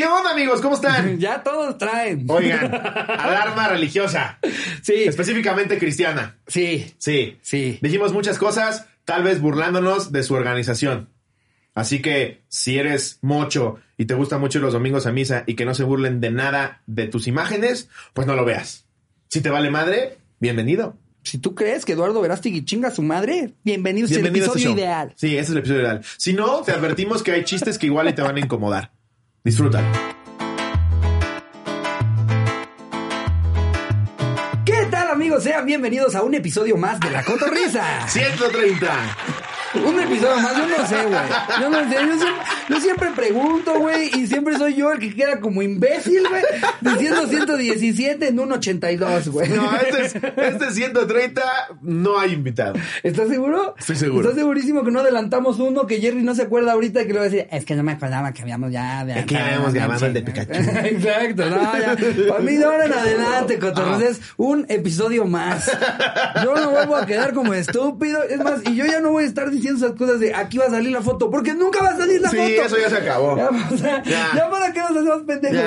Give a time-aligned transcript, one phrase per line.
[0.00, 0.62] ¿Qué onda, amigos?
[0.62, 1.18] ¿Cómo están?
[1.20, 2.24] Ya todos traen.
[2.26, 4.38] Oigan, alarma religiosa.
[4.80, 4.94] Sí.
[4.94, 6.38] Específicamente cristiana.
[6.46, 6.94] Sí.
[6.96, 7.36] Sí.
[7.42, 7.78] Sí.
[7.82, 11.10] Dijimos muchas cosas, tal vez burlándonos de su organización.
[11.74, 15.66] Así que si eres mocho y te gustan mucho los domingos a misa y que
[15.66, 18.86] no se burlen de nada de tus imágenes, pues no lo veas.
[19.28, 20.96] Si te vale madre, bienvenido.
[21.24, 24.62] Si tú crees que Eduardo Verástegui chinga a su madre, bienvenido, Bienvenido es el este
[24.62, 25.12] episodio ideal.
[25.16, 26.00] Sí, ese es el episodio ideal.
[26.16, 28.92] Si no, te advertimos que hay chistes que igual y te van a incomodar.
[29.44, 29.86] Disfrútalo.
[34.66, 35.42] ¿Qué tal, amigos?
[35.42, 37.82] Sean bienvenidos a un episodio más de La Cotorrisa.
[38.08, 38.86] 130.
[39.84, 41.60] Un episodio más, yo no sé, güey.
[41.60, 45.14] Yo no sé, yo siempre, yo siempre pregunto, güey, y siempre soy yo el que
[45.14, 46.42] queda como imbécil, güey,
[46.80, 49.48] diciendo 117 en un 82, güey.
[49.50, 51.42] No, este es, este es 130,
[51.82, 52.74] no hay invitado.
[53.02, 53.74] ¿Estás seguro?
[53.78, 54.22] Estoy seguro.
[54.22, 57.18] ¿Estás segurísimo que no adelantamos uno que Jerry no se acuerda ahorita y que le
[57.18, 59.74] va a decir, es que no me acordaba que habíamos ya Es que ya habíamos
[59.74, 60.52] grabado el de Pikachu.
[60.84, 61.96] Exacto, no, ya.
[62.28, 65.70] Para mí de ahora en adelante, Cotorros, es un episodio más.
[66.44, 68.22] Yo no vuelvo a quedar como estúpido.
[68.22, 70.66] Es más, y yo ya no voy a estar diciendo esas cosas de aquí va
[70.66, 72.59] a salir la foto, porque nunca va a salir la Sí, foto.
[72.66, 73.36] Eso ya se acabó.
[73.36, 74.28] Ya, o sea, Ya.
[74.36, 75.60] ya para qué nos hacemos pendejos.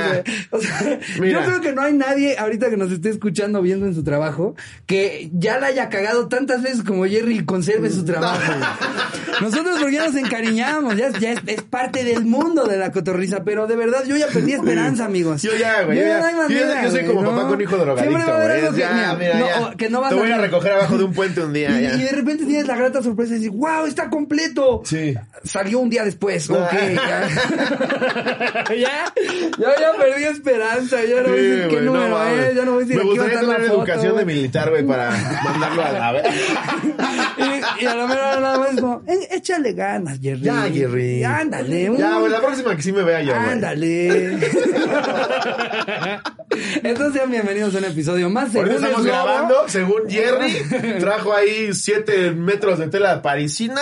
[0.51, 1.39] O sea, Mira.
[1.41, 4.55] yo creo que no hay nadie ahorita que nos esté escuchando viendo en su trabajo
[4.85, 8.41] que ya la haya cagado tantas veces como Jerry y conserve su trabajo.
[9.41, 13.43] Nosotros porque ya nos encariñamos, ya, ya es, es parte del mundo de la cotorriza,
[13.43, 15.41] pero de verdad yo ya perdí esperanza, amigos.
[15.41, 15.97] Yo ya, güey.
[15.99, 17.31] Yo, ya- no hay yo yo soy como ¿no?
[17.31, 19.89] papá con hijo drogadicto, Siempre va a haber algo que, Ya, mira, mira, no, que
[19.89, 21.69] vas Te voy a recoger abajo de un puente un día.
[21.81, 24.81] Y, y de repente tienes la grata sorpresa de decir, wow, está completo.
[24.85, 25.15] Sí.
[25.43, 26.73] Salió un día después, ok.
[26.93, 29.13] Ya, ya,
[29.57, 32.47] yo ya perdí esperanza, ya no voy a decir Sí, qué no número mames.
[32.47, 34.83] es, ya no voy a decir Me gustaría la tener foto, educación de militar, güey,
[34.83, 35.09] para
[35.43, 36.23] mandarlo a la vez.
[37.37, 40.41] y, y a lo mejor nada más como, "Eh, échale ganas, Jerry.
[40.41, 41.23] Ya, Jerry.
[41.23, 41.89] Ándale.
[41.89, 43.35] un- Ya, güey, la próxima que sí me vea yo.
[43.35, 44.37] Ándale.
[46.83, 48.51] Entonces sean bienvenidos a un episodio más.
[48.51, 50.53] Según estamos grabando, según Jerry,
[50.99, 53.81] trajo ahí 7 metros de tela parisina,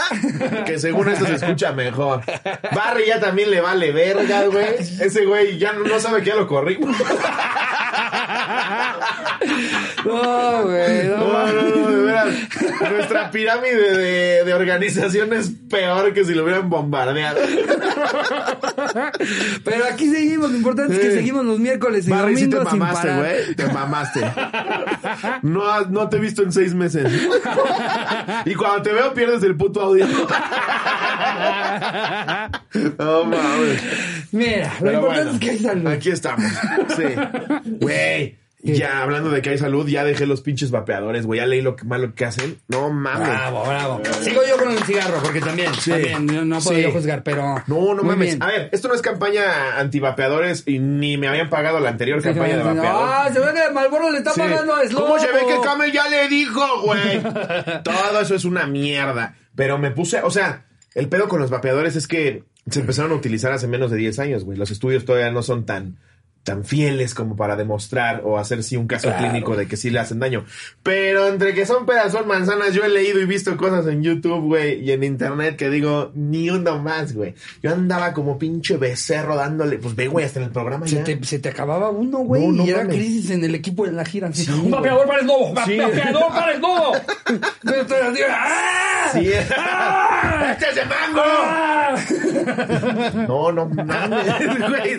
[0.66, 2.22] que según esto se escucha mejor.
[2.74, 4.76] Barry ya también le vale verga, güey.
[4.80, 6.96] Ese güey ya no, no sabe que ya lo corrimos.
[10.06, 12.01] No, güey, no, No, no, no,
[12.90, 17.40] Nuestra pirámide de, de organización es peor que si lo hubieran bombardeado.
[19.64, 22.80] Pero aquí seguimos, lo importante es que seguimos los miércoles y Barry, sí te domingos
[22.80, 23.56] mamaste, güey.
[23.56, 24.22] Te mamaste.
[25.44, 27.12] No, no te he visto en seis meses.
[28.46, 30.06] Y cuando te veo pierdes el puto audio.
[32.98, 33.82] No mames.
[34.32, 35.88] Mira, lo importante bueno, es que hay salud.
[35.88, 36.52] Aquí estamos.
[36.96, 37.04] Sí.
[37.82, 38.41] Güey.
[38.64, 41.40] Ya hablando de que hay salud, ya dejé los pinches vapeadores, güey.
[41.40, 42.60] Ya leí lo que malo que hacen.
[42.68, 43.28] No mames.
[43.28, 44.02] Bravo, bravo.
[44.22, 45.90] Sigo yo con el cigarro, porque también, Sí.
[45.90, 46.84] también, no, no puedo Sí.
[46.84, 47.56] yo juzgar, pero...
[47.66, 48.28] No, no mames.
[48.38, 48.44] bien.
[48.44, 52.58] A ver, esto no es campaña antivapeadores y ni me habían pagado la anterior campaña
[52.58, 53.10] de vapeador.
[53.12, 55.08] Ah, se ve que Malboro le está pagando a Slobo.
[55.08, 57.22] ¿Cómo se ve que Camel ya le dijo, güey?
[57.84, 59.36] Todo eso es una mierda.
[59.56, 63.16] Pero me puse, o sea, el pedo con los vapeadores es que se empezaron a
[63.16, 64.58] utilizar hace menos de 10 años, güey.
[64.58, 65.98] Los estudios todavía no son tan
[66.44, 69.24] tan fieles como para demostrar o hacer sí un caso Claro.
[69.30, 70.44] clínico de que sí le hacen daño.
[70.82, 74.42] Pero entre que son peras, son manzanas, yo he leído y visto cosas en YouTube,
[74.48, 77.36] güey, y en internet que digo, ni uno más, güey.
[77.62, 81.04] Yo andaba como pinche becerro dándole, pues ve, güey, hasta en el programa Se ya.
[81.04, 82.96] te, se te acababa uno, güey, No, no y era mames.
[82.96, 84.32] crisis en el equipo de la gira.
[84.34, 85.78] Sí, un vapeador para el lobo, va- Sí.
[85.78, 86.62] vapeador para el
[88.30, 89.10] ¡ah!
[89.14, 89.30] Sí.
[89.58, 90.52] ¡Ah!
[90.54, 91.22] ¡Este es de mango!
[91.24, 91.96] ¡Ah!
[93.28, 94.28] No, no mames,
[94.70, 94.92] güey.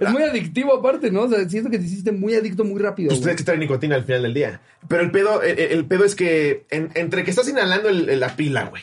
[0.00, 1.22] Es muy adictivo aparte, ¿no?
[1.22, 3.96] O sea, siento que te hiciste muy adicto muy rápido, Pues tienes que traer nicotina
[3.96, 4.60] al final del día.
[4.86, 8.36] Pero el pedo, el, el pedo es que en- entre que estás inhalando el- la
[8.36, 8.82] pila, güey,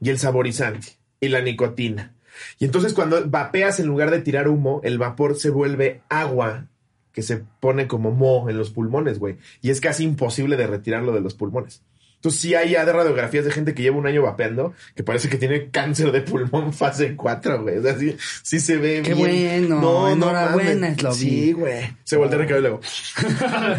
[0.00, 0.88] y el saborizante,
[1.20, 2.14] y la nicotina.
[2.58, 6.66] Y entonces cuando vapeas en lugar de tirar humo, el vapor se vuelve agua
[7.12, 9.36] que se pone como mo en los pulmones, güey.
[9.60, 11.82] Y es casi imposible de retirarlo de los pulmones.
[12.18, 15.28] Entonces sí hay ya de radiografías de gente que lleva un año vapeando que parece
[15.28, 17.78] que tiene cáncer de pulmón fase 4, güey.
[17.78, 19.68] O sea, sí, sí se ve Qué bien.
[19.68, 20.98] bueno, enhorabuena, mames.
[20.98, 21.16] Slobi.
[21.16, 21.96] Sí, güey.
[22.04, 22.80] Se voltea Ricardo y luego...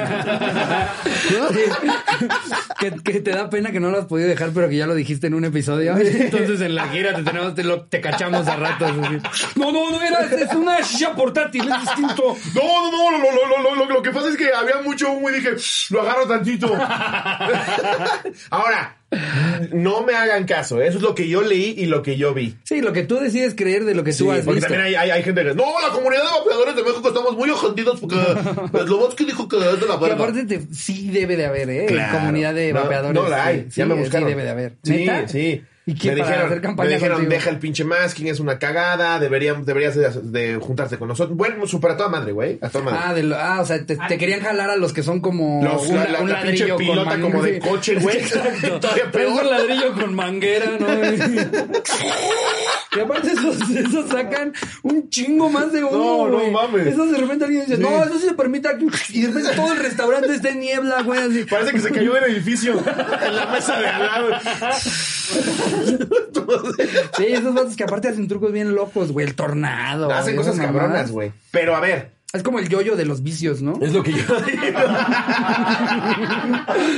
[2.79, 4.95] que, que te da pena que no lo has podido dejar, pero que ya lo
[4.95, 5.95] dijiste en un episodio.
[5.97, 8.91] Entonces en la gira te tenemos, te, lo- te cachamos a ratos.
[9.55, 12.35] No, no, no, era, es una silla portátil, es distinto.
[12.55, 15.11] No, no, no, lo, lo, lo, lo, lo, lo que pasa es que había mucho
[15.11, 15.51] humo y dije,
[15.89, 16.71] lo agarro tantito.
[18.49, 18.97] Ahora,
[19.71, 20.87] no me hagan caso, ¿eh?
[20.87, 22.55] eso es lo que yo leí y lo que yo vi.
[22.63, 24.67] Sí, lo que tú decides creer de lo que Sí, tú has porque visto.
[24.73, 27.49] también hay, hay, hay gente que no, la comunidad de vapeadores de México estamos muy
[27.49, 28.15] ofendidos porque
[29.17, 30.15] que dijo que es de la verga.
[30.15, 31.85] aparte te- sí debe de haber, ¿eh?
[31.87, 32.19] Claro.
[32.19, 33.21] Comunidad de No, vapeadores.
[33.21, 34.27] No la hay, sí, ya me buscaron.
[34.27, 34.73] Sí debe de haber.
[34.83, 35.63] Sí, sí.
[35.91, 37.33] ¿Y qué, me para dijeron, hacer campaña me dijeron contigo?
[37.33, 41.37] deja el pinche masking, es una cagada, debería, deberías de, de juntarte con nosotros.
[41.37, 42.99] Bueno, súper a toda madre, güey, a toda madre.
[43.03, 45.63] Ah, de lo- ah, o sea, te, te querían jalar a los que son como
[45.63, 48.19] Los- un, la- la- un la pinche ladrillo pilota con como de coche, güey.
[48.81, 49.43] Todavía peor.
[49.43, 50.87] un ladrillo con manguera, ¿no?
[52.95, 54.53] y aparte esos, esos sacan
[54.83, 56.51] un chingo más de humo, No, no güey.
[56.51, 56.87] mames.
[56.87, 58.87] Esos de repente alguien dice, no, eso sí se permite aquí.
[59.09, 61.43] Y de repente todo el restaurante está en niebla, güey, así.
[61.45, 64.29] Parece que se cayó del edificio en la mesa de al lado.
[67.17, 69.27] Sí, esos vatos que aparte hacen trucos bien locos, güey.
[69.27, 70.11] El tornado.
[70.11, 71.11] Hacen cosas cabronas, mamadas.
[71.11, 71.31] güey.
[71.51, 73.73] Pero a ver, Es como el yoyo de los vicios, ¿no?
[73.81, 74.79] Es lo que yo digo.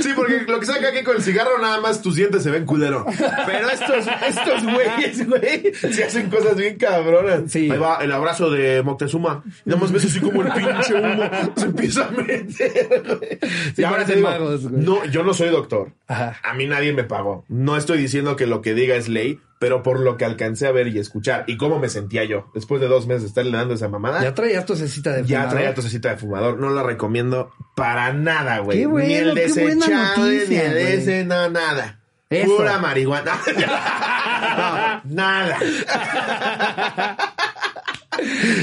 [0.01, 2.65] sí, porque lo que saca aquí con el cigarro, nada más tus dientes se ven
[2.65, 3.05] culero.
[3.45, 7.43] Pero estos, estos güeyes, güey, se hacen cosas bien cabronas.
[7.49, 7.71] Sí.
[7.71, 9.41] Ahí va el abrazo de Moctezuma.
[9.65, 11.23] Y nada más ves así como el pinche humo
[11.55, 13.39] se empieza a meter, güey.
[13.73, 14.83] Sí, Y ahora te digo, magos, güey.
[14.83, 15.93] no, yo no soy doctor.
[16.07, 16.37] Ajá.
[16.43, 17.45] A mí nadie me pagó.
[17.47, 20.71] No estoy diciendo que lo que diga es ley, pero por lo que alcancé a
[20.71, 23.75] ver y escuchar y cómo me sentía yo después de dos meses de estarle dando
[23.75, 24.19] esa mamada.
[24.23, 25.51] Ya traías tu cecita de Ya fumador?
[25.53, 26.57] traía tosecita de fumador.
[26.57, 28.79] No la recomiendo para nada, güey.
[28.79, 31.99] Qué bueno, ni el desechable, ni el ese, no, nada.
[32.31, 32.57] Eso.
[32.57, 33.33] Pura marihuana.
[34.51, 35.57] No, nada.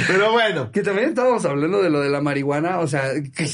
[0.07, 0.71] Pero bueno.
[0.73, 3.49] Que también estábamos hablando de lo de la marihuana, o sea, que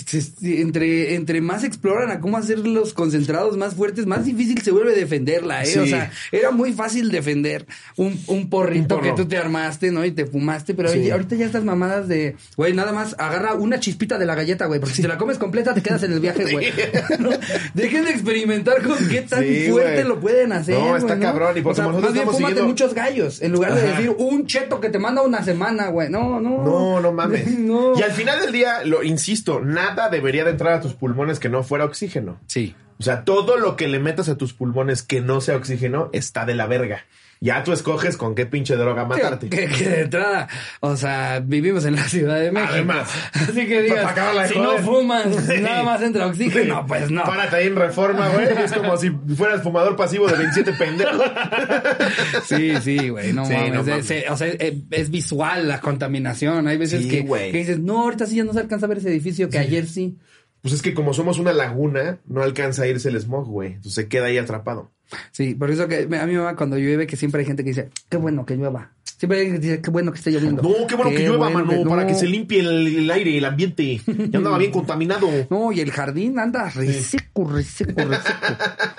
[0.61, 4.95] entre, entre más exploran a cómo hacer los concentrados más fuertes, más difícil se vuelve
[4.95, 5.67] defenderla, ¿eh?
[5.67, 5.79] Sí.
[5.79, 7.67] O sea, era muy fácil defender
[7.97, 10.05] un, un porrito Un que tú te armaste, ¿no?
[10.05, 10.99] Y te fumaste, pero Sí.
[10.99, 14.67] oye, ahorita ya estas mamadas de, güey, nada más agarra una chispita de la galleta,
[14.67, 16.67] güey, porque si te la comes completa te quedas en el viaje, güey.
[17.19, 17.31] ¿No?
[17.75, 20.79] Dejen de experimentar con qué tan Sí, fuerte lo pueden hacer.
[20.79, 23.75] No, está cabrón, y por o sea, más bien fúmate siguiendo- muchos gallos, en lugar
[23.75, 23.91] de Ajá.
[23.97, 26.11] decir un cheto que te manda una semana, güey.
[26.11, 26.63] No, no.
[26.63, 27.59] No, no mames.
[27.59, 27.99] No.
[27.99, 31.49] Y al final del día, lo insisto, nada debería de entrar a tus pulmones que
[31.49, 32.39] no fuera oxígeno.
[32.47, 32.75] Sí.
[32.99, 36.45] O sea, todo lo que le metas a tus pulmones que no sea oxígeno está
[36.45, 37.07] de la verga.
[37.45, 39.51] Ya tú escoges con qué pinche droga matarte.
[39.51, 40.49] Que, que de entrada,
[40.81, 42.73] o sea, vivimos en la Ciudad de México.
[42.73, 43.11] Además.
[43.35, 44.15] Así que digas,
[44.49, 44.81] si joder.
[44.81, 45.27] no fumas,
[45.61, 47.23] nada más entra oxígeno, pues no.
[47.25, 48.47] Párate ahí en reforma, güey.
[48.65, 51.21] Es como si fueras fumador pasivo de 27 pendejos.
[52.47, 53.73] Sí, sí, güey, no Sí, mames.
[53.75, 54.11] no Es- mames.
[54.11, 56.67] es- o sea, es, es visual la contaminación.
[56.69, 58.99] Hay veces Sí, que, que dices, no, ahorita sí ya no se alcanza a ver
[58.99, 60.17] ese edificio que ayer sí.
[60.65, 63.69] Pues es que como somos una laguna, no alcanza a irse el smog, güey.
[63.75, 64.91] Entonces se queda ahí atrapado.
[65.31, 67.91] Sí, por eso que a mi mamá cuando llueve, que siempre hay gente que dice,
[68.09, 68.91] qué bueno que llueva.
[69.19, 70.63] Siempre hay gente que dice, qué bueno que esté lloviendo.
[70.63, 73.37] No, qué bueno que llueva, bueno mano, que- para que se limpie el, el aire,
[73.37, 74.01] el ambiente.
[74.07, 75.29] Ya andaba bien contaminado.
[75.51, 78.39] No, y el jardín anda reseco, reseco, reseco.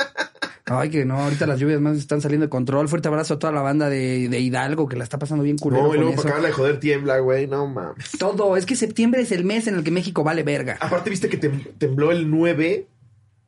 [0.68, 2.90] Ay, que no, ahorita las lluvias más están saliendo de control.
[2.90, 5.84] Fuerte abrazo a toda la banda de, de Hidalgo que la está pasando bien culero
[5.84, 6.22] No, y con luego eso.
[6.24, 7.46] para acabarla de joder tiembla, güey.
[7.46, 8.10] No mames.
[8.18, 10.78] Todo, es que septiembre es el mes en el que México vale verga.
[10.80, 12.88] Aparte, viste que tem- tembló el 9,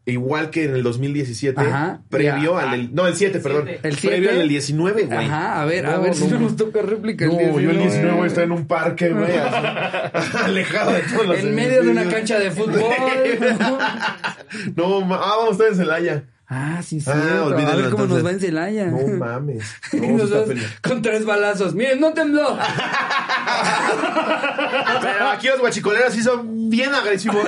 [0.05, 2.01] igual que en el 2017, Ajá.
[2.09, 2.59] previo Ya.
[2.69, 3.67] al del- No, el 7, perdón.
[3.67, 4.07] El 7.
[4.09, 5.17] Previo al del 19, güey.
[5.25, 6.39] Ajá, a ver, a No, ver si no.
[6.39, 8.27] nos toca réplica el No, yo el 19 19.
[8.27, 9.31] está en un parque, güey,
[10.13, 12.79] así, alejado de todos los En medio de una cancha de fútbol.
[14.75, 16.23] No, ah, vamos a estar en Celaya.
[16.47, 17.09] Ah, sí, sí.
[17.09, 18.09] Ah, a ver cómo entonces.
[18.09, 18.88] nos va en Celaya.
[18.88, 19.63] No mames.
[19.94, 20.23] No,
[20.81, 21.73] con tres balazos.
[21.75, 22.57] Miren, no tembló.
[25.01, 27.47] Pero aquí los guachicoleros sí son bien agresivos.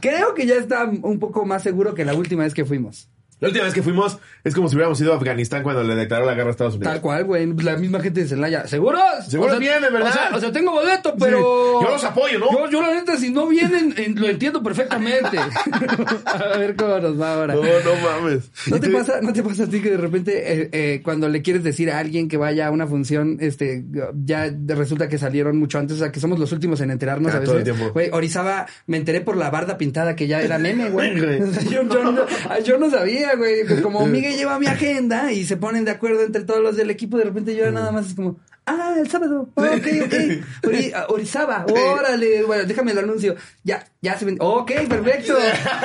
[0.00, 3.08] Creo que ya está un poco más seguro que la última vez que fuimos.
[3.40, 6.26] La última vez que fuimos es como si hubiéramos ido a Afganistán cuando le declaró
[6.26, 6.92] la guerra a Estados Unidos.
[6.92, 7.46] Tal cual, güey.
[7.62, 8.66] La misma gente de Celaya.
[8.66, 9.00] ¿Seguros?
[9.28, 10.08] Seguros O sea, vienen, ¿verdad?
[10.08, 11.38] O sea, o sea, tengo boleto, pero...
[11.38, 11.84] Sí.
[11.86, 12.50] Yo los apoyo, ¿no?
[12.50, 15.38] Yo, yo la neta, si no vienen, en- lo entiendo perfectamente.
[16.26, 17.54] a ver cómo nos va ahora.
[17.54, 18.50] No, no mames.
[18.66, 21.42] ¿No te, pasa, ¿No te pasa a ti que de repente eh, eh, cuando le
[21.42, 23.84] quieres decir a alguien que vaya a una función, este,
[24.24, 27.36] ya resulta que salieron mucho antes, o sea, que somos los últimos en enterarnos Ah,
[27.36, 27.48] a veces?
[27.50, 27.92] todo el tiempo.
[27.92, 31.08] Güey, Orizaba, me enteré por la barda pintada que ya era meme, güey.
[31.70, 32.24] Yo, yo no,
[32.64, 33.66] yo no sabía, güey.
[33.66, 36.90] que Como Miguel lleva mi agenda y se ponen de acuerdo entre todos los del
[36.90, 38.38] equipo, de repente yo nada más es como...
[38.70, 39.48] Ah, el sábado.
[39.54, 40.14] Ok, ok.
[40.64, 41.64] Ori- Orizaba.
[41.70, 42.42] Órale.
[42.42, 43.34] Bueno, déjame el anuncio.
[43.64, 44.36] Ya, ya se ven.
[44.40, 45.38] Ok, perfecto.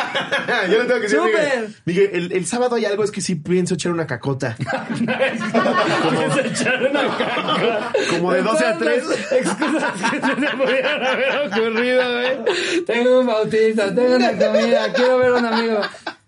[0.70, 1.20] Yo le tengo que decir.
[1.24, 4.58] Miguel, Miguel, el, el sábado hay algo, es que sí pienso echar una cacota.
[8.10, 9.04] Como de 12 a 3.
[9.32, 12.86] Excusas que se pudieron haber ocurrido, güey.
[12.86, 15.80] Tengo un bautizo, tengo una comida, quiero ver a un amigo.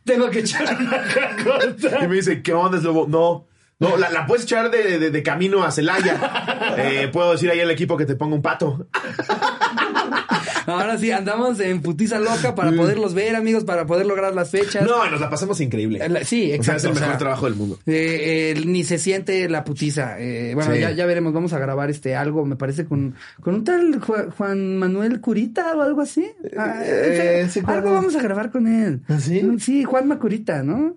[0.06, 2.04] Tengo que echar una cacota.
[2.04, 3.08] Y me dice, ¿qué onda, es lobo?
[3.08, 3.48] No.
[3.78, 6.74] No, la, la puedes echar de, de- de camino a Celaya.
[6.78, 8.88] Eh, puedo decir ahí al equipo que te ponga un pato.
[10.66, 14.84] Ahora sí, andamos en putiza loca para poderlos ver, amigos, para poder lograr las fechas.
[14.84, 14.88] Mm.
[14.88, 16.00] No, nos la pasamos increíble.
[16.24, 16.78] Sí, O sea, exacto.
[16.78, 17.80] es el o mejor sea, trabajo del mundo.
[17.86, 20.20] eh, eh, ni se siente la putiza.
[20.20, 20.80] Eh, bueno, Sí.
[20.80, 21.34] ya, ya veremos.
[21.34, 25.76] Vamos a grabar este algo, me parece, con, con un tal Ju- Juan Manuel Curita
[25.76, 26.26] o algo así.
[26.58, 29.02] Ah, Eh, o sea, sí, algo vamos a grabar con él.
[29.08, 29.42] ¿Ah, sí?
[29.60, 30.96] Sí, Juan Macurita, ¿no?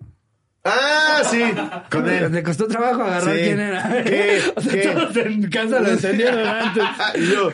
[0.68, 1.42] Ah, sí,
[1.90, 2.30] con él.
[2.32, 3.40] Le costó trabajo agarrar Sí.
[3.42, 4.02] quién era.
[4.04, 4.42] ¿Qué?
[4.56, 4.88] O sea, ¿Qué?
[4.88, 6.84] todos en casa lo entendieron antes.
[7.16, 7.50] y yo.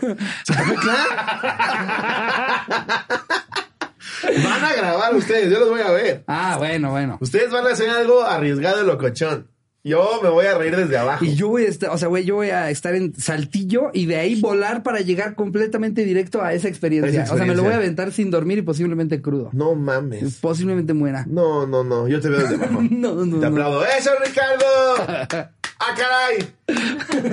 [4.42, 6.24] Van a grabar ustedes, yo los voy a ver.
[6.26, 7.18] Ah, bueno, bueno.
[7.20, 9.48] Ustedes van a hacer algo arriesgado y locochón.
[9.86, 11.22] Yo me voy a reír desde abajo.
[11.26, 14.06] Y yo voy a estar, o sea, güey, yo voy a estar en Saltillo y
[14.06, 17.24] de ahí volar para llegar completamente directo a esa experiencia.
[17.24, 19.50] Esa O sea, me lo voy a aventar sin dormir y posiblemente crudo.
[19.52, 20.38] No mames.
[20.40, 21.26] Posiblemente muera.
[21.28, 22.08] No, no, no.
[22.08, 22.80] Yo te veo desde abajo.
[22.90, 23.46] No, no, Te no.
[23.48, 23.84] aplaudo.
[23.84, 25.50] ¡Eso, Ricardo!
[25.78, 26.48] ¡Ah, caray!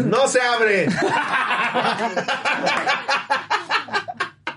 [0.07, 0.87] ¡No se abre!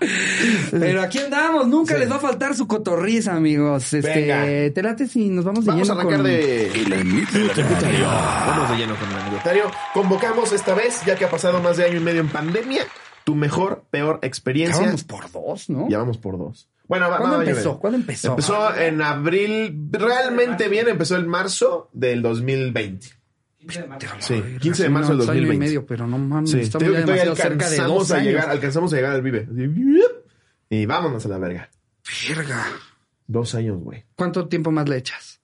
[0.71, 3.93] Pero aquí andamos, nunca les va a faltar su cotorriza, amigos.
[3.93, 4.73] Este, Venga.
[4.73, 6.27] te late si nos vamos de Vamos a lleno arrancar con...
[6.27, 6.71] de...
[8.03, 9.71] Vamos de lleno con el anecdotario.
[9.93, 12.83] Convocamos esta vez, ya que ha pasado más de año y medio en pandemia,
[13.23, 14.85] tu mejor, peor Ya experiencia.
[14.85, 15.89] vamos por dos, ¿no?
[15.89, 16.69] Ya vamos por dos.
[16.87, 17.79] Bueno, ¿Cuándo empezó?
[17.79, 18.29] ¿Cuándo empezó?
[18.29, 23.07] Empezó en abril, realmente bien, empezó en marzo del 2020.
[24.19, 25.65] Sí, 15 de marzo del No, año y 2020.
[25.65, 28.27] medio, pero no mames, Sí, estamos ya demasiado cerca de alcanzamos dos a años.
[28.27, 29.47] llegar, alcanzamos a llegar al Vive.
[30.69, 31.69] Y vámonos a la verga.
[32.29, 32.65] Verga.
[33.27, 34.05] Dos años, güey.
[34.15, 35.39] ¿Cuánto tiempo más le echas?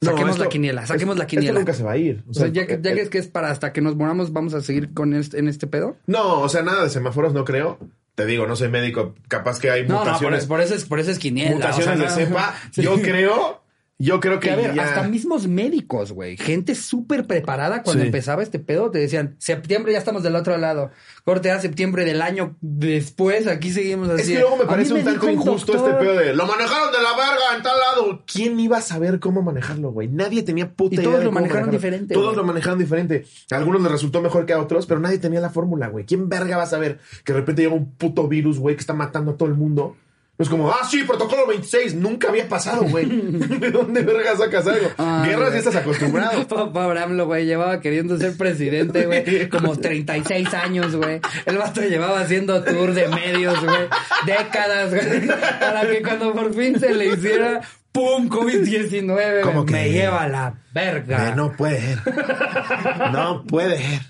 [0.00, 1.58] No, Saquemos esto- la quiniela, saquemos la esto quiniela.
[1.58, 2.22] nunca se va a ir.
[2.28, 4.52] O sea, ya, que, ya que es que es para hasta que nos moramos, vamos
[4.54, 5.96] a seguir con este, en este pedo.
[6.06, 7.78] No, o sea, nada de semáforos, no creo.
[8.14, 10.84] Te digo, no soy médico, capaz que hay No, no, por, mutaciones, por eso es,
[10.84, 11.54] por eso es quiniela.
[11.56, 12.54] mutaciones o sea, de no- cepa.
[12.72, 12.82] Sí.
[12.82, 13.62] Yo creo,
[13.98, 16.36] yo creo que, Que a ver, ya- hasta mismos médicos, güey.
[16.36, 18.06] Gente súper preparada cuando Sí.
[18.08, 18.90] empezaba este pedo.
[18.90, 20.90] Te decían, septiembre ya estamos del otro lado.
[21.24, 23.46] Corte a septiembre del año después.
[23.46, 24.20] Aquí seguimos así.
[24.22, 26.98] Es que luego me parece un tanto injusto doctor- este pedo de lo manejaron de
[27.02, 28.22] la verga en tal lado.
[28.30, 30.08] ¿Quién iba a saber cómo manejarlo, güey?
[30.08, 31.04] Nadie tenía puta Y idea.
[31.10, 31.72] todos lo manejaron manejarlo.
[31.72, 33.24] diferente, Todos lo manejaron diferente.
[33.50, 36.04] A algunos les resultó mejor que a otros, pero nadie tenía la fórmula, güey.
[36.04, 38.92] ¿Quién verga va a saber que de repente llega un puto virus, güey, que está
[38.94, 39.96] matando a todo el mundo?
[40.38, 41.94] No es como, ah, sí, protocolo 26.
[41.94, 43.06] Nunca había pasado, güey.
[43.10, 44.90] ¿De dónde verga sacas algo?
[44.98, 46.46] Ay, Guerras ya estás acostumbrado.
[46.72, 51.20] Pobre AMLO, güey, llevaba queriendo ser presidente, güey, como 36 años, güey.
[51.46, 53.88] El vato llevaba haciendo tour de medios, güey,
[54.26, 57.62] décadas, güey, para que cuando por fin se le hiciera,
[57.96, 58.28] ¡pum!
[58.28, 59.72] COVID-19, ¿Cómo güey, que?
[59.72, 61.28] me lleva la verga.
[61.28, 61.98] Eh, no puede ser.
[63.12, 64.00] No puede ser.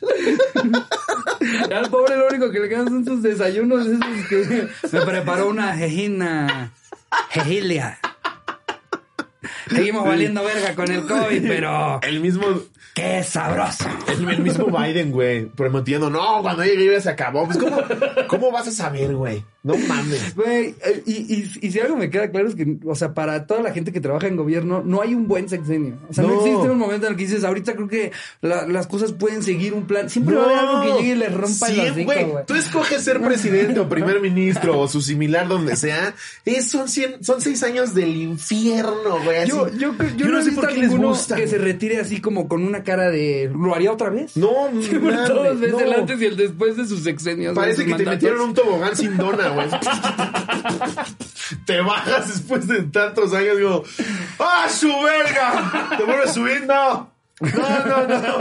[1.70, 5.48] Ya al pobre lo único que le quedan son sus desayunos esos que me preparó
[5.48, 6.72] una jejina,
[7.30, 7.98] jejilia.
[9.68, 12.44] Seguimos valiendo verga con el COVID, pero El mismo,
[12.94, 13.88] qué sabroso.
[14.08, 17.44] el, el mismo Biden, güey, prometiendo, no, cuando llegue ya se acabó.
[17.46, 17.78] Pues, ¿cómo,
[18.28, 19.44] ¿cómo vas a saber, güey?
[19.66, 20.34] No mames.
[20.36, 23.46] Güey, eh, y, y, y si algo me queda claro es que, o sea, para
[23.46, 25.94] toda la gente que trabaja en gobierno, no hay un buen sexenio.
[26.08, 26.40] O sea, no, No.
[26.46, 29.74] existe un momento en el que dices, ahorita creo que la- las cosas pueden seguir
[29.74, 30.08] un plan.
[30.08, 32.24] Siempre va a haber algo que llegue y le rompa el Sí, hocico, güey.
[32.24, 32.44] güey.
[32.46, 36.14] Tú escoges ser presidente o primer ministro o su similar donde sea.
[36.44, 39.38] Es, son, cien- son seis años del infierno, güey.
[39.38, 39.48] así.
[39.50, 41.36] Yo, yo, yo, no, he visto a qué les gusta.
[41.36, 44.36] que se retire así como con una cara de ¿lo haría otra vez?
[44.36, 45.80] No, Siempre todos ves no.
[45.80, 47.54] el antes y el después de sus sexenios.
[47.54, 49.48] Parece sus que te metieron un tobogán sin dona,
[51.66, 53.84] te bajas después de tantos años, digo,
[54.38, 55.96] ¡ah, su verga!
[55.96, 56.66] ¿Te vuelves a subir?
[56.66, 57.10] No.
[57.40, 58.38] No, no, no.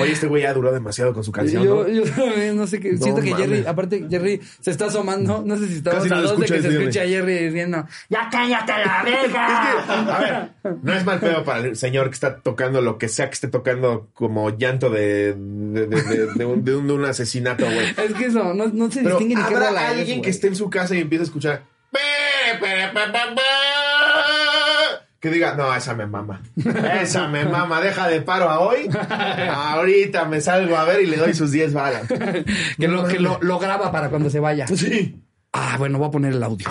[0.00, 1.88] Oye, este güey ya duró demasiado con su canción, Yo, ¿no?
[1.88, 2.92] yo también no sé qué.
[2.92, 3.34] No siento que.
[3.34, 5.42] Jerry, aparte, Jerry se está asomando.
[5.44, 6.76] No sé si estamos Casi no a dos de que se Jerry.
[6.84, 10.16] escucha a Jerry diciendo: ¡Ya cállate la verga!
[10.16, 13.28] A ver, no es mal pedo para el señor que está tocando lo que sea
[13.28, 17.86] que esté tocando como llanto de, de, de, de- un, de un- un asesinato, güey.
[17.96, 20.48] Es que eso, no, no se Pero distingue ni qué habrá es, alguien que esté
[20.48, 21.98] en su casa y empiece a escuchar "Pe,
[22.60, 23.40] pe, pe, pe, pe",
[25.20, 26.42] que diga, no, esa me mama.
[27.00, 28.88] Esa me mama, deja de paro a hoy.
[29.50, 32.06] Ahorita me salgo a ver y le doy sus 10 balas.
[32.78, 34.66] Que, lo, que lo, lo graba para cuando se vaya.
[34.68, 35.20] Sí.
[35.52, 36.68] Ah, bueno, voy a poner el audio.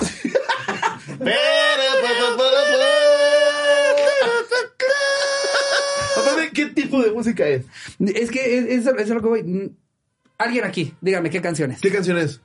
[6.54, 7.66] ¿Qué tipo de música es?
[8.00, 9.76] Es que es, es, es lo que voy.
[10.38, 11.82] Alguien aquí, dígame qué canciones.
[11.82, 12.42] ¿Qué canción es?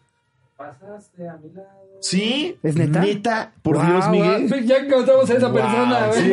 [0.56, 1.81] Pasaste a mi lado.
[2.02, 2.58] ¿Sí?
[2.62, 3.00] ¿Es neta?
[3.00, 4.48] Neta, por Wow, Dios, Miguel.
[4.50, 4.58] wow.
[4.60, 6.20] Ya encontramos a esa Wow, persona, güey.
[6.22, 6.32] sí.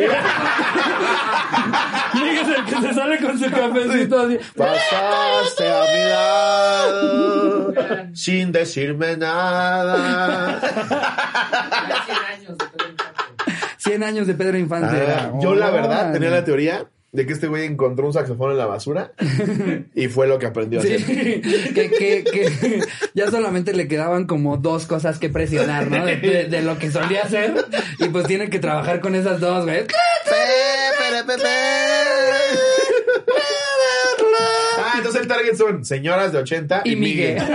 [2.14, 4.38] Miguel es el que se sale con su cafecito así.
[4.56, 7.74] Pasaste a mi lado
[8.14, 10.60] sin decirme nada.
[11.88, 13.76] Ya 100 años de Pedro Infante.
[13.78, 15.06] 100 años de Pedro Infante.
[15.08, 18.58] Ah, yo la verdad tenía la teoría de que este güey encontró un saxofón en
[18.58, 19.12] la basura
[19.94, 21.06] y fue lo que aprendió a Sí, hacer.
[21.74, 22.80] que, que, que
[23.14, 26.06] ya solamente le quedaban como dos cosas que presionar, ¿no?
[26.06, 27.66] De, de- de lo que solía hacer.
[27.98, 29.86] Y pues tiene que trabajar con esas dos, güey.
[34.82, 37.38] Ah, entonces el target son señoras de 80 y, Y Miguel.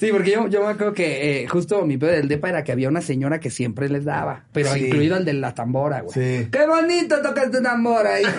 [0.00, 2.72] Sí, porque yo, yo me acuerdo que eh, justo mi pedo del depa era que
[2.72, 4.86] había una señora que siempre les daba, pero Sí.
[4.86, 6.14] incluido el de la tambora, güey.
[6.14, 6.48] Sí.
[6.50, 8.30] ¡Qué bonito tocas tu tambora, hijo!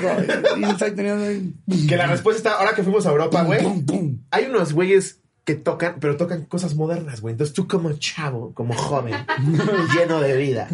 [0.57, 1.23] Y estoy teniendo...
[1.87, 3.59] Que la respuesta está, ahora que fuimos a Europa, güey,
[4.31, 7.31] hay unos güeyes que tocan, pero tocan cosas modernas, güey.
[7.33, 9.15] Entonces tú como chavo, como joven,
[9.97, 10.67] lleno de vida,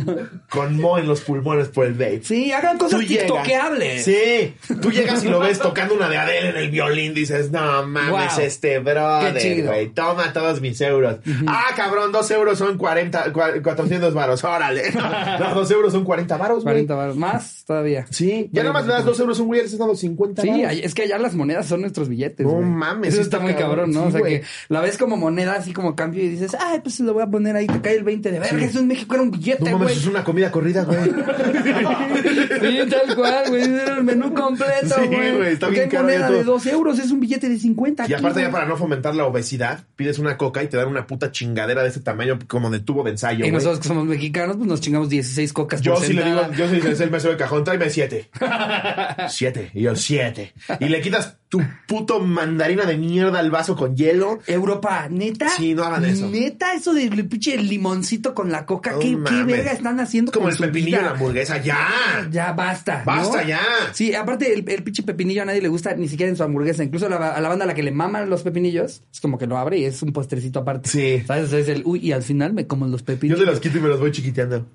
[0.50, 2.22] con mo en los pulmones por el vape.
[2.24, 4.04] Sí, hagan cosas tiktokeables.
[4.04, 7.88] Sí, tú llegas y lo ves tocando una de Adele en el violín, dices, no
[7.88, 8.44] mames, Wow.
[8.46, 11.18] este brother, güey, toma todos mis euros.
[11.48, 14.84] Ah, cabrón, dos euros son 40, cua- 400 varos, órale.
[15.40, 16.74] Los dos euros son 40 varos, güey.
[16.76, 17.16] 40 baros.
[17.16, 18.06] Más todavía.
[18.10, 20.42] Sí, ya nada más le das dos euros a un güey, le estás dando 50
[20.42, 20.80] Sí, varos.
[20.84, 22.46] es que allá las monedas son nuestros billetes.
[22.46, 24.02] No mames, Eso está está muy cabrón, cabrón, ¿no?
[24.04, 27.00] sí, o sea que la ves como moneda así como cambio y dices, ay, pues
[27.00, 28.64] lo voy a poner ahí, te cae el 20 de verga.
[28.66, 29.98] Eso en México era un billete, No mames, güey.
[29.98, 31.00] es una comida corrida, güey.
[32.58, 33.64] Sí, tal cual, güey.
[33.64, 35.36] Era el menú completo, Sí, güey.
[35.38, 38.04] güey, está bien caro moneda de 2 euros, es un billete de 50.
[38.04, 40.88] Y aquí, aparte ya para no fomentar la obesidad, pides una coca y te dan
[40.88, 43.52] una puta chingadera de ese tamaño como de tubo de ensayo, Y güey.
[43.52, 46.68] nosotros que somos mexicanos, pues nos chingamos 16 cocas Yo por sí le digo, yo
[46.68, 48.30] soy el mesero de cajón, tráeme siete.
[49.30, 49.72] siete.
[49.74, 50.54] Y yo, siete.
[50.80, 54.40] Y le quitas tu puto mandarina de mierda al vaso con hielo.
[54.48, 55.48] Europa, neta.
[55.50, 56.30] Sí, no hagan eso.
[56.30, 58.92] Neta, eso del pinche limoncito con la coca.
[58.92, 62.28] No ¿Qué, qué verga están haciendo Como con el su pepinillo en la hamburguesa, ya.
[62.30, 63.00] Ya basta.
[63.00, 63.06] ¿no?
[63.06, 63.62] Basta ya.
[63.94, 66.84] Sí, aparte el, el pinche pepinillo a nadie le gusta ni siquiera en su hamburguesa.
[66.84, 69.38] Incluso a la, a la banda a la que le maman los pepinillos, es como
[69.38, 70.90] que lo abre y es un postrecito aparte.
[70.90, 71.24] Sí.
[71.26, 71.54] ¿Sabes?
[71.54, 73.40] Es el, uy, y al final me como los Yo pepinillos.
[73.40, 74.68] te los quito y me los voy chiquiteando.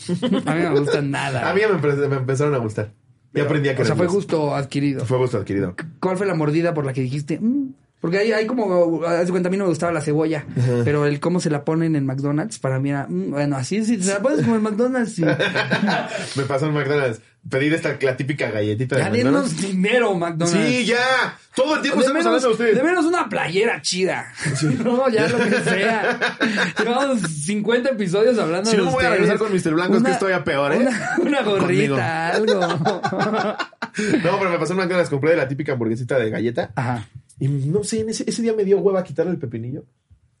[0.46, 1.50] A mí no me gustan nada.
[1.50, 2.92] A mí ya me, empe- me empezaron a gustar.
[3.32, 5.04] Ya aprendí a o sea, fue gusto adquirido.
[5.06, 5.74] Fue gusto adquirido.
[6.00, 7.38] ¿Cuál fue la mordida por la que dijiste?
[7.40, 7.74] "Mm"?
[8.00, 10.44] Porque hay, hay como, haz de cuenta, a mí no me gustaba la cebolla,
[10.84, 14.02] pero el cómo se la ponen en McDonald's, para mí era, "Mm, bueno, así, si
[14.02, 15.22] se la pones como en McDonald's, sí.
[16.36, 17.20] me pasó en McDonald's.
[17.48, 19.56] Pedir esta, la típica galletita de ya McDonald's.
[19.56, 20.60] denos dinero, McDonald's.
[20.66, 21.38] Sí, ya.
[21.54, 22.76] Todo el tiempo De estamos menos, hablando de ustedes.
[22.76, 24.26] de menos una playera chida.
[24.84, 26.18] No, ya lo que sea.
[26.78, 29.12] Llevamos 50 episodios hablando Si de no, voy a ustedes.
[29.30, 29.74] regresar con Mr.
[29.74, 30.78] Blanco, es que estoy a peor, ¿eh?
[30.80, 32.60] Una, una gorrita, algo.
[32.60, 35.08] No, pero me pasó en McDonald's.
[35.10, 36.72] Compré la típica hamburguesita de galleta.
[36.76, 37.06] Ajá.
[37.40, 39.84] Y no sé, ese, ese día me dio hueva quitarle el pepinillo.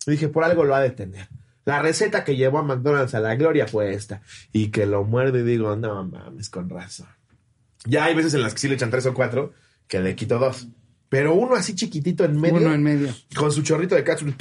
[0.06, 1.28] Y dije, por algo lo ha de tener.
[1.64, 4.22] La receta que llevó a McDonald's a la gloria fue esta.
[4.52, 7.08] Y que lo muerdo y digo, no mames, con razón.
[7.86, 9.54] Ya hay veces en las que sí le echan tres o cuatro,
[9.88, 10.68] que le quito dos.
[11.08, 12.58] Pero uno así chiquitito en medio.
[12.58, 13.14] Uno en medio.
[13.34, 14.34] Con su chorrito de catsup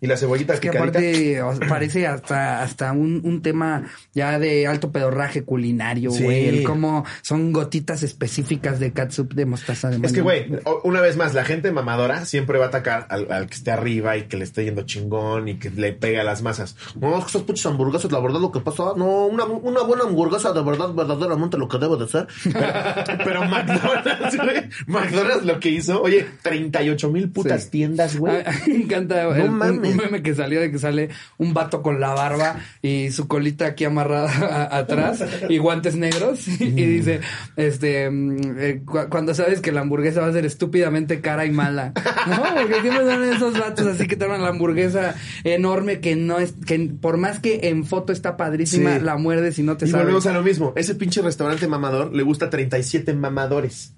[0.00, 0.98] y la cebollita Es que picadita.
[0.98, 6.22] aparte parece hasta, hasta un, un tema ya de alto pedorraje culinario, Sí.
[6.24, 6.48] güey.
[6.48, 10.46] El cómo son gotitas específicas de catsup de mostaza de Es que, güey,
[10.84, 14.16] una vez más, la gente mamadora siempre va a atacar al, al que esté arriba
[14.16, 16.76] y que le esté yendo chingón y que le pegue a las masas.
[17.00, 20.04] No, es que esas pinches hamburguesas, la verdad, lo que pasa, no, una, una buena
[20.04, 22.26] hamburguesa de verdad, verdaderamente lo que debe de ser.
[22.52, 27.70] Pero, pero McDonald's, güey, McDonald's lo que hizo, oye, 38 mil putas Sí.
[27.70, 28.42] tiendas, güey.
[28.66, 29.83] Me encanta un, mames.
[29.84, 33.66] Un meme que salió de que sale un vato con la barba y su colita
[33.66, 34.30] aquí amarrada
[34.70, 37.20] a- atrás y guantes negros y dice,
[37.56, 41.50] este, mm, eh, cu- cuando sabes que la hamburguesa va a ser estúpidamente cara y
[41.50, 41.92] mala,
[42.26, 42.42] ¿no?
[42.54, 46.54] Porque siempre son esos vatos así que te dan la hamburguesa enorme que no es,
[46.66, 49.00] que por más que en foto está padrísima, Sí.
[49.04, 50.04] la muerdes y no te Y sabes.
[50.04, 50.72] volvemos a lo mismo.
[50.76, 53.92] Ese pinche restaurante mamador le gusta 37 mamadores.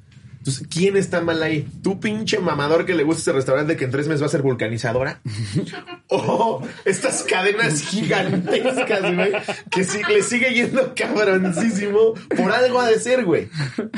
[0.46, 1.66] Entonces, ¿quién está mal ahí?
[1.82, 4.42] ¿Tú pinche mamador que le gusta ese restaurante que en tres meses va a ser
[4.42, 5.20] vulcanizadora?
[6.08, 9.32] ¿O estas cadenas gigantescas, güey?
[9.72, 12.14] Que le sigue yendo cabroncísimo.
[12.36, 13.48] Por algo ha de ser, güey.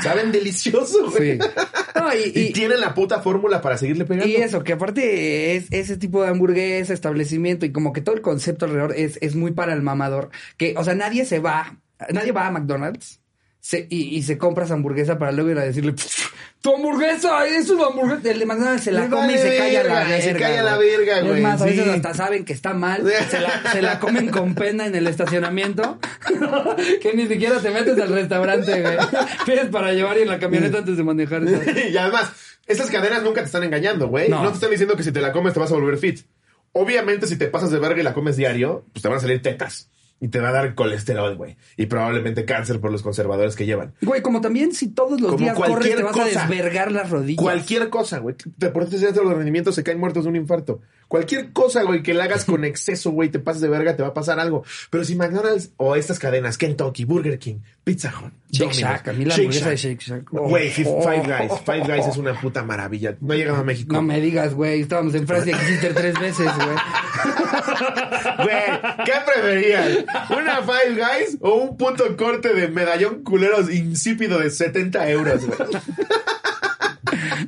[0.03, 1.39] Saben delicioso, güey.
[1.39, 1.49] Sí.
[1.95, 4.27] No, y- Y, y- tienen la puta fórmula para seguirle pegando.
[4.27, 8.23] Y eso, que aparte es ese tipo de hamburguesa, establecimiento y como que todo el
[8.23, 10.31] concepto alrededor es, es muy para el mamador.
[10.57, 11.77] Que, o sea, nadie se va,
[12.11, 13.21] nadie va a McDonald's
[13.61, 15.95] se- y, y se compra esa hamburguesa para luego ir a decirle,
[16.61, 18.31] tu hamburguesa, eso es la hamburguesa.
[18.31, 20.63] El de McDonald's se la Le come y vale se calla la verga, se calla
[20.63, 20.89] la güey.
[20.97, 21.91] verga, Es güey, más, a veces sí.
[21.91, 25.99] hasta saben que está mal, se la, se la comen con pena en el estacionamiento,
[27.03, 28.97] que ni siquiera te metes al restaurante, güey.
[29.47, 31.43] Pides para llevar y en la camioneta antes de manejar.
[31.45, 32.31] esa- y además,
[32.67, 34.29] esas cadenas nunca te están engañando, güey.
[34.29, 34.43] No.
[34.43, 34.49] No.
[34.51, 36.21] te están diciendo que si te la comes te vas a volver fit.
[36.73, 39.41] Obviamente, si te pasas de verga y la comes diario, pues te van a salir
[39.43, 39.91] tetas.
[40.21, 41.57] Y te va a dar colesterol, güey.
[41.77, 43.95] Y probablemente cáncer por los conservadores que llevan.
[44.03, 46.25] Güey, como también si todos los Como días corres cualquier te vas cosa.
[46.25, 47.41] a desvergar las rodillas.
[47.43, 48.35] Cualquier cosa, güey.
[48.57, 50.81] Deportistas de alto rendimiento se caen muertos de un infarto.
[51.09, 54.09] Cualquier cosa, güey, que la hagas con exceso, güey, te pases de verga, te va
[54.11, 54.65] a pasar algo.
[54.91, 59.25] Pero si McDonald's o estas cadenas, Kentucky, Burger King, Pizza Hut, Shake Shack, a mí
[59.25, 60.01] la Shake hamburguesa de Shack.
[60.01, 60.31] Shake Shack.
[60.31, 61.51] Güey, Oh, Five oh, Guys.
[61.51, 62.11] oh, Five oh, Guys oh.
[62.13, 63.17] es una puta maravilla.
[63.21, 63.95] No ha llegado a México.
[63.95, 64.83] No me digas, güey.
[64.83, 66.69] Estábamos en Francia, quisiste tres veces, güey.
[68.39, 70.05] Güey, ¿qué preferías?
[70.31, 75.59] ¿Una Five Guys o un punto corte de medallón culeros insípido de 70 euros, güey?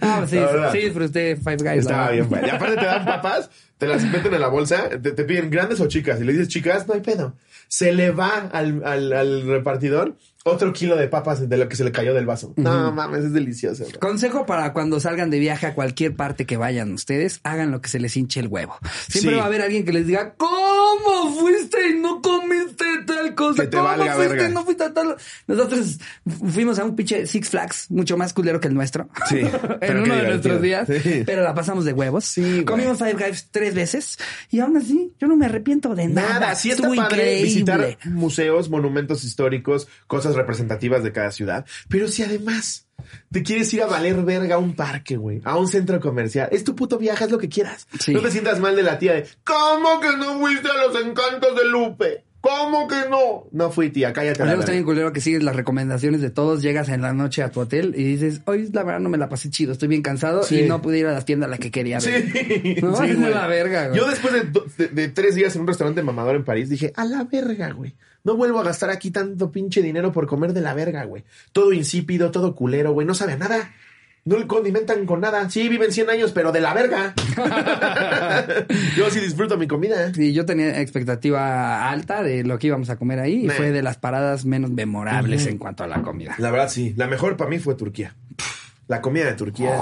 [0.01, 0.73] No, sí, La verdad.
[0.73, 1.81] sí disfruté Five Guys.
[1.81, 2.47] Estaba bien, güey.
[2.47, 5.81] Y aparte te dan papas, te las meten en la bolsa, te, te piden grandes
[5.81, 6.21] o chicas.
[6.21, 7.35] Y le dices chicas, no hay pedo.
[7.69, 11.85] Se le va al, al, al repartidor otro kilo de papas de lo que se
[11.85, 12.55] le cayó del vaso.
[12.57, 13.85] No mames, es delicioso.
[14.00, 17.88] Consejo para cuando salgan de viaje a cualquier parte que vayan ustedes, hagan lo que
[17.90, 18.76] se les hinche el huevo.
[19.09, 19.37] Siempre Sí.
[19.38, 23.62] va a haber alguien que les diga, ¿cómo fuiste y no comiste tal cosa?
[23.64, 24.48] Que te ¿Cómo valga fuiste verga.
[24.48, 25.16] y no fuiste a tal?
[25.46, 25.98] Nosotros
[26.53, 29.09] fuimos a un pinche Six Flags, mucho más culero que el nuestro.
[29.29, 29.40] Sí,
[29.81, 30.88] en uno de nuestros días.
[31.03, 31.22] Sí.
[31.26, 32.24] Pero la pasamos de huevos.
[32.24, 32.64] Sí.
[32.64, 34.18] Comimos Five Guys tres veces
[34.50, 36.40] y aún así yo no me arrepiento de nada.
[36.40, 37.42] Nada, sí está Estuvo padre increíble.
[37.44, 41.64] visitar museos, monumentos históricos, cosas representativas de cada ciudad.
[41.88, 42.87] Pero si además
[43.31, 46.64] te quieres ir a valer verga a un parque, güey, a un centro comercial, es
[46.64, 47.87] tu puto viaje, haz lo que quieras.
[47.99, 48.12] Sí.
[48.12, 51.57] No te sientas mal de la tía de, ¿cómo que no fuiste a los encantos
[51.57, 52.25] de Lupe?
[52.40, 53.46] ¿Cómo que no?
[53.53, 54.42] No fui, tía, cállate.
[54.42, 57.12] a la Luego está bien culero que sigues las recomendaciones de todos, llegas en la
[57.12, 59.88] noche a tu hotel y dices, hoy la verdad no me la pasé chido, estoy
[59.88, 60.61] bien cansado Sí.
[60.61, 62.24] y no pude ir a la tienda a la que quería ver.
[62.33, 63.31] Sí, No, sí, es güey.
[63.35, 64.00] la verga, güey.
[64.00, 67.05] Yo después de, de- de tres días en un restaurante mamador en París dije, a
[67.05, 67.94] la verga, güey.
[68.24, 71.24] No vuelvo a gastar aquí tanto pinche dinero por comer de la verga, güey.
[71.53, 73.07] Todo insípido, todo culero, güey.
[73.07, 73.72] No sabe a nada.
[74.25, 75.49] No le condimentan con nada.
[75.49, 77.15] Sí, viven 100 años, pero de la verga.
[78.97, 80.13] Yo sí disfruto mi comida.
[80.15, 83.55] Sí, yo tenía expectativa alta de lo que íbamos a comer ahí y Nah.
[83.55, 86.35] fue de las paradas menos memorables en cuanto a la comida.
[86.39, 86.95] La verdad, sí.
[86.97, 88.15] La mejor para mí fue Turquía.
[88.89, 89.81] La comida de Turquía.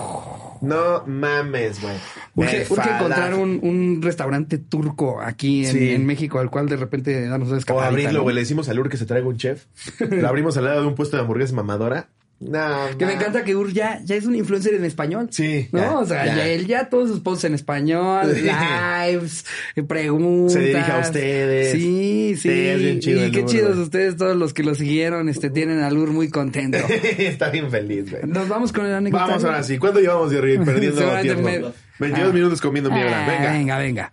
[0.60, 1.94] No mames, güey.
[2.34, 5.90] Urge, urge encontrar un, un restaurante turco aquí en, Sí.
[5.92, 8.22] en México al cual de repente damos una O abrirlo, ¿no?
[8.22, 8.34] güey.
[8.34, 9.64] Le decimos al Ur que se traiga un chef.
[10.00, 12.08] Lo abrimos al lado de un puesto de hamburguesas mamadora.
[12.40, 15.26] No, Que me encanta que Ur ya, ya es un influencer en español.
[15.32, 15.80] Sí, ¿No?
[15.80, 16.46] ya, o sea, ya.
[16.46, 18.42] él ya todos sus posts en español, Sí.
[18.42, 20.52] lives, eh, preguntas.
[20.52, 21.72] Se dirige a ustedes.
[21.72, 22.42] Sí, sí.
[22.42, 25.80] Sí, es bien chido y qué chidos ustedes, todos los que lo siguieron, este, tienen
[25.80, 26.78] al Ur muy contento.
[27.18, 28.22] Está bien feliz, güey.
[28.24, 29.32] Nos vamos con el anecdotario.
[29.32, 29.76] Vamos ahora sí.
[29.78, 30.58] ¿Cuánto llevamos, Jerry?
[30.64, 31.68] Perdiendo Seguramente tiempo.
[31.68, 31.74] me-
[32.06, 32.32] 22 Ah.
[32.32, 33.24] minutos comiendo mierda.
[33.24, 33.52] Ah, Venga.
[33.52, 34.12] venga, venga.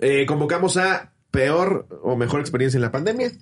[0.00, 3.32] Eh, convocamos a peor o mejor experiencia en la pandemia.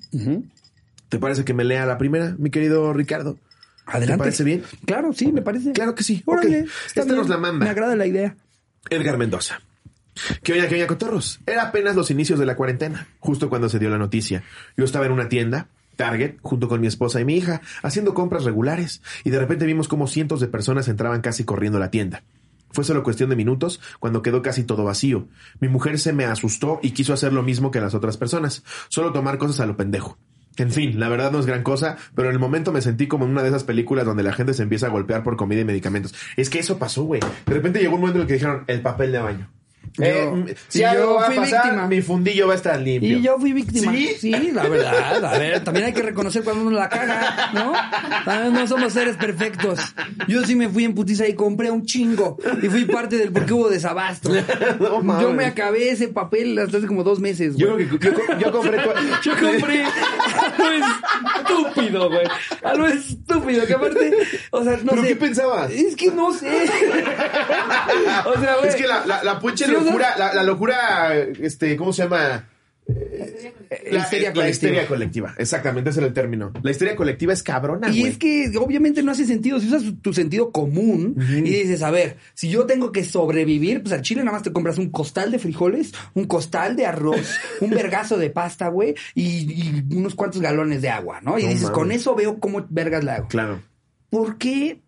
[1.08, 3.38] ¿Te parece que me lea la primera, mi querido Ricardo?
[3.86, 4.12] Adelante.
[4.14, 4.62] ¿Te parece bien?
[4.86, 5.72] Claro, sí, me parece.
[5.72, 6.22] Claro que sí.
[6.24, 6.68] Órale, Ok.
[6.86, 7.64] está Esta nos la manda.
[7.64, 8.36] Me agrada la idea.
[8.90, 9.60] Edgar Mendoza.
[10.42, 11.40] Que oña, que oña, cotorros.
[11.46, 14.42] Era apenas los inicios de la cuarentena, justo cuando se dio la noticia.
[14.76, 18.44] Yo estaba en una tienda, Target, junto con mi esposa y mi hija, haciendo compras
[18.44, 22.22] regulares, y de repente vimos como cientos de personas entraban casi corriendo a la tienda.
[22.72, 25.28] Fue solo cuestión de minutos cuando quedó casi todo vacío.
[25.60, 29.12] Mi mujer se me asustó y quiso hacer lo mismo que las otras personas, solo
[29.12, 30.18] tomar cosas a lo pendejo.
[30.56, 33.24] En fin, la verdad no es gran cosa, pero en el momento me sentí como
[33.24, 35.64] en una de esas películas donde la gente se empieza a golpear por comida y
[35.64, 36.14] medicamentos.
[36.36, 37.20] Es que eso pasó, güey.
[37.46, 39.61] De repente llegó un momento en el que dijeron el papel de baño.
[40.00, 41.86] Eh, si algo yo va a fui pasar, víctima.
[41.86, 43.18] mi fundillo va a estar limpio.
[43.18, 43.92] Y yo fui víctima.
[43.92, 44.14] ¿Sí?
[44.18, 44.50] ¿Sí?
[44.52, 45.24] la verdad.
[45.24, 47.72] A ver, también hay que reconocer cuando uno la caga, ¿no?
[48.24, 49.80] También no somos seres perfectos.
[50.28, 52.38] Yo sí me fui en putiza y compré un chingo.
[52.62, 54.30] Y fui parte del porque hubo desabasto.
[55.02, 57.56] No yo me acabé ese papel hasta hace como dos meses.
[57.56, 57.86] Yo güey.
[57.86, 58.78] creo que yo, yo compré.
[59.22, 60.86] Yo compré algo
[61.38, 62.26] estúpido, güey.
[62.62, 64.12] Algo estúpido, que aparte,
[64.50, 65.08] o sea, no ¿Pero sé.
[65.08, 65.70] qué pensabas?
[65.70, 66.48] Es que no sé.
[68.24, 68.68] o sea, güey.
[68.68, 71.92] Es que la, la, la pinche Sí, o sea- locura, la, la locura, este, ¿cómo
[71.92, 72.48] se llama?
[73.90, 74.48] La histeria la colectiva.
[74.48, 75.34] histeria colectiva.
[75.38, 76.52] Exactamente, ese era el término.
[76.62, 78.12] La histeria colectiva es cabrona, Y güey.
[78.12, 79.60] es que obviamente no hace sentido.
[79.60, 83.92] Si usas tu sentido común y dices, a ver, si yo tengo que sobrevivir, pues
[83.94, 87.70] al chile nada más te compras un costal de frijoles, un costal de arroz, un
[87.70, 91.38] vergazo de pasta, güey, y, y unos cuantos galones de agua, ¿no?
[91.38, 91.74] Y No dices, mames.
[91.78, 93.28] con eso veo cómo vergas la hago.
[93.28, 93.62] Claro.
[94.10, 94.80] ¿Por qué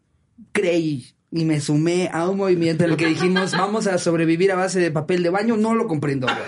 [0.52, 4.54] creí y me sumé a un movimiento en el que dijimos, vamos a sobrevivir a
[4.54, 5.56] base de papel de baño?
[5.56, 6.38] No lo comprendo, güey.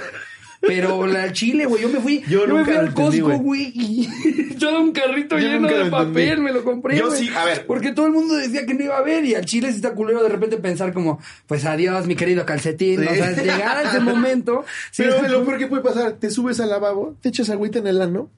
[0.61, 3.39] Pero la chile, güey, yo me fui, Yo yo, me nunca fui al entendí, Costco,
[3.43, 3.73] güey.
[3.73, 6.43] güey, y todo un carrito Yo lleno de papel, entendí.
[6.43, 7.67] me lo compré, Yo sí, a ver.
[7.67, 9.93] Porque todo el mundo decía que no iba a haber y al chile sí está
[9.93, 13.01] culero de repente pensar como, pues adiós, mi querido calcetín.
[13.01, 13.07] Sí.
[13.07, 14.65] O sea, llegar a ese momento.
[14.91, 17.79] sí Pero está lo peor que puede pasar, te subes al lavabo, te echas agüita
[17.79, 18.31] en el ano.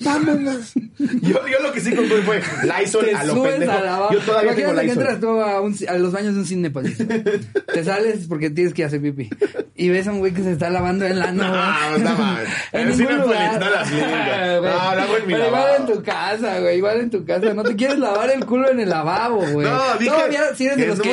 [0.00, 0.74] Vámonos.
[1.22, 3.72] yo, yo lo que sí compré fue Lysol a lo pendejo.
[3.72, 4.12] al lavabo.
[4.12, 6.98] Yo todavía tengo Imagínate que entras tú a, un- a los baños de un Cinépolis.
[6.98, 9.30] Te sales porque tienes que hacer pipí.
[9.74, 11.44] Y ves a un güey que se está lavando el ano.
[11.44, 12.48] No, no mames.
[12.72, 13.60] en En ningún Cinépolis lugar.
[13.60, 13.90] no las.
[13.90, 14.00] Güey.
[14.02, 14.70] No, lo
[15.02, 15.76] hago en mi Pero igual lavabo.
[15.76, 16.76] en tu casa, güey.
[16.78, 17.54] Igual en tu casa.
[17.54, 19.66] No te quieres lavar el culo en el lavabo, güey.
[19.66, 21.08] No, dije Todavía si eres de en los que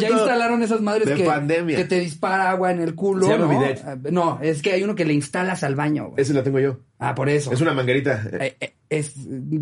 [0.00, 1.76] ya instalaron esas madres que, pandemia.
[1.76, 3.60] que te dispara agua en el culo, Se llama ¿no?
[3.60, 3.82] bidet.
[3.84, 6.22] Ah, No, es que hay uno que le instalas al baño, güey.
[6.22, 6.78] Ese lo tengo yo.
[7.00, 7.50] Ah, por eso.
[7.50, 8.22] Es una manguerita.
[8.32, 9.14] Eh, eh, es,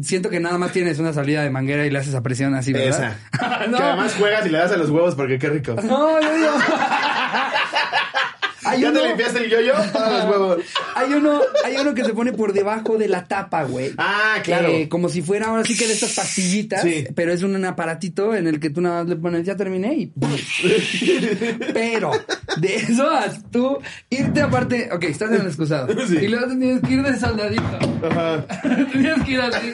[0.03, 2.73] siento que nada más tienes una salida de manguera y le haces a presión así,
[2.73, 3.15] ¿verdad?
[3.41, 3.67] Esa.
[3.69, 3.77] no.
[3.79, 5.75] Que además juegas y le das a los huevos porque qué rico.
[5.75, 6.53] No, no, no.
[8.69, 9.73] Hay ¿Ya te uno- limpiaste el yoyo?
[9.93, 10.59] Para los huevos.
[10.95, 13.93] Hay uno, hay uno que se pone por debajo de la tapa, güey.
[13.99, 14.69] Ah, claro.
[14.69, 17.07] Eh, como si fuera ahora sí que de estas pastillitas, Sí.
[17.15, 20.13] pero es un aparatito en el que tú nada más le pones, ya terminé y...
[21.73, 22.13] pero
[22.59, 23.79] de eso a tú
[24.11, 25.89] irte aparte, ok, estás en el excusado.
[26.07, 26.17] Sí.
[26.23, 27.79] Y luego te tienes que ir de soldadito.
[28.11, 28.45] Ajá.
[28.93, 29.73] tienes que ir así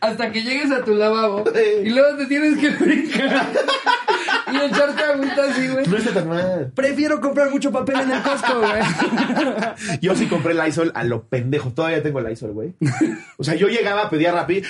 [0.00, 1.44] hasta que llegues a tu lavabo.
[1.82, 3.46] Y luego te tienes que brincar
[4.52, 5.86] y echarte agüita así, güey.
[5.86, 6.72] No está tan mal.
[6.74, 10.00] Prefiero comprar mucho papel en el Costco, güey.
[10.00, 11.72] Yo sí compré el Lysol a lo pendejo.
[11.72, 12.74] Todavía tengo el Lysol, güey.
[13.36, 14.62] O sea, yo llegaba, pedía Rappi.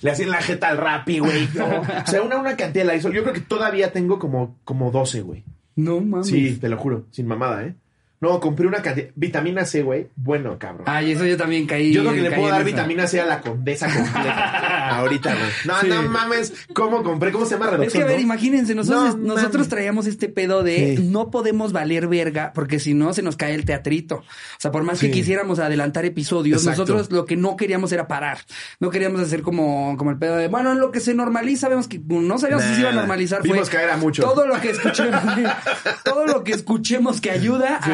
[0.00, 1.48] Le hacían la jeta al Rappi, güey.
[1.56, 3.12] O sea, una, una cantidad de Lysol.
[3.12, 5.44] Yo creo que todavía tengo como, como 12, güey.
[5.76, 6.28] No mames.
[6.28, 7.06] Sí, te lo juro.
[7.10, 7.74] Sin mamada, ¿eh?
[8.20, 9.08] No, compré una cantidad.
[9.14, 10.08] Vitamina C, güey.
[10.16, 10.82] Bueno, cabrón.
[10.86, 11.92] Ay, eso yo también caí.
[11.92, 14.88] Yo creo que le puedo dar vitamina C a la condesa completa.
[14.98, 15.50] Ahorita, güey.
[15.66, 15.86] No, Sí.
[15.88, 16.52] no mames.
[16.74, 17.30] ¿Cómo compré?
[17.30, 18.02] ¿Cómo se llama Es que reducción?
[18.02, 18.22] a ver, no?
[18.22, 21.02] imagínense, nosotros, No, nosotros traíamos este pedo de Sí.
[21.04, 24.16] no podemos valer verga porque si no se nos cae el teatrito.
[24.16, 24.24] O
[24.58, 25.06] sea, por más Sí.
[25.06, 26.80] que quisiéramos adelantar episodios, Exacto.
[26.82, 28.38] nosotros lo que no queríamos era parar.
[28.80, 31.86] No queríamos hacer como, como el pedo de, bueno, en lo que se normaliza, vemos
[31.86, 33.42] que no sabíamos si se iba a normalizar.
[33.42, 34.24] Vimos fue caer a muchos.
[34.24, 35.20] Todo lo que escuchemos,
[36.04, 37.90] todo lo que escuchemos que ayuda, Sí.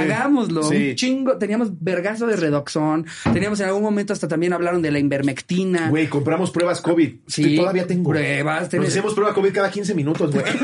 [0.62, 0.90] Sí.
[0.90, 4.98] Un chingo, teníamos vergazo de redoxón, teníamos en algún momento hasta también hablaron de la
[4.98, 5.88] invermectina.
[5.90, 7.14] Güey, compramos pruebas COVID.
[7.27, 8.11] Sí, todavía tengo.
[8.11, 10.44] pruebas, Nos tenés- hacemos prueba COVID cada 15 minutos, güey.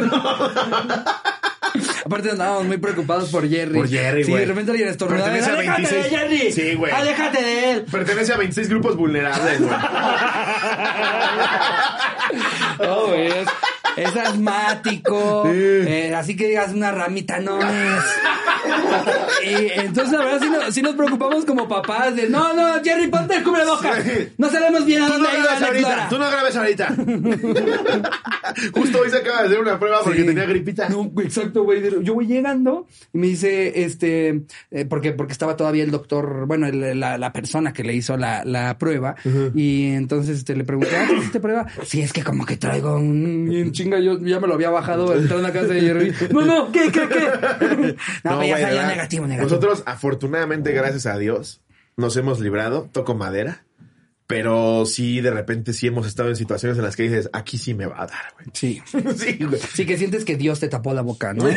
[2.05, 3.75] Aparte andábamos muy preocupados por Jerry.
[3.75, 5.31] Por Jerry, Sí, de repente alguien estornudaba.
[5.31, 6.21] Pertenece a ¡Aléjate de 26.
[6.21, 6.53] Jerry!
[6.53, 6.93] Sí, güey.
[6.93, 7.85] ¡Aléjate de él!
[7.91, 9.71] Pertenece a 26 grupos vulnerables, güey.
[12.81, 13.29] No, güey,
[13.97, 15.43] es, asmático.
[15.45, 15.51] Sí.
[15.55, 18.05] eh, así que digas una ramita no es.
[19.45, 23.09] Y entonces, la verdad, sí, no- sí nos preocupamos como papás de no, no, Jerry,
[23.09, 24.03] ponte el cubrebocas.
[24.05, 24.29] Sí.
[24.39, 26.09] No sabemos bien a Tú dónde no ha ido ahorita.
[26.11, 26.95] Tú no grabes ahorita.
[28.75, 30.89] Justo hoy se acaba de hacer una prueba porque tenía gripita.
[30.89, 31.83] No, exacto, güey.
[32.03, 36.67] Yo voy llegando y me dice, este, eh, porque, porque estaba todavía el doctor, bueno,
[36.67, 39.15] el- la, la persona que le hizo la, la prueba.
[39.55, 41.67] Y entonces este, le pregunté, ¿ah, ¿qué hiciste prueba?
[41.87, 43.49] Sí, es que como que traigo un,
[43.83, 46.13] chinga, yo ya me lo había bajado entrando a casa de Jerry.
[46.33, 47.97] No, no, ¿qué, qué, qué?
[48.25, 48.89] No, pues ya salió ¿verdad?
[48.89, 49.49] negativo, negativo.
[49.49, 51.63] Nosotros, afortunadamente, gracias a Dios,
[51.97, 52.89] nos hemos librado.
[52.93, 53.65] Toco madera.
[54.27, 57.75] Pero sí, de repente, sí hemos estado en situaciones en las que dices, aquí sí
[57.75, 58.47] me va a dar, güey.
[58.53, 58.81] Sí.
[59.17, 59.61] sí, güey.
[59.75, 61.49] Sí, que sientes que Dios te tapó la boca, ¿no?
[61.49, 61.55] yo,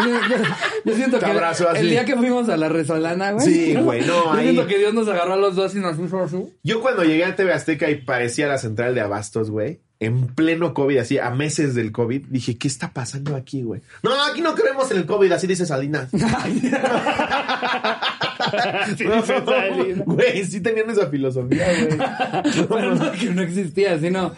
[0.00, 0.44] yo-
[0.84, 1.80] yo siento Te que abrazó así.
[1.80, 3.44] el día que fuimos a la resolana, güey.
[3.44, 5.96] Sí, güey, no, Yo ahí- siento que Dios nos agarró a los dos y nos
[5.96, 6.36] puso así.
[6.62, 10.74] Yo cuando llegué a TV Azteca y parecía la central de abastos, güey, en pleno
[10.74, 13.80] COVID, así a meses del COVID, dije, ¿qué está pasando aquí, güey?
[14.02, 16.10] No, aquí no creemos en el COVID, así dice Salinas.
[18.96, 19.04] Sí.
[20.06, 22.66] Güey, sí tenían esa filosofía, güey.
[22.68, 24.32] Pero no, que no existía, sino.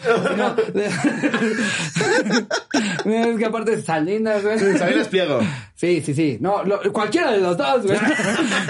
[3.03, 4.59] sino es que aparte Salinas, güey.
[4.77, 5.39] Salinas Pliego.
[5.75, 6.37] Sí, sí, sí.
[6.41, 7.97] No, lo- cualquiera de los dos, güey.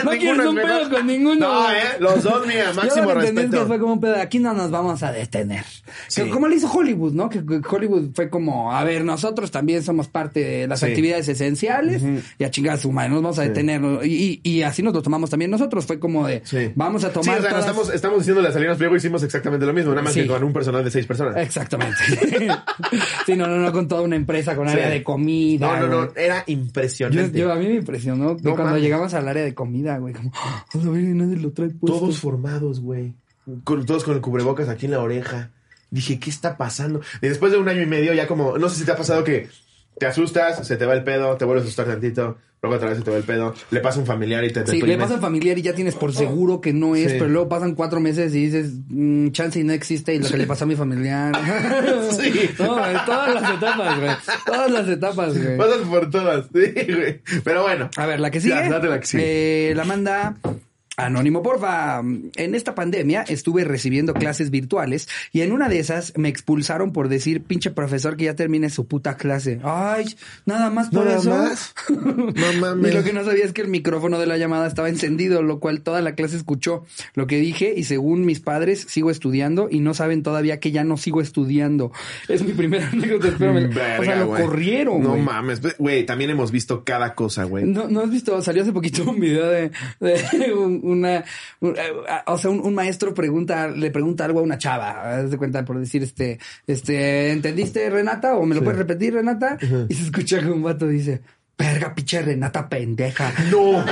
[0.04, 1.36] No Ninguno quieres es un pedo con ninguno.
[1.39, 1.75] No, güey.
[1.78, 3.67] eh, los dos, mira, Yo máximo lo que entendí es que respeto.
[3.67, 5.63] fue como un pedo aquí no nos vamos a detener.
[6.08, 6.23] Sí.
[6.23, 7.30] Que como le hizo Hollywood, ¿no?
[7.30, 10.86] Que Hollywood fue como, a ver, nosotros también somos parte de las Sí.
[10.86, 12.04] actividades esenciales
[12.38, 13.82] y a chingar a su madre, nos vamos a detener.
[14.06, 15.86] Y, y, y así nos lo tomamos también nosotros.
[15.86, 16.72] Fue como de, Sí.
[16.76, 19.24] vamos a Sí, tomar o sea, nos todas- estamos, estamos diciendo las Salinas Pliego hicimos
[19.24, 20.22] exactamente lo mismo, nada más Sí.
[20.24, 21.36] que con un personal de seis personas.
[21.38, 21.96] Exactamente.
[23.26, 25.80] sí, no, no, no, con toda una empresa, con área de comida.
[25.80, 27.38] No, no, no, era impresionante.
[27.38, 28.82] yo- a mí me impresionó No cuando mames.
[28.82, 32.00] llegamos al área de comida, güey, como, "Ah, a ver, nadie lo trae puesto.
[32.00, 33.13] Todos formados, güey.
[33.63, 35.52] Con, todos con el cubrebocas aquí en la oreja.
[35.92, 37.02] Dije, ¿qué está pasando?
[37.22, 39.24] Y después de un año y medio, ya como, no sé si te ha pasado
[39.24, 39.48] que
[39.99, 42.97] te asustas, se te va el pedo, te vuelves a asustar tantito, luego otra vez
[42.97, 45.19] se te va el pedo, le pasa un familiar y te Sí, le pasa al
[45.21, 47.17] familiar y ya tienes por seguro que no es, Sí.
[47.19, 50.38] pero luego pasan cuatro meses y dices, "Mm, chance y no existe y lo que
[50.38, 51.31] le pasó a mi familiar.
[52.12, 52.49] Sí.
[52.59, 54.12] No, en todas las etapas, güey.
[54.45, 55.57] Todas las etapas, güey.
[55.57, 57.21] Pasas por todas, sí, güey.
[57.43, 57.89] Pero bueno.
[57.97, 58.55] A ver, la que sigue.
[58.55, 59.71] Ya, date la que sigue.
[59.71, 60.35] Eh, la manda
[61.05, 61.99] Anónimo, porfa.
[61.99, 67.09] En esta pandemia estuve recibiendo clases virtuales y en una de esas me expulsaron por
[67.09, 69.59] decir, pinche profesor, que ya termine su puta clase.
[69.63, 70.05] Ay,
[70.45, 71.29] nada más por ¿Nada eso.
[71.29, 71.73] más?
[71.89, 72.91] No mames.
[72.91, 75.59] Y lo que no sabía es que el micrófono de la llamada estaba encendido, lo
[75.59, 79.79] cual toda la clase escuchó lo que dije y según mis padres sigo estudiando y
[79.79, 81.91] no saben todavía que ya no sigo estudiando.
[82.27, 83.69] Es mi primera anécdota, espérame.
[83.69, 84.43] o sea, Verga, lo güey.
[84.43, 85.62] corrieron, No mames.
[85.77, 87.65] Güey, también hemos visto cada cosa, güey.
[87.65, 88.41] ¿No, ¿No has visto?
[88.41, 91.23] Salió hace poquito un video de, de un- una...
[91.62, 91.91] un- eh,
[92.25, 95.17] o sea, un, un maestro pregunta, le pregunta algo a una chava.
[95.19, 98.36] Haz de cuenta por decir, este, este, ¿entendiste, Renata?
[98.36, 99.58] ¿O me lo puedes repetir, Renata?
[99.89, 101.21] Y se escucha que un vato dice,
[101.58, 103.34] verga, pinche Renata pendeja.
[103.52, 103.84] No,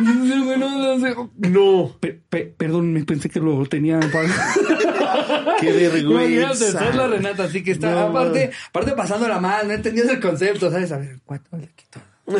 [0.00, 1.14] Y dice, "Güey, no, no sé".
[1.36, 1.96] no.
[2.00, 4.00] Pe- pe- perdón, me pensé que lo tenía.
[5.60, 6.78] Qué vergüenza.
[6.78, 10.70] ser la Renata, así que está, No, aparte, aparte pasándola mal, no entendías el concepto,
[10.70, 10.90] ¿sabes?
[10.92, 12.00] A ver, ¿cuánto le quito?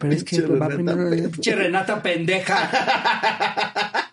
[0.00, 1.30] Pero es que va Renata primero.
[1.30, 2.70] Pinche Renata pendeja.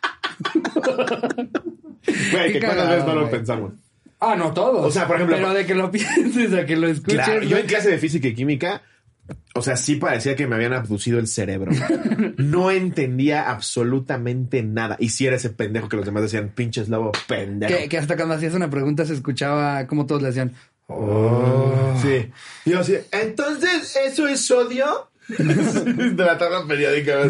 [2.32, 3.74] Güey, Qué que cuántas veces no lo pensamos.
[4.20, 4.86] Ah, no todos.
[4.86, 7.16] O sea, por ejemplo- Pero de que lo pienses a que lo escuches.
[7.24, 8.82] Claro, yo en clase de física y química,
[9.54, 11.72] o sea, sí parecía que me habían abducido el cerebro.
[12.38, 14.96] No entendía absolutamente nada.
[15.00, 17.76] Y si era ese pendejo que los demás decían, pinches lobo pendejo.
[17.78, 20.54] que, que hasta cuando hacías una pregunta se escuchaba como todos le hacían.
[20.88, 21.96] Oh.
[22.02, 22.32] Sí.
[22.66, 25.10] Y yo así, entonces, ¿eso es sodio?
[25.38, 27.22] de la tabla periódica.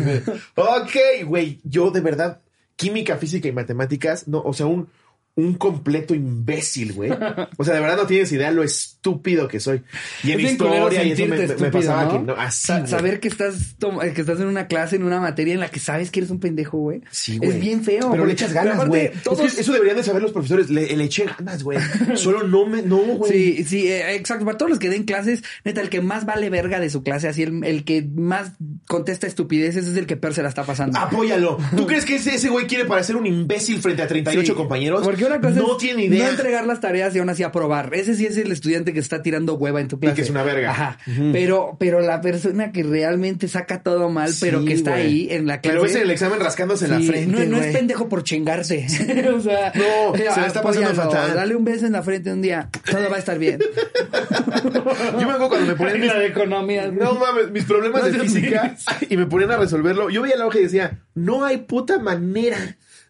[0.56, 2.42] Ok, güey, yo de verdad,
[2.76, 4.90] química, física y matemáticas, no, o sea, un,
[5.38, 7.12] un completo imbécil, güey.
[7.58, 9.84] O sea, de verdad no tienes idea lo estúpido que soy.
[10.24, 12.12] Y en Es historia y eso me, me- pasaba ¿no?
[12.12, 12.68] que no, así.
[12.68, 13.76] Sa- saber que estás
[14.16, 16.40] que estás en una clase, en una materia en la que sabes que eres un
[16.40, 17.02] pendejo, güey.
[17.12, 17.52] Sí, güey.
[17.52, 18.10] Es bien feo.
[18.12, 19.06] Pero le echas ganas, güey.
[19.06, 20.70] Es todos- que eso deberían de saber los profesores.
[20.72, 21.78] Le, le eché ganas, güey.
[22.16, 23.32] Solo no me, no, güey.
[23.32, 24.44] Sí, sí, eh, exacto.
[24.44, 27.28] Para todos los que den clases, neta, el que más vale verga de su clase,
[27.28, 28.54] así el, el que más
[28.88, 30.98] contesta estupideces es el que peor se la está pasando.
[30.98, 31.60] Apóyalo.
[31.76, 35.04] ¿Tú crees que ese, ese güey quiere parecer un imbécil frente a 38 Sí, compañeros?
[35.04, 36.26] Porque una cosa no es tiene idea.
[36.26, 37.94] no entregar las tareas y aún así aprobar.
[37.94, 40.16] Ese sí es el estudiante que está tirando hueva en tu clase.
[40.16, 40.72] que es una verga.
[40.72, 40.98] Ajá.
[41.32, 45.04] Pero, pero la persona que realmente saca todo mal, pero Sí, que está güey.
[45.04, 45.74] ahí en la clase.
[45.74, 47.46] Pero ves en el examen rascándose en la Sí, frente.
[47.46, 48.86] no, no es pendejo por chingarse.
[49.36, 51.36] o sea, No, se le está pasando apóyalo, fatal.
[51.36, 52.70] Dale un beso en la frente un día.
[52.90, 53.60] Todo va a estar bien.
[54.64, 56.14] Yo me acuerdo cuando me ponían mis...
[56.14, 56.92] De economía.
[56.92, 58.76] No mames, mis problemas No de física
[59.10, 60.10] y me ponían a resolverlo.
[60.10, 62.58] Yo veía la hoja y decía, no hay puta manera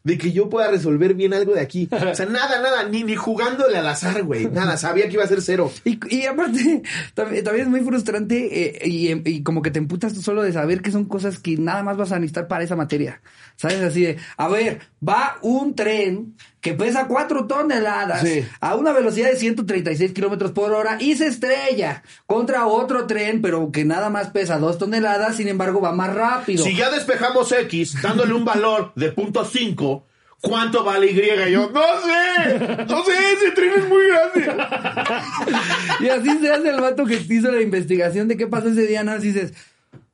[0.08, 1.89] de que yo pueda resolver bien algo de aquí.
[2.08, 4.46] O sea, nada, nada, ni, ni jugándole al azar, güey.
[4.46, 5.70] Nada, sabía que iba a ser cero.
[5.84, 6.82] Y, y aparte,
[7.13, 10.54] también, también es muy frustrante eh, y, y como que te emputas tú solo de
[10.54, 13.22] saber que son cosas que nada más vas a necesitar para esa materia.
[13.58, 13.82] ¿Sabes?
[13.82, 16.36] Así de, a ver, va un tren
[16.67, 18.45] que pesa cuatro toneladas Sí.
[18.60, 23.71] a una velocidad de 136 kilómetros por hora y se estrella contra otro tren, pero
[23.71, 26.63] que nada más pesa dos toneladas, sin embargo va más rápido.
[26.63, 30.06] Si ya despejamos X dándole un valor de punto 5,
[30.41, 31.19] ¿cuánto vale Y?
[31.19, 34.63] Y yo, no sé, no sé, ese tren es muy grande.
[35.99, 39.03] Y así se hace el vato que hizo la investigación de qué pasó ese día,
[39.03, 39.13] ¿no?
[39.13, 39.53] Así dices,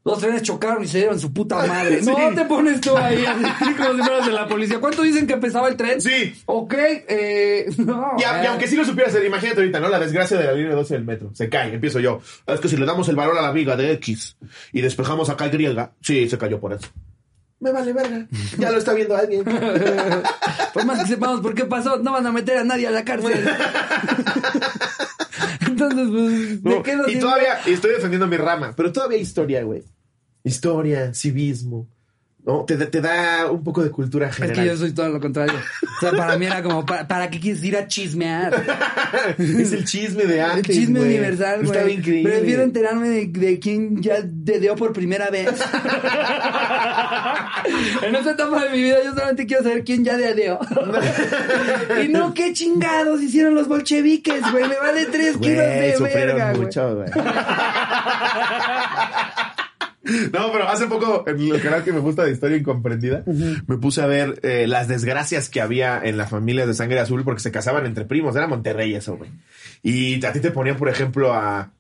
[0.06, 2.02] los trenes chocaron y se dieron su puta madre.
[2.04, 2.10] Sí.
[2.12, 4.80] No te pones tú ahí, así como si fueras de la policía.
[4.80, 6.02] ¿Cuánto dicen que pesaba el tren?
[6.02, 6.36] Sí.
[6.46, 8.12] Ok, eh, no.
[8.18, 8.50] Y, a- y eh.
[8.50, 9.90] aunque sí lo supiera hacer, imagínate ahorita, ¿no?
[9.90, 11.30] La desgracia de la línea 12 del metro.
[11.34, 12.20] Se cae, empiezo yo.
[12.48, 14.36] Es que si le damos el valor a la viga de X
[14.74, 16.88] y despejamos acá el griega, sí, se cayó por eso.
[17.60, 18.28] Me vale verga.
[18.58, 19.46] Ya lo está viendo alguien.
[19.46, 23.06] Por más que sepamos por qué pasó, no van a meter a nadie a la
[23.06, 23.42] cárcel.
[25.74, 29.64] Entonces, pues, ¿de No, qué nos y todavía, estoy defendiendo mi rama, pero todavía historia,
[29.64, 29.84] güey.
[30.44, 31.88] Historia, civismo.
[32.46, 32.66] ¿No?
[32.66, 34.58] Te, te da un poco de cultura Es general.
[34.58, 35.54] que yo soy todo lo contrario.
[35.56, 38.54] O sea, para mí era como, ¿para, para qué quieres ir a chismear?
[39.38, 40.76] es el chisme de El antes.
[40.76, 41.12] chisme güey.
[41.12, 41.72] universal, güey.
[41.72, 42.30] Estaba increíble.
[42.32, 45.48] Prefiero enterarme de, de quién ya dedeó por primera vez.
[48.02, 50.60] en esta etapa de mi vida yo solamente quiero saber quién ya dedeó.
[52.04, 54.68] y no, qué chingados hicieron los bolcheviques, güey.
[54.68, 56.70] Me vale tres kilos de verga, güey.
[60.04, 64.02] No, pero hace poco, en el canal que me gusta de Historia Incomprendida, me puse
[64.02, 67.52] a ver eh, las desgracias que había en las familias de sangre azul porque se
[67.52, 68.36] casaban entre primos.
[68.36, 69.32] Era Monterrey eso, güey.
[69.82, 71.72] Y a ti te ponían, por ejemplo, a,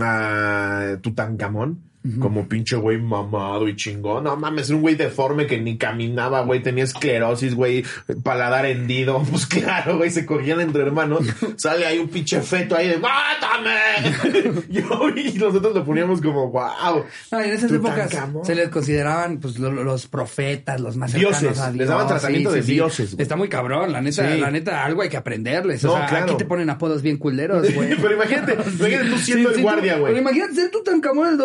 [0.00, 1.91] a Tutankamón.
[2.20, 4.24] Como pinche güey mamado y chingón.
[4.24, 6.60] No mames, un güey deforme que ni caminaba, güey.
[6.62, 7.84] Tenía esclerosis, güey.
[8.22, 9.22] Paladar hendido.
[9.30, 10.10] Pues claro, güey.
[10.10, 11.20] Se cogían entre hermanos.
[11.56, 14.62] Sale ahí un pinche feto ahí de ¡Mátame!
[14.68, 14.82] Yo,
[15.16, 17.04] y nosotros lo poníamos como wow.
[17.30, 18.10] No, en esas épocas
[18.44, 21.58] se les consideraban pues lo- lo- los profetas, los más cercanos Dioses.
[21.60, 21.76] a Dios.
[21.76, 23.22] Les daban tratamiento de dioses, güey.
[23.22, 24.40] Está muy cabrón, la neta, Sí.
[24.40, 25.82] la neta, algo hay que aprenderles.
[25.84, 26.24] No, o sea, claro.
[26.26, 27.90] aquí te ponen apodos bien culeros, güey.
[27.96, 30.12] Pero imagínate, imagínate tú siendo Sí, el sí, guardia, tú- güey.
[30.14, 31.38] Pero imagínate ser Tutankamón en el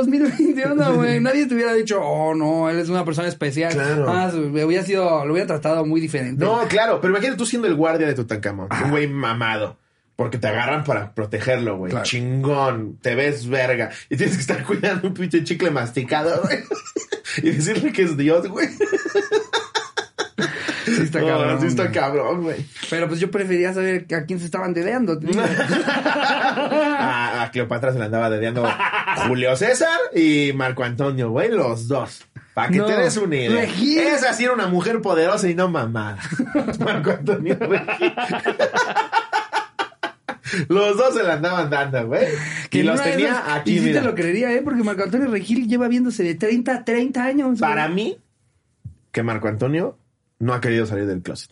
[0.56, 1.20] 2021, güey.
[1.20, 3.74] Nadie te hubiera dicho, oh, no, él es una persona especial.
[3.74, 4.06] Claro.
[4.10, 6.44] Ah, hubiera sido, lo hubiera tratado muy diferente.
[6.44, 9.78] No, claro, pero imagínate tú siendo el guardia de Tutankamón, un güey mamado.
[10.18, 11.92] Porque te agarran para protegerlo, güey.
[11.92, 12.04] Claro.
[12.04, 12.98] Chingón.
[13.04, 13.92] Te ves verga.
[14.10, 16.58] Y tienes que estar cuidando un pinche chicle masticado, güey.
[17.44, 18.68] y decirle que es Dios, güey.
[20.98, 21.62] Sí está cabrón.
[21.62, 22.58] sí está cabrón, güey.
[22.90, 25.20] Pero pues yo prefería saber a quién se estaban dedeando.
[27.00, 28.68] a, a Cleopatra se le andaba dedeando
[29.28, 32.26] Julio César y Marco Antonio, güey, los dos.
[32.54, 33.52] Para que No, te des una idea.
[33.62, 34.00] Regil.
[34.00, 36.18] Esa sí era una mujer poderosa y no mamada.
[36.80, 38.14] Marco Antonio Regil.
[40.70, 42.26] Los dos se la andaban dando, güey.
[42.70, 44.00] Que y los tenía esas- aquí, Y sí mira.
[44.02, 44.62] te lo creería, ¿eh?
[44.64, 47.48] Porque Marco Antonio Regil lleva viéndose de 30 a 30 años.
[47.50, 47.60] güey.
[47.60, 48.18] Para mí,
[49.12, 49.98] que Marco Antonio
[50.40, 51.52] no ha querido salir del closet.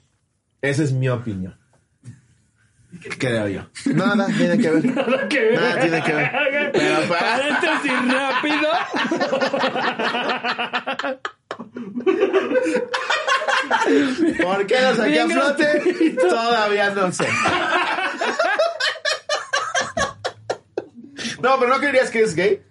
[0.61, 1.57] Esa es mi opinión.
[3.17, 3.67] Creo yo.
[3.93, 4.85] Nada tiene que ver.
[4.95, 5.53] Nada que ver.
[5.59, 6.31] Nada tiene que ver.
[6.71, 7.37] Pero para...
[7.37, 8.69] Paréntesis rápido.
[14.41, 16.15] ¿Por qué lo saqué a flote?
[16.19, 17.27] Todavía no sé.
[21.41, 22.61] No, pero ¿no creerías que es gay?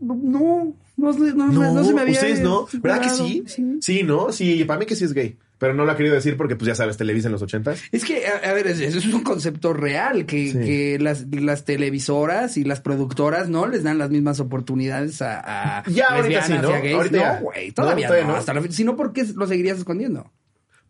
[0.00, 2.14] No no, no, no, no se me había.
[2.14, 2.66] ustedes no.
[2.80, 3.42] ¿Verdad que sí?
[3.46, 3.76] Sí.
[3.80, 4.32] Sí, ¿no?
[4.32, 5.36] Sí, para mí que sí es gay.
[5.58, 7.82] Pero no lo ha querido decir porque, pues ya sabes, Televisa en los ochentas.
[7.92, 10.58] Es que, a, a ver, es- eso es un concepto real, que, Sí.
[10.58, 15.84] que las, las televisoras y las productoras no les dan las mismas oportunidades a, a
[15.90, 16.70] Ya, ahorita lesbianas sí, ¿no?
[16.70, 16.94] y a gays.
[16.96, 18.08] Ahorita no, güey, todavía no.
[18.14, 18.36] todavía no.
[18.38, 20.30] Hasta la fe- si no, ¿por qué lo seguirías escondiendo?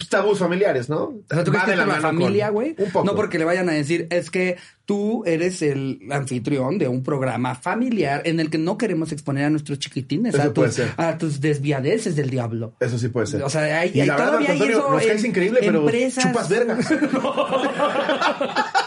[0.01, 0.97] Pues, tabús familiares, ¿no?
[1.03, 2.75] O sea, ¿tú crees que es la familia, güey?
[2.79, 3.05] Un poco.
[3.05, 7.55] No porque le vayan a decir, es que tú eres el anfitrión de un programa
[7.55, 11.43] familiar en el que no queremos exponer a nuestros chiquitines, Eso a tus, a tus
[11.43, 12.73] desviadeces del diablo.
[12.81, 13.43] Eso sí puede ser.
[13.43, 15.61] O sea, hay, y hay- la verdad, todavía hay Antonio, eso nos caes en increíble,
[15.61, 16.25] pero empresas.
[16.25, 16.87] chupas vergas.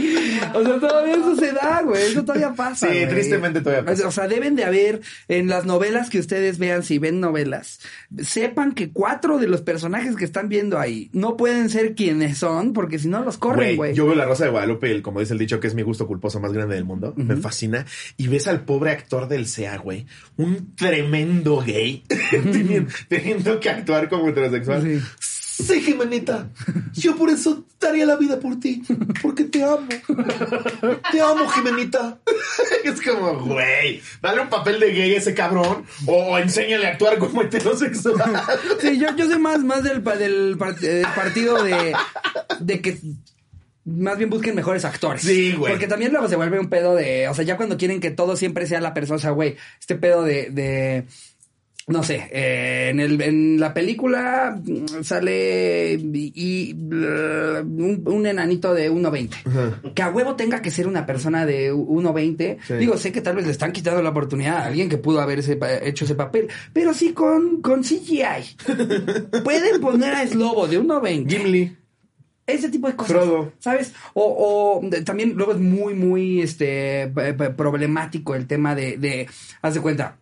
[0.54, 2.02] O sea, todavía eso se da, güey.
[2.02, 2.88] Eso todavía pasa.
[2.88, 3.08] Sí, güey.
[3.08, 4.08] tristemente todavía pasa.
[4.08, 7.80] O sea, deben de haber en las novelas que ustedes vean, si ven novelas,
[8.18, 12.72] sepan que cuatro de los personajes que están viendo ahí no pueden ser quienes son,
[12.72, 13.94] porque si no los corren, güey.
[13.94, 16.06] Yo veo La Rosa de Guadalupe, el, como dice el dicho, que es mi gusto
[16.06, 17.14] culposo más grande del mundo.
[17.16, 17.86] Me fascina.
[18.16, 20.06] Y ves al pobre actor del SEA, güey.
[20.36, 22.04] Un tremendo gay.
[22.30, 24.82] teniendo, teniendo que actuar como heterosexual.
[24.82, 25.00] Sí.
[25.66, 26.48] Sí, Jimenita.
[26.92, 28.82] Yo por eso daría la vida por ti.
[29.22, 29.86] Porque te amo.
[31.12, 32.18] Te amo, Jimenita.
[32.84, 37.18] es como, güey, dale un papel de gay a ese cabrón o enséñale a actuar
[37.18, 38.42] como heterosexual.
[38.80, 40.76] Sí, yo, yo sé más, más del, del par-
[41.14, 41.94] partido de,
[42.60, 42.98] de que
[43.84, 45.22] más bien busquen mejores actores.
[45.22, 45.72] Sí, güey.
[45.72, 48.36] Porque también luego se vuelve un pedo de, o sea, ya cuando quieren que todo
[48.36, 51.06] siempre sea la persona, o sea, güey, este pedo de, de
[51.90, 58.26] no sé, eh, en, el, en la película mm, sale y, y, uh, un, un
[58.26, 59.92] enanito de 1.20.
[59.94, 62.58] Que a huevo tenga que ser una persona de 1.20.
[62.66, 62.74] Sí.
[62.74, 65.40] Digo, sé que tal vez le están quitando la oportunidad a alguien que pudo haber
[65.40, 68.56] ese pa- hecho ese papel, pero sí con, con CGI.
[69.44, 71.28] Pueden poner a Slobo de 1.20.
[71.28, 71.76] Gimli.
[72.46, 73.12] Ese tipo de cosas.
[73.16, 73.52] Frodo.
[73.60, 73.92] ¿Sabes?
[74.12, 77.12] O, o también luego es muy, muy este
[77.56, 79.28] problemático el tema de, de
[79.62, 80.16] haz de cuenta.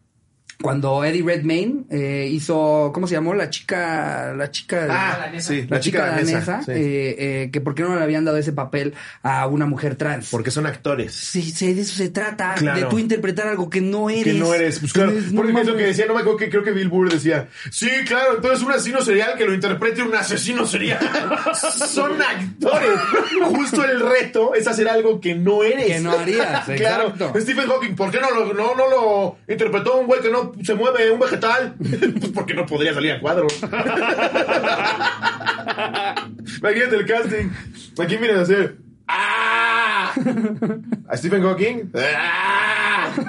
[0.60, 3.32] Cuando Eddie Redmayne eh, hizo, ¿cómo se llamó?
[3.32, 5.48] La chica, la chica, Ah, danesa.
[5.52, 6.72] sí, la, chica, danesa, sí.
[6.72, 8.92] eh, eh, que por qué no le habían dado ese papel
[9.22, 10.28] a una mujer trans.
[10.30, 11.14] Porque son actores.
[11.14, 12.80] Sí, sí, de eso se trata, Claro.
[12.80, 14.24] de tú interpretar algo que no eres.
[14.24, 15.12] Que no eres, pues claro.
[15.12, 17.48] No Porque es lo que decía, no me acuerdo que creo que Bill Burr decía,
[17.70, 20.98] sí, claro, entonces un asesino serial que lo interprete un asesino serial.
[21.88, 22.90] Son actores.
[23.44, 25.86] Justo el reto es hacer algo que no eres.
[25.86, 27.10] Que no harías, claro.
[27.10, 27.40] exacto.
[27.40, 30.74] Stephen Hawking, ¿por qué no lo, no, no lo interpretó un güey que no se
[30.74, 31.74] mueve, un vegetal?
[31.78, 33.46] pues porque no podría salir a cuadro.
[36.58, 37.50] Imagínate el casting.
[37.98, 38.76] Aquí miren a hacer.
[39.06, 40.12] ¡Ah!
[41.08, 41.92] A Stephen Hawking.
[41.94, 43.12] ¡Ah!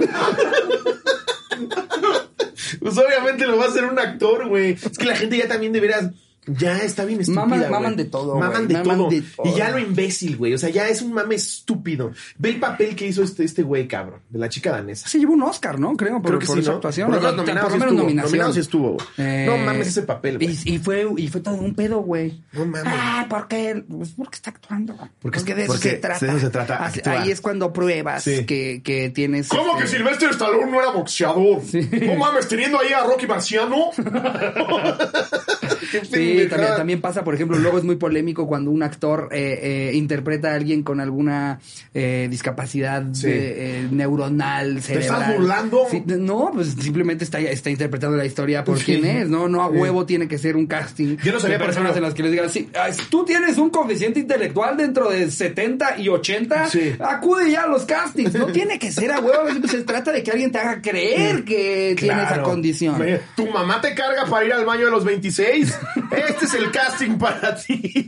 [2.79, 4.71] Pues obviamente lo va a hacer un actor, güey.
[4.71, 6.11] Es que la gente ya también de veras.
[6.47, 8.67] Ya está bien estúpida, Maman- maman de todo, Maman güey.
[8.67, 9.09] de, Maman todo.
[9.09, 9.47] de todo.
[9.47, 10.53] Y ya lo imbécil, güey.
[10.53, 12.11] O sea, ya es un mame estúpido.
[12.37, 14.21] Ve el papel que hizo este, este güey, cabrón.
[14.29, 15.07] De la chica danesa.
[15.07, 15.95] Se llevó un Oscar, ¿no?
[15.95, 16.75] Creo, por, Creo que por sí, esa ¿no?
[16.77, 17.07] actuación.
[17.11, 18.03] Por lo menos nominado por sí lo menos estuvo.
[18.03, 18.31] nominación.
[18.31, 19.05] Nominado sí estuvo, güey.
[19.17, 20.57] Eh, No mames ese papel, güey.
[20.65, 22.41] Y, y fue, y fue todo un pedo, güey.
[22.53, 22.83] No mames.
[22.95, 23.83] Ah, ¿por qué?
[23.87, 24.95] Pues porque está actuando.
[25.21, 26.25] Porque- Porque de eso porque se trata.
[26.25, 27.01] de eso se trata, Así-.
[27.05, 28.45] Ahí es cuando pruebas Sí.
[28.45, 29.49] que, que tienes.
[29.49, 31.61] ¿Cómo que este, Sylvester Stallone no era boxeador?
[32.01, 33.91] No mames, teniendo ahí a Rocky Marciano.
[35.91, 35.99] Qué
[36.43, 39.91] Sí, también, también pasa, por ejemplo, luego es muy polémico cuando un actor eh, eh,
[39.95, 41.59] interpreta a alguien con alguna
[41.93, 43.27] eh, discapacidad Sí.
[43.27, 45.21] de, eh, neuronal, cerebral.
[45.21, 45.85] estás burlando?
[45.89, 48.85] Sí, no, pues simplemente está, está interpretando la historia por Sí.
[48.85, 49.47] quién es, ¿no?
[49.47, 51.17] No a huevo tiene que ser un casting.
[51.23, 52.69] Yo no sabía, de personas en las que les digan, sí,
[53.09, 56.93] tú tienes un coeficiente intelectual dentro de 70 y 80, Sí.
[56.99, 58.33] acude ya a los castings.
[58.35, 61.95] No tiene que ser a huevo, se trata de que alguien te haga creer que
[61.97, 62.97] tiene esa condición.
[62.99, 65.77] Me- Tu mamá te carga para ir al baño a los 26.
[66.27, 68.05] Este es el casting para ti.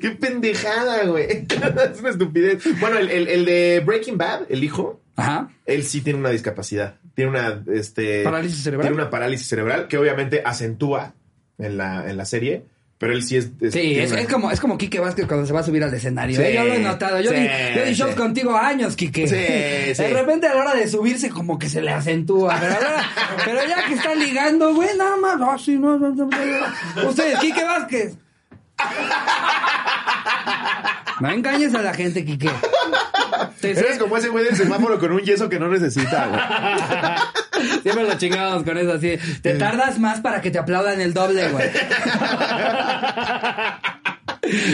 [0.00, 1.46] Qué pendejada, güey.
[1.92, 2.62] Es una estupidez.
[2.80, 5.50] Bueno, el, el- el de Breaking Bad, el hijo, Ajá.
[5.66, 6.96] él sí tiene una discapacidad.
[7.14, 8.88] Tiene una este, ¿Parálisis cerebral?
[8.88, 11.14] Tiene una parálisis cerebral que obviamente acentúa
[11.58, 12.64] en la, en la serie.
[12.98, 13.50] Pero él sí es.
[13.60, 15.84] es- Sí, es, una- es como, es como Quique Vázquez cuando se va a subir
[15.84, 16.36] al escenario.
[16.36, 16.54] Sí, ¿eh?
[16.54, 17.20] Yo lo he notado.
[17.20, 17.46] Yo, sí, di,
[17.76, 18.16] yo di shows sí.
[18.18, 19.28] contigo años, Quique.
[19.28, 20.02] Sí, sí.
[20.02, 22.58] De repente a la hora de subirse como que se le acentúa.
[22.60, 23.04] Pero, ahora-
[23.44, 25.38] pero ya que está ligando, güey, nada más.
[25.38, 27.08] No, sí, no, no, no, no.
[27.08, 28.14] Ustedes, Quique Vázquez.
[31.20, 32.50] No engañes a la gente, Quique.
[33.62, 36.40] Eres como ese güey del semáforo con un yeso que no necesita, güey.
[37.82, 39.18] Siempre lo chingamos con eso así.
[39.42, 41.68] Te tardas más para que te aplaudan el doble, güey.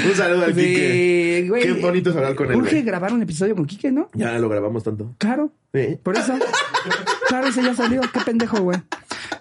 [0.06, 1.40] Un saludo al Quique.
[1.42, 1.62] Sí, güey.
[1.62, 2.56] Qué bonito es hablar con él.
[2.56, 4.10] Urge grabar un episodio con Quique, ¿no?
[4.14, 5.14] Ya lo grabamos tanto.
[5.18, 5.50] Claro.
[6.02, 6.34] Por eso.
[7.26, 8.02] Claro, ese ya salió.
[8.02, 8.78] Qué pendejo, güey.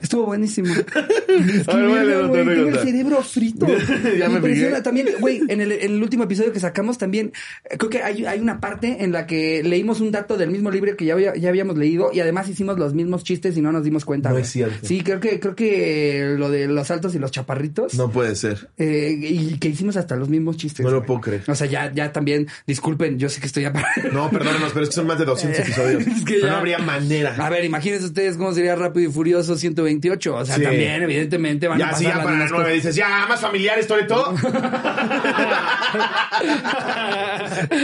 [0.03, 0.67] Estuvo buenísimo.
[0.73, 0.83] Es
[1.65, 3.65] que, A ver, otra güey, tengo el cerebro frito.
[4.19, 4.83] Ya me Impresiona.
[4.83, 7.31] También, güey, en el, en el último episodio que sacamos también,
[7.69, 10.69] eh, creo que hay, hay una parte en la que leímos un dato del mismo
[10.69, 13.71] libro que ya, había- ya habíamos leído y además hicimos los mismos chistes y no
[13.71, 14.29] nos dimos cuenta.
[14.29, 14.85] No es cierto.
[14.85, 17.93] Sí, creo que, creo que lo de los altos y los chaparritos.
[17.95, 18.69] No puede ser.
[18.77, 20.83] eh, y que hicimos hasta los mismos chistes.
[20.85, 21.43] No lo puedo creer.
[21.47, 23.71] O sea, ya, ya también, disculpen, yo sé que estoy a...
[24.11, 26.05] No, perdónenos, pero es que son más de 200 episodios.
[26.05, 27.35] Es que Pero ya- no habría manera.
[27.37, 29.57] A ver, imagínense ustedes cómo sería Rápido y Furioso
[30.01, 30.35] 128.
[30.35, 30.63] O sea, Sí.
[30.63, 32.83] también, evidentemente, van a Ya, pasar sí, ya las para la mismas nueve cosas.
[32.83, 34.35] dices, ya, más familiares, todo y todo.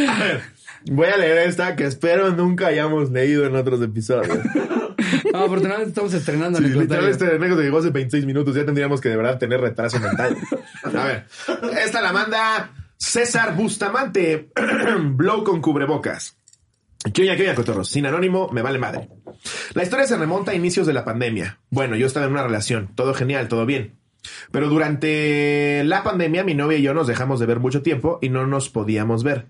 [0.07, 0.41] A ver,
[0.91, 4.37] voy a leer esta que espero nunca hayamos leído en otros episodios.
[5.33, 8.55] No, afortunadamente estamos estrenando Sí, el literalmente este llegó hace 26 minutos.
[8.55, 10.37] Ya tendríamos que de verdad tener retraso mental.
[10.83, 11.25] A ver,
[11.83, 14.49] esta la manda César Bustamante.
[15.01, 16.37] Blow con cubrebocas.
[17.13, 17.89] ¿Qué oña, qué oña, cotorros?
[17.89, 19.09] Sin anónimo, me vale madre.
[19.73, 21.59] La historia se remonta a inicios de la pandemia.
[21.69, 22.89] Bueno, yo estaba en una relación.
[22.95, 23.95] Todo genial, todo bien.
[24.51, 28.29] Pero durante la pandemia, mi novia y yo nos dejamos de ver mucho tiempo y
[28.29, 29.47] no nos podíamos ver.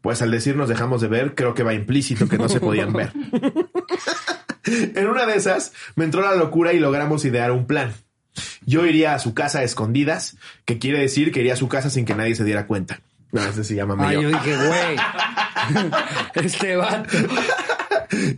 [0.00, 2.92] Pues al decir nos dejamos de ver, creo que va implícito que no se podían
[2.92, 3.12] ver.
[4.64, 7.92] En una de esas me entró la locura y logramos idear un plan.
[8.64, 11.90] Yo iría a su casa a escondidas, que quiere decir que iría a su casa
[11.90, 13.00] sin que nadie se diera cuenta.
[13.32, 14.96] No, ese se llama Ay, yo dije, güey.
[16.34, 17.08] este vato.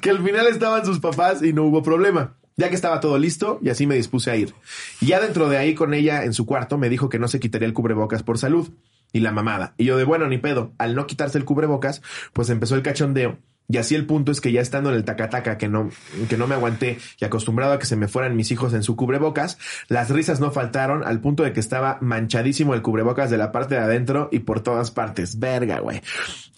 [0.00, 2.36] que al final estaban sus papás y no hubo problema.
[2.56, 4.54] Ya que estaba todo listo y así me dispuse a ir.
[5.00, 7.40] Y ya dentro de ahí con ella en su cuarto me dijo que no se
[7.40, 8.70] quitaría el cubrebocas por salud
[9.12, 9.74] y la mamada.
[9.76, 10.72] Y yo de bueno, ni pedo.
[10.78, 13.38] Al no quitarse el cubrebocas, pues empezó el cachondeo.
[13.68, 15.88] Y así el punto es que ya estando en el tacataca que no,
[16.28, 18.94] que no me aguanté y acostumbrado a que se me fueran mis hijos en su
[18.94, 19.58] cubrebocas,
[19.88, 23.76] las risas no faltaron al punto de que estaba manchadísimo el cubrebocas de la parte
[23.76, 25.38] de adentro y por todas partes.
[25.38, 26.02] Verga, güey.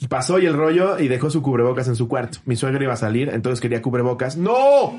[0.08, 2.38] Pasó y el rollo y dejó su cubrebocas en su cuarto.
[2.44, 4.36] Mi suegra iba a salir, entonces quería cubrebocas.
[4.36, 4.98] ¡No!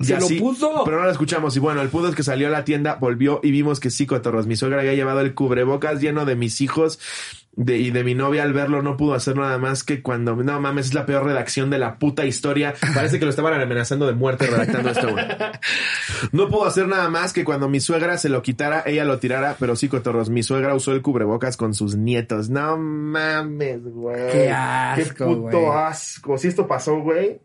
[0.00, 0.82] ¡Se lo puso!
[0.84, 1.54] Pero no lo escuchamos.
[1.56, 4.06] Y bueno, el punto es que salió a la tienda, volvió y vimos que sí,
[4.06, 4.46] cotorros.
[4.46, 6.98] Mi suegra había llevado el cubrebocas lleno de mis hijos
[7.56, 10.34] de, y de mi novia al verlo no pudo hacer nada más que cuando...
[10.36, 12.74] No mames, es la peor redacción de la puta historia.
[12.94, 15.24] Parece que lo estaban amenazando de muerte redactando esto, güey.
[16.32, 19.56] No pudo hacer nada más que cuando mi suegra se lo quitara, ella lo tirara,
[19.58, 20.30] pero sí, cotorros.
[20.30, 22.50] Mi suegra usó el cubrebocas con sus nietos.
[22.50, 24.32] No mames, güey.
[24.32, 26.38] Qué asco, Qué puto asco.
[26.38, 27.40] Si esto pasó, güey.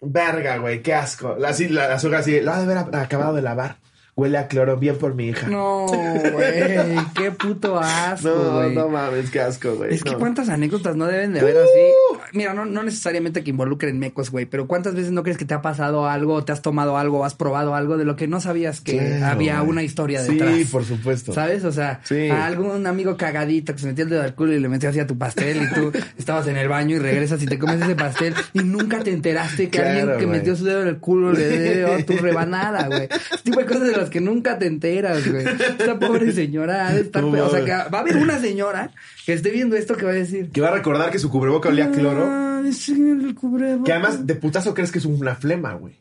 [0.00, 1.36] Verga, güey, qué asco.
[1.38, 3.76] La, la suegra así, lo ha de haber acabado de lavar.
[4.20, 5.48] Huele a cloro, bien por mi hija.
[5.48, 5.86] No,
[6.32, 6.94] güey.
[7.14, 8.74] Qué puto asco, no, güey.
[8.74, 9.94] no mames, qué asco, güey.
[9.94, 10.18] Es que no.
[10.18, 12.19] cuántas anécdotas no deben de haber así.
[12.32, 15.54] Mira, no, no necesariamente que involucren mecos, güey, pero cuántas veces no crees que te
[15.54, 18.80] ha pasado algo, te has tomado algo, has probado algo de lo que no sabías
[18.80, 19.70] que Claro, había güey.
[19.70, 20.54] una historia Sí, detrás.
[20.70, 21.32] por supuesto.
[21.32, 21.64] ¿Sabes?
[21.64, 22.28] O sea, Sí.
[22.30, 25.00] a algún amigo cagadito que se metió el dedo al culo y le metió así
[25.00, 27.94] a tu pastel y tú estabas en el baño y regresas y te comes ese
[27.96, 30.38] pastel y nunca te enteraste que Claro, alguien que güey.
[30.38, 33.08] metió su dedo en el culo le dio tu rebanada, güey.
[33.42, 35.44] Tipo de cosas de las que nunca te enteras, güey.
[35.46, 37.22] Esta pobre señora ha de estar...
[37.22, 38.90] No, pe- o sea, que va a haber una señora
[39.24, 40.50] que esté viendo esto que va a decir...
[40.50, 42.62] Que va a recordar que su cubreboca olía a cloro.
[42.72, 43.84] Sí, el cubrebocas.
[43.84, 45.96] Que además de putazo crees que es una flema, güey.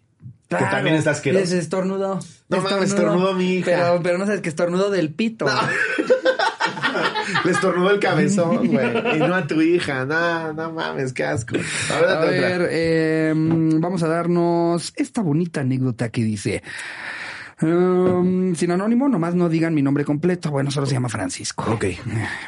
[0.48, 1.42] Claro, que también está asqueroso.
[1.42, 2.20] Les estornudó.
[2.50, 3.66] No mames, estornudó mi hija.
[3.66, 5.46] Pero, pero no sabes que estornudó del pito.
[7.46, 9.16] Le estornudó el cabezón, güey.
[9.16, 10.06] Y no a tu hija.
[10.06, 11.56] No, no mames, qué asco.
[11.94, 16.64] A ver, A ver, eh, vamos a darnos esta bonita anécdota que dice.
[17.62, 20.52] Um, sin anónimo, nomás no digan mi nombre completo.
[20.52, 21.72] Bueno, solo se llama Francisco.
[21.72, 21.84] Ok.
[21.84, 21.98] Eh,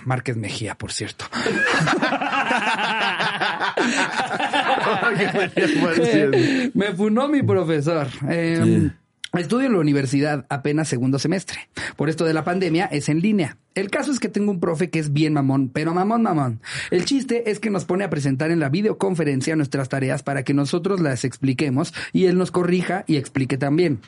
[0.06, 1.26] Márquez Mejía, por cierto.
[6.74, 8.08] Me funó mi profesor.
[8.30, 8.92] Eh,
[9.40, 11.70] Estudio en la universidad, apenas segundo semestre.
[11.96, 13.58] Por esto de la pandemia es en línea.
[13.74, 16.60] El caso es que tengo un profe que es bien mamón, pero mamón, mamón.
[16.90, 20.54] El chiste es que nos pone a presentar en la videoconferencia nuestras tareas para que
[20.54, 24.02] nosotros las expliquemos y él nos corrija y explique también.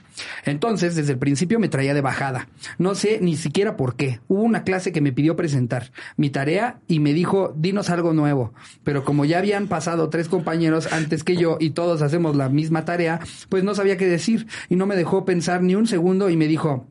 [0.44, 2.50] Entonces, desde el principio me traía de bajada.
[2.78, 4.20] No sé ni siquiera por qué.
[4.28, 8.54] Hubo una clase que me pidió presentar mi tarea y me dijo, dinos algo nuevo.
[8.84, 12.84] Pero como ya habían pasado tres compañeros antes que yo y todos hacemos la misma
[12.84, 16.38] tarea, pues no sabía qué decir y no me dejó pensar ni un segundo y
[16.38, 16.88] me dijo,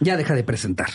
[0.00, 0.90] ya deja de presentar.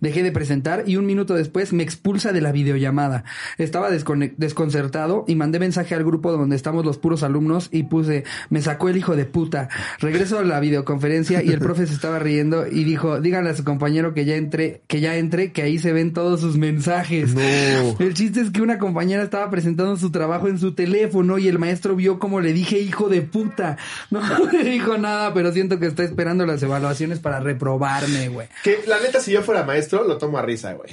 [0.00, 3.24] Dejé de presentar y un minuto después me expulsa de la videollamada.
[3.58, 8.62] Estaba desconcertado y mandé mensaje al grupo donde estamos los puros alumnos y puse, me
[8.62, 9.68] sacó el hijo de puta.
[9.98, 13.64] Regreso a la videoconferencia y el profe se estaba riendo y dijo, díganle a su
[13.64, 17.34] compañero que ya entre, que ya entre, que ahí se ven todos sus mensajes.
[17.34, 17.96] No.
[17.98, 21.58] El chiste es que una compañera estaba presentando su trabajo en su teléfono y el
[21.58, 23.76] maestro vio como le dije hijo de puta.
[24.10, 24.20] No
[24.50, 28.48] me dijo nada, pero siento que está esperando las evaluaciones para reprobarme, güey.
[28.62, 30.90] Que la neta, si yo fuera maestro, lo tomo a risa, güey.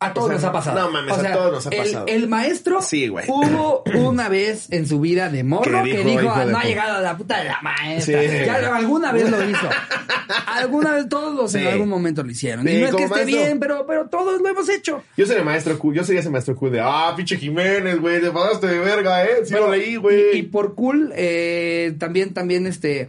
[0.00, 0.80] A todos O sea, nos ha pasado.
[0.80, 2.06] no mames, O sea, a todos nos ha pasado.
[2.08, 3.24] El, maestro Sí, güey.
[3.28, 6.66] hubo una vez en su vida de morro Que que dijo, "Ah, no ha pu-".
[6.66, 8.20] llegado a la puta de la maestra.
[8.20, 8.28] Sí.
[8.44, 9.68] Ya alguna vez lo hizo.
[10.46, 11.66] alguna vez todos en Sí.
[11.68, 12.66] algún momento lo hicieron.
[12.68, 15.04] Y no es que esté bien, pero, pero todos lo hemos hecho.
[15.16, 18.32] Yo sería maestro cool, yo sería ese maestro cool de, ah, pinche Jiménez, güey, te
[18.32, 19.44] pasaste de verga, eh.
[19.44, 20.42] Sí lo leí, Y, y güey.
[20.42, 23.08] por cool, eh, también, también, este,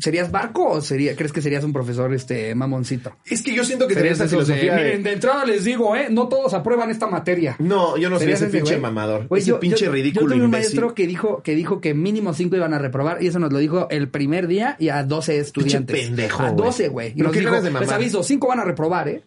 [0.00, 3.16] ¿serías barco o sería, crees que serías un profesor, este, mamoncito?
[3.26, 4.84] Es que yo siento que Serías esa filosofía de...
[4.84, 7.56] miren, de entrada les digo, eh, no todos aprueban esta materia.
[7.58, 8.82] No, yo no soy Serías ese ese pinche güey.
[8.82, 9.26] mamador.
[9.28, 10.66] Güey, ese yo- pinche yo- ridículo Yo tuve un imbécil.
[10.80, 13.58] maestro que dijo, que dijo que mínimo cinco iban a reprobar y eso nos lo
[13.58, 16.06] dijo el primer día y a 12 estudiantes.
[16.06, 16.64] pendejo, A güey.
[16.66, 17.08] 12, güey.
[17.08, 17.94] Y Pero nos qué dijo, de les mamar.
[17.94, 19.22] aviso, cinco van a reprobar, ¿eh?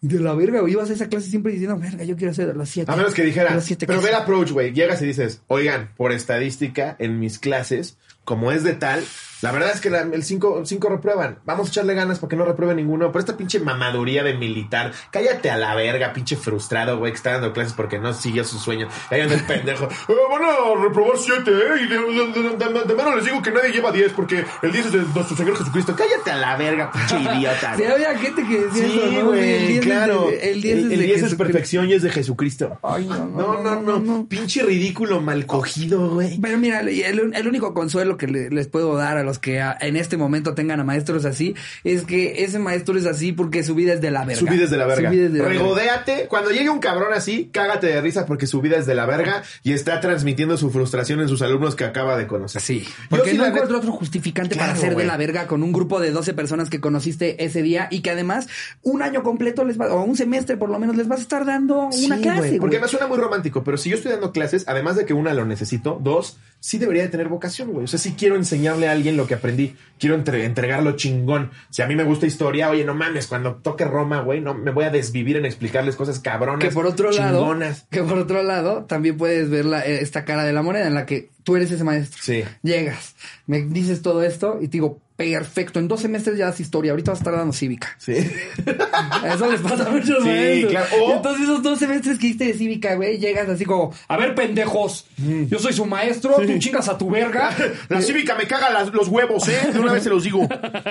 [0.00, 0.72] Y De la verga, güey.
[0.72, 2.90] Ibas a esa clase siempre diciendo, verga, yo quiero hacer las siete.
[2.90, 4.16] A menos que dijera, las siete pero ve clases".
[4.18, 4.72] el approach, güey.
[4.72, 9.04] Llegas y dices, oigan, por estadística, en mis clases, como es de tal,
[9.42, 11.38] la verdad es que la- el 5 cinco reprueban.
[11.44, 13.12] Vamos a echarle ganas para que no repruebe ninguno.
[13.12, 17.32] Pero esta pinche mamaduría de militar, cállate a la verga, pinche frustrado, güey, que está
[17.32, 18.88] dando clases porque no siguió su sueño.
[19.10, 19.84] Ahí anda el pendejo.
[20.08, 21.82] "Eh, van a reprobar 7, ¿eh?
[21.82, 24.72] Y de, de- de- de- de menos les digo que nadie lleva 10 porque el
[24.72, 25.94] 10 es de nuestro Señor Jesucristo.
[25.96, 27.76] Cállate a la verga, pinche idiota.
[27.76, 29.26] Sí, había gente que decía Sí, eso, ¿no?
[29.28, 30.26] güey, El 10 es claro.
[30.28, 32.78] de- El 10 es, el de 10 es perfección y es de Jesucristo.
[32.82, 33.26] Ay, no,
[33.62, 36.38] No, no, no, Pinche ridículo mal cogido, güey.
[36.40, 39.76] Pero mira, el, el único consuelo que le- les puedo dar a los que a-
[39.80, 41.54] en este momento tengan a maestros así
[41.84, 44.40] es que ese maestro es así porque su vida es de la verga.
[44.40, 45.08] Su vida es de la verga.
[45.10, 45.62] Su vida es de la verga.
[45.62, 46.26] Regodéate.
[46.28, 49.42] Cuando llegue un cabrón así, cágate de risa porque su vida es de la verga
[49.62, 52.62] y está transmitiendo su frustración en sus alumnos que acaba de conocer.
[52.62, 55.04] Sí, Yo porque sí, no encuentro otro justificante Claro, para hacer güey.
[55.06, 58.10] de la verga con un grupo de 12 personas que conociste ese día y que
[58.10, 58.48] además
[58.82, 61.44] un año completo les va, o un semestre por lo menos les vas a estar
[61.44, 62.80] dando una clase, Porque güey.
[62.80, 65.44] me suena muy romántico, pero si yo estoy dando clases, además de que una lo
[65.44, 67.84] necesito, dos, sí debería de tener vocación, güey.
[67.84, 69.74] O sea, sí quiero enseñarle a alguien lo que aprendí.
[69.98, 71.50] Quiero entre- entregarlo chingón.
[71.70, 74.70] Si a mí me gusta historia, oye, no mames, cuando toque Roma, güey, no me
[74.70, 76.60] voy a desvivir en explicarles cosas cabronas.
[76.66, 77.86] Que por otro lado, chingonas.
[77.90, 80.94] que por otro lado, también puedes ver la- eh, esta cara de la moneda en
[80.94, 82.20] la que tú eres ese maestro.
[82.22, 82.44] Sí.
[82.62, 83.16] Llegas,
[83.48, 85.00] me dices todo esto y te digo,
[85.30, 87.94] perfecto, en dos semestres ya das historia, ahorita vas a estar dando cívica.
[87.98, 88.12] Sí.
[89.24, 90.70] Eso les pasa a muchos Sí, maestros.
[90.72, 91.12] claro.
[91.16, 95.06] Entonces esos dos semestres que diste de cívica, güey, llegas así como, a ver, pendejos,
[95.48, 97.54] yo soy su maestro, tú chingas a tu verga.
[97.88, 99.70] La cívica me caga las- los huevos, ¿eh?
[99.72, 100.46] De una vez se los digo.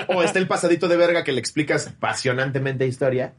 [0.08, 3.32] O está el pasadito de verga que le explicas apasionantemente historia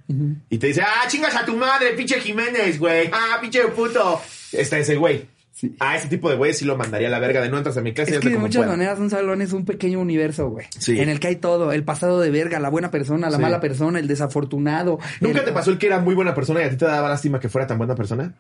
[0.50, 3.10] y te dice, ah, chingas a tu madre, pinche Jiménez, güey.
[3.12, 4.22] Ah, pinche puto.
[4.52, 5.26] Está ese güey.
[5.64, 5.74] Sí.
[5.80, 7.82] A ese tipo de güey sí lo mandaría a la verga de no entras a
[7.82, 8.72] mi clase y Es que de muchas puedas".
[8.72, 10.66] maneras un salón es un pequeño universo, güey.
[10.78, 11.00] Sí.
[11.00, 13.42] En el que hay todo, el pasado de verga, la buena persona, la Sí.
[13.42, 15.00] mala persona, el desafortunado.
[15.22, 17.08] ¿Nunca el- te pasó el que era muy buena persona y a ti te daba
[17.08, 18.34] lástima que fuera tan buena persona?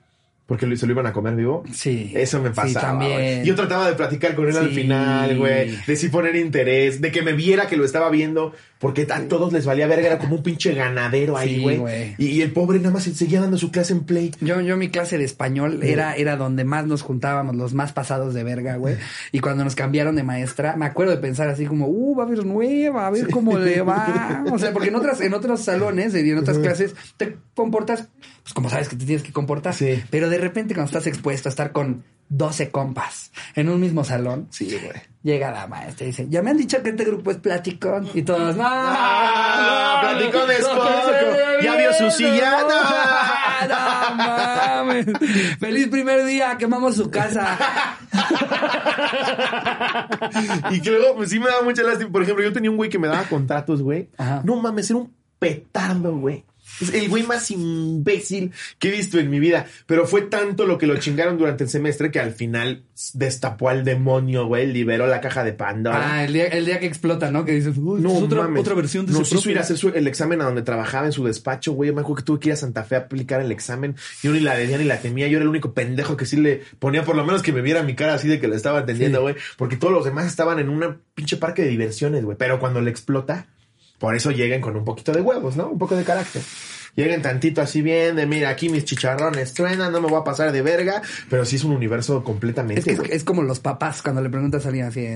[0.54, 1.64] Porque se lo iban a comer vivo.
[1.74, 2.12] Sí.
[2.16, 2.90] Eso me Sí, pasaba.
[2.90, 3.44] también.
[3.44, 4.76] Yo trataba de platicar con él al Sí.
[4.76, 5.76] final, güey.
[5.88, 8.54] De sí poner interés, de que me viera que lo estaba viendo.
[8.78, 11.78] Porque a todos les valía verga, era como un pinche ganadero ahí, Sí, güey.
[11.78, 12.16] güey.
[12.18, 14.32] y, y el pobre nada más seguía dando su clase en play.
[14.42, 18.34] Yo, yo mi clase de español era, era donde más nos juntábamos, los más pasados
[18.34, 18.98] de verga, güey.
[19.32, 22.28] Y cuando nos cambiaron de maestra, me acuerdo de pensar así como, uh, va a
[22.28, 24.44] haber nueva, a ver cómo le va.
[24.52, 28.10] O sea, porque en otras, en otros salones y en otras clases te comportas,
[28.44, 29.74] pues como sabes que te tienes que comportar.
[29.74, 30.04] Sí.
[30.10, 34.48] Pero de repente cuando estás expuesto a estar con 12 compas en un mismo salón,
[34.50, 34.94] Sí, güey.
[35.22, 38.10] llega la maestra y dice, ya me han dicho que este grupo es platicón.
[38.14, 40.90] Y todos, no, Ah, platicón es poco.
[41.64, 43.70] Ya vio su silla, no.
[43.70, 45.06] no mames.
[45.60, 47.58] Feliz primer día, quemamos su casa.
[50.72, 52.12] y que luego, pues sí me daba mucha lástima.
[52.12, 54.10] Por ejemplo, yo tenía un güey que me daba contratos, güey.
[54.18, 54.42] Ajá.
[54.44, 56.44] No mames, era un petardo, güey.
[56.82, 59.66] Es el güey más imbécil que he visto en mi vida.
[59.86, 63.84] Pero fue tanto lo que lo chingaron durante el semestre que al final destapó al
[63.84, 64.66] demonio, güey.
[64.72, 66.16] Liberó la caja de Pandora.
[66.16, 67.46] Ah, el día, el día que explota, ¿no?
[67.46, 68.62] Que dices, uy, No, es otra, mames.
[68.62, 71.12] otra versión de Nos hizo ir a hacer su- el examen a donde trabajaba en
[71.12, 71.90] su despacho, güey.
[71.90, 73.96] Yo me acuerdo que tuve que ir a Santa Fe a aplicar el examen.
[74.22, 75.28] Yo ni la debía ni la temía.
[75.28, 77.84] Yo era el único pendejo que sí le ponía por lo menos que me viera
[77.84, 79.22] mi cara así de que lo estaba atendiendo, Sí.
[79.22, 79.36] güey.
[79.58, 82.38] Porque todos los demás estaban en un pinche parque de diversiones, güey.
[82.38, 83.46] Pero cuando le explota,
[84.04, 85.70] por eso llegan con un poquito de huevos, ¿no?
[85.70, 86.42] Un poco de carácter.
[86.94, 90.52] Lleguen tantito así bien, de mira, aquí mis chicharrones truenan, no me voy a pasar
[90.52, 92.92] de verga, pero sí es un universo completamente.
[92.92, 95.08] Es que es, como los papás cuando le preguntas a alguien así,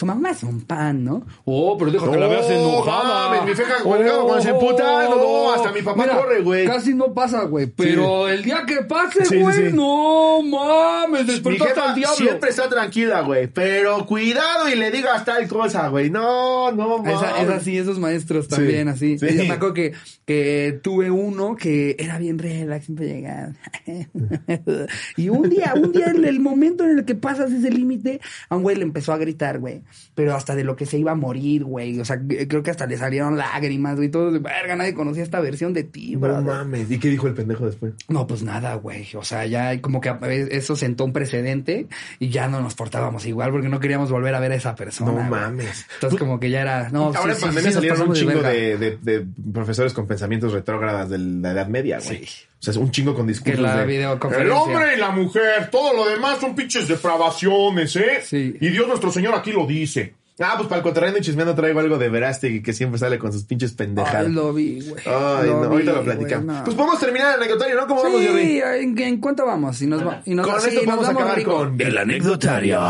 [0.00, 1.26] tu mamá es un pan, ¿no?
[1.44, 3.28] Oh, pero deja No, que la veas enojada.
[3.28, 6.66] mames, mi feja colgado con ese puta, no, hasta mi papá corre, güey.
[6.66, 7.66] Casi no pasa, güey.
[7.66, 9.76] Pero el día que pase, Sí, sí, güey, sí.
[9.76, 12.16] no mames, Mi despertaste jefa al diablo.
[12.16, 13.48] siempre está tranquila, güey.
[13.48, 16.08] Pero cuidado y le digas tal cosa, güey.
[16.08, 17.16] No, no, mames.
[17.16, 19.18] Esa, es así, esos maestros también, así.
[19.18, 19.26] sí.
[19.36, 19.92] Yo me acuerdo que,
[20.24, 23.52] que tuve uno que era bien relax, siempre llegaba.
[25.18, 28.56] y un día, un día, en el momento en el que pasas ese límite, a
[28.56, 29.82] un güey le empezó a gritar, güey.
[30.14, 31.98] Pero hasta de lo que se iba a morir, güey.
[32.00, 34.08] O sea, creo que hasta le salieron lágrimas, güey.
[34.10, 36.42] Todo, verga, nadie conocía esta versión de ti, No brother.
[36.44, 36.90] mames.
[36.90, 37.92] ¿Y qué dijo el pendejo después?
[38.08, 39.06] No, pues nada, güey.
[39.14, 40.12] O sea, ya como que
[40.50, 41.86] eso sentó un precedente
[42.18, 45.12] y ya no nos portábamos igual porque no queríamos volver a ver a esa persona.
[45.12, 45.28] No güey.
[45.30, 45.86] mames.
[45.94, 46.90] Entonces como que ya era...
[46.90, 50.52] No, Ahora sí, en pandemia sí, salieron un chingo de, de- de profesores con pensamientos
[50.52, 52.24] retrógradas de la Edad Media, güey.
[52.26, 52.44] Sí.
[52.60, 53.86] O sea, es un chingo con discursos Que la de...
[53.86, 54.54] videoconferencia.
[54.54, 58.20] El hombre y la mujer, todo lo demás son pinches depravaciones, ¿eh?
[58.22, 58.54] Sí.
[58.60, 60.14] Y Dios nuestro Señor aquí lo dice.
[60.42, 63.30] Ah, pues para el cotorreando y chismeando traigo algo de Verástegui que siempre sale con
[63.30, 64.26] sus pinches pendejadas.
[64.26, 65.02] Ay, lo vi, güey.
[65.06, 66.46] Ay, Lo no, vi, ahorita lo platicamos.
[66.46, 66.64] no.
[66.64, 67.86] Pues podemos terminar el anecdotario, ¿no?
[67.86, 68.42] ¿Cómo vamos, Jerry?
[68.46, 69.82] Sí, ¿en, en cuánto vamos?
[69.82, 71.54] Y nos, va- y nos Con sí, esto vamos acabar rico.
[71.56, 72.80] con el anecdotario.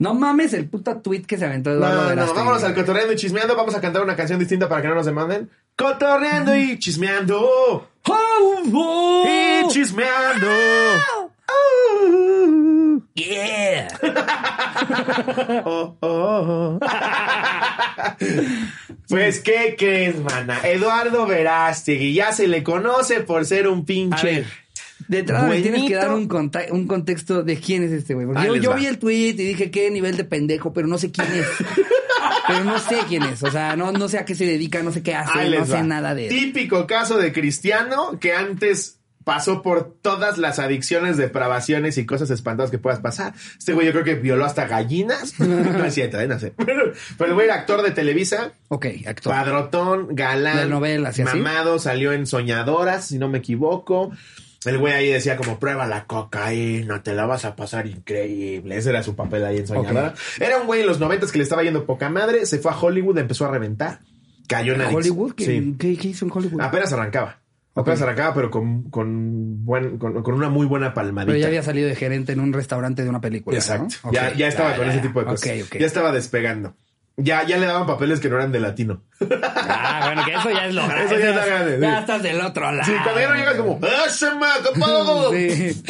[0.00, 2.38] No mames el puta tweet que se aventó No, Eduardo no, Verástegui.
[2.38, 3.56] vámonos al cotorreando y chismeando.
[3.56, 5.50] Vamos a cantar una canción distinta para que no nos demanden.
[5.78, 7.40] Cotorreando y chismeando.
[7.40, 7.86] Oh,
[8.74, 9.24] oh.
[9.28, 10.48] Y chismeando.
[13.14, 13.88] Yeah.
[15.64, 16.80] Oh, oh, oh.
[19.08, 20.60] pues, ¿qué crees, mana?
[20.64, 24.46] Eduardo Verástegui ya se le conoce por ser un A pinche.
[25.08, 28.26] De entrada me tienes que dar un, conta- un contexto de quién es este güey.
[28.26, 31.10] Porque Ahí yo, vi el tweet y dije qué nivel de pendejo, pero no sé
[31.10, 31.46] quién es.
[32.46, 33.42] pero no sé quién es.
[33.42, 35.64] O sea, no, no sé a qué se dedica, no sé qué hace, Ahí no
[35.66, 35.82] sé va.
[35.82, 36.30] nada de él.
[36.30, 42.70] Típico caso de cristiano que antes pasó por todas las adicciones, depravaciones y cosas espantosas
[42.70, 43.34] que puedas pasar.
[43.58, 45.34] Este güey yo creo que violó hasta gallinas.
[45.38, 46.26] no es cierto, ¿eh?
[46.26, 46.54] no sé.
[46.56, 49.32] Pero, pero el güey era actor de Televisa, Ok, actor.
[49.34, 51.36] padrotón, galán, De novelas y así.
[51.36, 54.12] mamado, salió en Soñadoras, si no me equivoco.
[54.64, 58.76] El güey ahí decía como, prueba la cocaína, te la vas a pasar increíble.
[58.76, 60.14] Ese era su papel ahí en Soñadora.
[60.40, 62.76] Era un güey en los noventas que le estaba yendo poca madre, se fue a
[62.78, 64.00] Hollywood, empezó a reventar.
[64.48, 64.80] Cayó en.
[64.80, 65.34] ¿Hollywood?
[65.34, 65.76] ¿Qué, Sí.
[65.78, 66.60] ¿qué, qué hizo en Hollywood?
[66.60, 67.38] Apenas arrancaba.
[67.74, 71.30] Apenas arrancaba, pero con, con, buen, con, con una muy buena palmadita.
[71.32, 73.56] Pero ya había salido de gerente en un restaurante de una película.
[73.56, 73.94] Exacto.
[74.04, 74.12] ¿no?
[74.12, 75.68] Ya, ya estaba Ya, con ya, ese tipo de cosas.
[75.78, 76.74] Ya estaba despegando.
[77.20, 79.02] Ya, ya le daban papeles que no eran de latino.
[79.42, 82.00] Ah, bueno, que eso ya es lo Eso ya está grande, Ya sí.
[82.00, 82.84] estás del otro lado.
[82.84, 85.32] Sí, cuando ya no llegas como, ¡Ah, se me acabó!
[85.32, 85.82] Sí.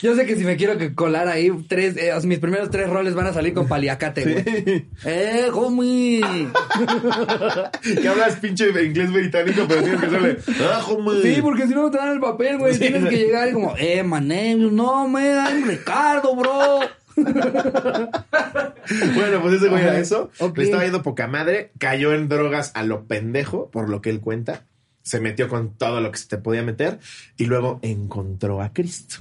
[0.00, 3.14] Yo sé que si me quiero que colar ahí, tres, eh, mis primeros tres roles
[3.14, 4.86] van a salir con paliacate, güey.
[5.04, 6.22] ¡Eh, homie!
[8.00, 10.38] que hablas pinche inglés británico, pero tienes que hacerle,
[10.72, 11.22] ¡Ah, homie!
[11.34, 12.72] Sí, porque si no no te dan el papel, güey.
[12.72, 12.78] Sí.
[12.80, 16.80] Tienes que llegar y como, eh, my name, is- no, me I'm Ricardo, bro.
[19.14, 20.30] Bueno, pues ese güey era eso.
[20.54, 21.72] Le estaba yendo poca madre.
[21.78, 24.66] Cayó en drogas a lo pendejo, por lo que él cuenta.
[25.02, 26.98] Se metió con todo lo que se te podía meter.
[27.36, 29.16] Y luego encontró a Cristo.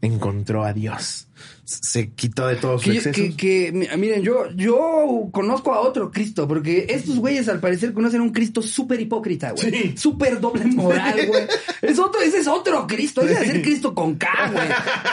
[0.00, 1.28] Encontró a Dios.
[1.68, 3.14] Se quitó de todos sus Que, excesos.
[3.16, 7.92] que, que, mi- miren, yo, yo conozco a otro Cristo, porque estos güeyes al parecer
[7.92, 9.70] conocen a un Cristo súper hipócrita, güey.
[9.70, 9.94] Sí.
[9.98, 11.42] Súper doble moral, güey.
[11.82, 14.66] Es otro, ese es otro Cristo, ese debe ser Cristo con K, güey.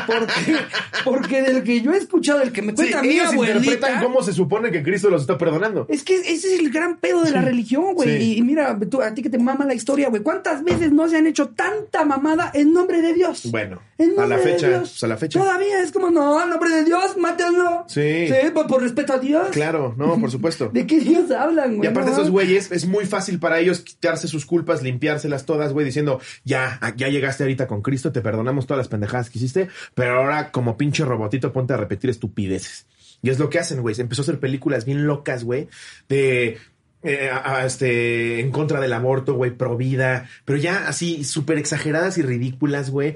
[0.08, 0.58] Porque,
[1.03, 4.24] porque del que yo he escuchado, el que me Sí, cuenta mi ellos interpretan cómo
[4.24, 5.86] se supone que Cristo los está perdonando.
[5.89, 8.18] Es que ese es el gran pedo de la religión, güey.
[8.18, 8.24] Sí.
[8.34, 10.22] Y, y mira, tú, a ti que te mama la historia, güey.
[10.24, 13.49] ¿Cuántas veces no se han hecho tanta mamada en nombre de Dios?
[13.51, 15.39] Bueno, En a la fecha, pues a la fecha.
[15.39, 17.83] Todavía es como, no, en nombre de Dios, mátenlo.
[17.87, 18.27] Sí.
[18.27, 19.49] Sí, por, por respeto a Dios.
[19.51, 20.69] Claro, no, por supuesto.
[20.73, 21.87] ¿De qué Dios hablan, güey?
[21.87, 22.17] Y aparte No.
[22.17, 26.79] esos güeyes, es muy fácil para ellos quitarse sus culpas, limpiárselas todas, güey, diciendo, ya,
[26.95, 30.77] ya llegaste ahorita con Cristo, te perdonamos todas las pendejadas que hiciste, pero ahora como
[30.77, 32.85] pinche robotito ponte a repetir estupideces.
[33.21, 33.95] Y es lo que hacen, güey.
[33.95, 35.67] Se empezó a hacer películas bien locas, güey,
[36.09, 36.57] de...
[37.03, 41.57] eh, a- a, este, en contra del aborto, güey, pro vida, pero ya así súper
[41.57, 43.15] exageradas y ridículas, güey.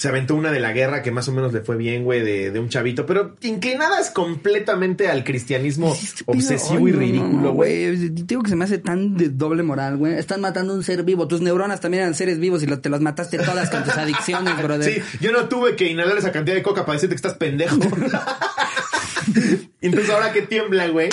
[0.00, 2.50] Se aventó una de la guerra que más o menos le fue bien, güey, de,
[2.50, 7.52] de un chavito, pero inclinadas completamente al cristianismo Sí, obsesivo y no, no, ridículo, no,
[7.52, 7.98] güey.
[8.08, 10.14] Te digo que se me hace tan de doble moral, güey.
[10.14, 11.28] Están matando a un ser vivo.
[11.28, 14.56] Tus neuronas también eran seres vivos y lo- te los mataste todas con tus adicciones,
[14.62, 14.90] brother.
[14.90, 17.76] Sí, yo no tuve que inhalar esa cantidad de coca para decirte que estás pendejo.
[19.80, 21.08] Entonces ahora que tiembla, güey,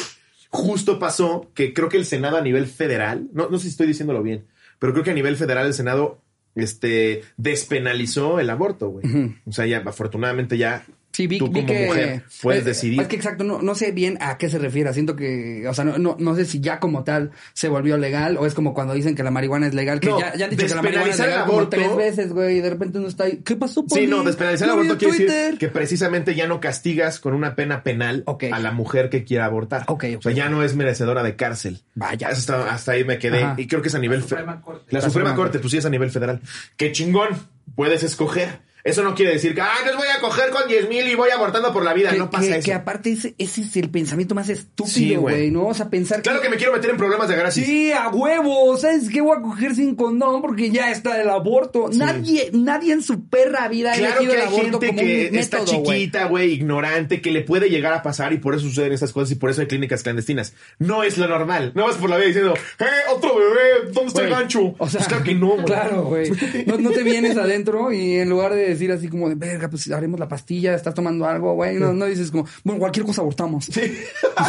[0.50, 3.88] justo pasó que creo que el Senado a nivel federal, no, no sé si estoy
[3.88, 4.46] diciéndolo bien,
[4.80, 6.22] pero creo que a nivel federal el Senado
[6.58, 9.06] este despenalizó el aborto, güey.
[9.46, 10.86] O sea, ya afortunadamente ya
[11.18, 13.02] Sí, vi, tú vi como que mujer puedes eh, decidir.
[13.02, 14.94] Es que exacto, no, no sé bien a qué se refiere.
[14.94, 18.38] Siento que, o sea, no, no, no sé si ya como tal se volvió legal
[18.38, 20.52] o es como cuando dicen que la marihuana es legal, que No, ya, ya han
[20.52, 22.70] dicho que la marihuana es despenalizar legal el como aborto- tres veces, güey, y de
[22.70, 23.42] repente uno está ahí.
[23.44, 24.06] ¿Qué pasó, Sí, Poli?
[24.08, 28.24] no, despenalizar el aborto quiere decir que precisamente ya no castigas con una pena penal
[28.52, 29.86] a la mujer que quiera abortar.
[29.88, 30.18] Ok, ok.
[30.20, 31.82] O sea, ya no es merecedora de cárcel.
[31.96, 32.28] Vaya.
[32.28, 33.42] Hasta, hasta ahí me quedé.
[33.42, 33.56] Ajá.
[33.58, 34.22] Y creo que es a nivel...
[34.22, 34.86] fe- Suprema Corte.
[34.92, 36.42] La, La Suprema Suprema Corte, pues sí es a nivel federal.
[36.76, 37.30] ¡Qué chingón!
[37.76, 38.67] Puedes escoger.
[38.88, 41.30] Eso no quiere decir que, ah, no voy a coger con 10 mil y voy
[41.30, 42.12] abortando por la vida.
[42.12, 42.66] Que, no pasa que- eso.
[42.66, 45.52] que aparte ese, ese es el pensamiento más estúpido, güey.
[45.52, 45.68] ¿no?
[45.68, 47.66] O sea, pensar Claro que me quiero meter en problemas de gracia.
[47.66, 48.78] Sí, a huevo.
[48.78, 49.20] ¿Sabes qué?
[49.20, 51.90] Voy a coger sin condón porque ya está el aborto.
[51.92, 55.00] Nadie, nadie en su perra vida ha Claro elegido que el hay aborto gente como
[55.02, 58.56] que un está método, chiquita, güey, ignorante, que le puede llegar a pasar y por
[58.56, 60.54] eso suceden estas cosas y por eso hay clínicas clandestinas.
[60.80, 61.74] No es lo normal.
[61.76, 63.92] No vas por la vida diciendo, ¡eh, otro bebé!
[63.92, 64.76] ¿Dónde está el gancho?
[64.78, 65.66] O sea, Pues claro que no, güey.
[65.66, 66.32] Claro, güey.
[66.66, 69.90] No, no te vienes adentro y en lugar de decir así como de verga, pues
[69.92, 71.76] haremos la pastilla, estás tomando algo, güey.
[71.76, 73.70] No, no dices como, bueno, cualquier cosa abortamos.
[73.70, 73.74] Y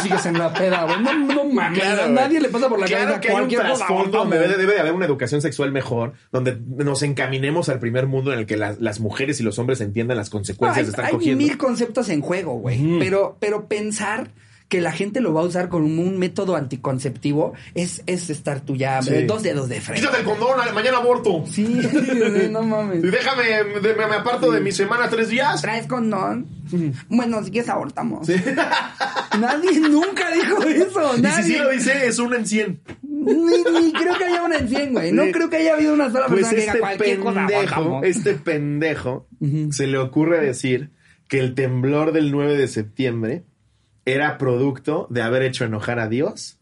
[0.01, 1.01] sigues en la peda, güey.
[1.01, 1.79] No, no mames.
[1.79, 4.29] Claro, a nadie le pasa por la Claro cabeza que hay un cualquier cosa abortamos.
[4.31, 8.39] debe, debe de haber una educación sexual mejor, donde nos encaminemos al primer mundo en
[8.39, 11.05] el que las, las mujeres y los hombres entiendan las No, consecuencias hay, de estar
[11.05, 11.37] hay cogiendo.
[11.43, 12.99] mil conceptos en juego, güey.
[12.99, 14.31] Pero, pero pensar
[14.69, 18.75] que la gente lo va a usar como un método anticonceptivo es, es estar tú
[18.75, 19.23] ya Sí.
[19.25, 20.01] dos dedos de frente.
[20.01, 21.43] Quítate el condón, mañana aborto.
[21.47, 21.63] Sí,
[22.51, 23.01] no mames.
[23.01, 23.43] Déjame,
[23.81, 25.61] de- me, aparto de mi semana tres días.
[25.61, 26.45] ¿Traes condón?
[27.09, 28.27] Bueno, si quieres abortamos.
[29.39, 31.13] Nadie nunca dijo eso.
[31.13, 31.43] Y si Nadie.
[31.43, 32.81] sí lo dice, es una en 100.
[33.01, 35.11] Ni, ni creo que haya una en 100, güey.
[35.11, 37.73] No creo que haya habido una sola Pues persona que diga este cualquier cosa pendejo,
[37.75, 38.05] abortamos.
[38.05, 39.27] este pendejo,
[39.71, 40.91] se le ocurre decir
[41.27, 43.43] que el temblor del 9 de septiembre
[44.13, 46.57] era producto de haber hecho enojar a Dios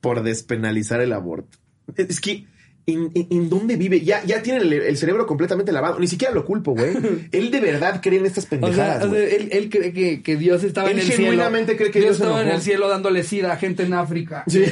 [0.00, 1.58] por despenalizar el aborto.
[1.96, 2.46] Es que,
[2.86, 4.00] ¿en, en- en dónde vive?
[4.00, 5.98] Ya, ya tiene el, el cerebro completamente lavado.
[5.98, 6.92] Ni siquiera lo culpo, güey.
[7.32, 9.34] Él de verdad cree en estas O sea, pendejadas, o sea, güey.
[9.34, 11.22] él, él cree que, que Dios estaba Él en el cielo.
[11.22, 14.44] genuinamente cree que Dios se estaba en el cielo dándole sida a gente en África.
[14.46, 14.64] Sí.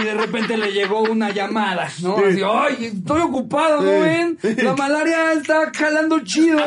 [0.00, 2.16] Y, de repente le llegó una llamada, ¿no?
[2.18, 2.24] Sí.
[2.24, 4.38] Así, ¡ay, estoy ocupado, ¿no ven?
[4.58, 6.58] La malaria está jalando chido.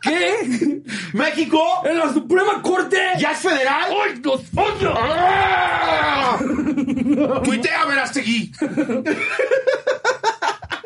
[0.00, 0.80] ¿Qué?
[1.12, 1.60] ¡México!
[1.84, 2.96] ¿En la Suprema Corte?
[3.18, 3.86] ¡Ya es federal!
[3.90, 4.94] ¡Ay, los odio!
[7.44, 8.52] ¡Tuitea, Verástegui!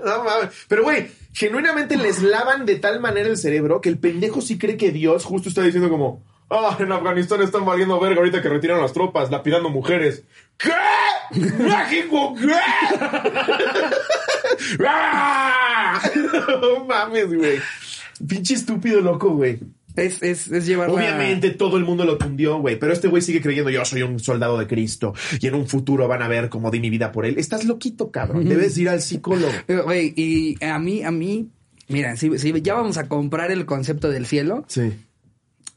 [0.04, 0.50] No mames.
[0.66, 4.76] Pero, güey, genuinamente les lavan de tal manera el cerebro que el pendejo sí cree
[4.76, 6.24] que Dios justo está diciendo como...
[6.50, 10.24] Ah, en Afganistán están valiendo verga ahorita que retiran las tropas, lapidando mujeres.
[10.58, 10.72] ¿Qué?
[11.38, 12.52] ¿México qué?
[14.86, 16.02] ¡Ah!
[16.60, 17.58] No mames, güey.
[18.28, 19.60] Pinche estúpido loco, güey.
[19.96, 20.94] Es, es, es llevarla...
[20.94, 24.18] Obviamente todo el mundo lo tundió, güey, pero este güey sigue creyendo yo soy un
[24.20, 27.26] soldado de Cristo y en un futuro van a ver cómo di mi vida por
[27.26, 27.38] él.
[27.38, 28.48] Estás loquito, cabrón.
[28.48, 29.52] Debes ir al psicólogo.
[29.66, 31.48] Pero, Güey, y a mí, a mí...
[31.88, 34.92] Mira, si, si ya vamos a comprar el concepto del cielo, Sí.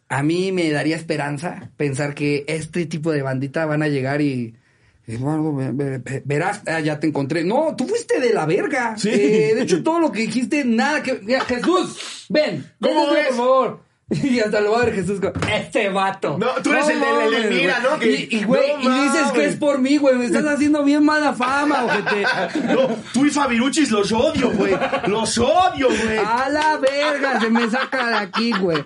[0.08, 4.56] a mí me daría esperanza pensar que este tipo de bandita van a llegar y...
[5.08, 7.44] Ve- ve- verás, ah, ya te encontré.
[7.44, 8.98] No, tú fuiste de la verga.
[8.98, 9.10] Sí.
[9.12, 11.20] Eh, de hecho, todo lo que dijiste, nada que.
[11.22, 12.66] Mira, Jesús, ven.
[12.82, 13.28] ¿Cómo ves?
[13.28, 13.80] por favor.
[14.24, 16.38] Y hasta lo va a ver Jesús con este vato.
[16.38, 17.80] No, tú eres el del- el mames, mira.
[17.80, 17.98] ¿no?
[18.00, 20.16] Que- Y, y, güey, no y dices que es por mí, güey.
[20.16, 22.24] Me estás haciendo bien mala fama, ojete.
[22.76, 24.78] No, tú y Fabiruchis los odio, güey.
[25.08, 26.18] Los odio, güey.
[26.20, 28.84] A la verga, se me saca de aquí, güey.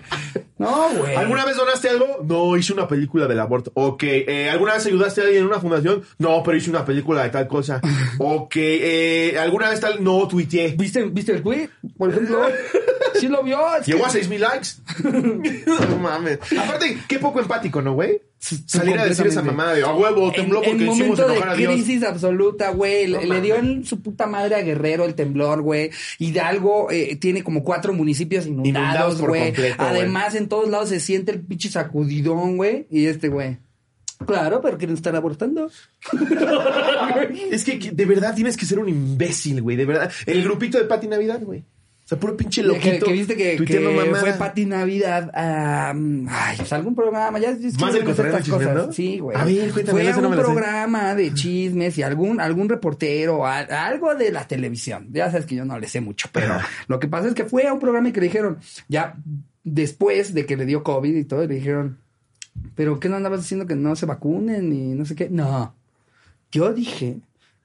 [0.60, 1.16] No, güey.
[1.16, 2.18] ¿Alguna vez donaste algo?
[2.22, 3.72] No, hice una película del aborto.
[3.74, 4.02] Ok.
[4.04, 6.02] eh, ¿Alguna vez ayudaste a alguien en una fundación?
[6.18, 7.80] No, pero hice una película de tal cosa.
[8.18, 8.52] Ok.
[8.56, 10.04] eh, ¿Alguna vez tal?
[10.04, 10.74] No, tuiteé.
[10.76, 11.70] ¿Viste, ¿Viste el tweet?
[11.96, 12.42] Por ejemplo.
[13.18, 13.58] ¿Sí lo vio?
[13.84, 14.68] Que- Llegó a 6000 likes.
[15.88, 16.38] no mames.
[16.58, 18.20] Aparte, qué poco empático, ¿no, güey?
[18.40, 21.52] Salir a decir esa mamada de a huevo, tembló porque en hicimos momento enojar a
[21.52, 21.74] de Dios.
[21.74, 23.06] crisis absoluta, güey.
[23.06, 25.90] No le, le dio en su puta madre a Guerrero el temblor, güey.
[26.18, 29.44] Hidalgo eh, tiene como cuatro municipios Inundados inundados, por güey.
[29.46, 29.90] completo, güey.
[29.90, 32.86] Además, en todos lados se siente el pinche sacudidón, güey.
[32.90, 33.58] Y este, güey.
[34.26, 35.70] Claro, pero quieren estar abortando.
[37.50, 39.76] Es que, que de verdad tienes que ser un imbécil, güey.
[39.76, 40.10] De verdad.
[40.26, 41.64] El grupito de Pati Navidad, güey.
[42.10, 42.90] O sea, puro pinche loquito.
[42.90, 43.56] que, que viste que,
[44.18, 48.42] fue Pati Navidad a ay, pues algún programa, ya es que ¿Más del no estas
[48.42, 48.80] chismeando?
[48.80, 48.96] cosas.
[48.96, 49.36] Sí, güey.
[49.38, 50.40] A ver, cuéntame, Fue a no un sé.
[50.42, 55.06] programa de chismes y algún algún reportero, a- algo de la televisión.
[55.12, 56.56] Ya sabes que yo no le sé mucho, pero
[56.88, 58.58] lo que pasa es que fue a un programa y que le dijeron,
[58.88, 59.14] ya
[59.62, 61.98] después de que le dio COVID y todo, le dijeron,
[62.74, 65.76] "¿Pero qué no andabas diciendo que no se vacunen y no sé qué?" No.
[66.50, 67.20] Yo dije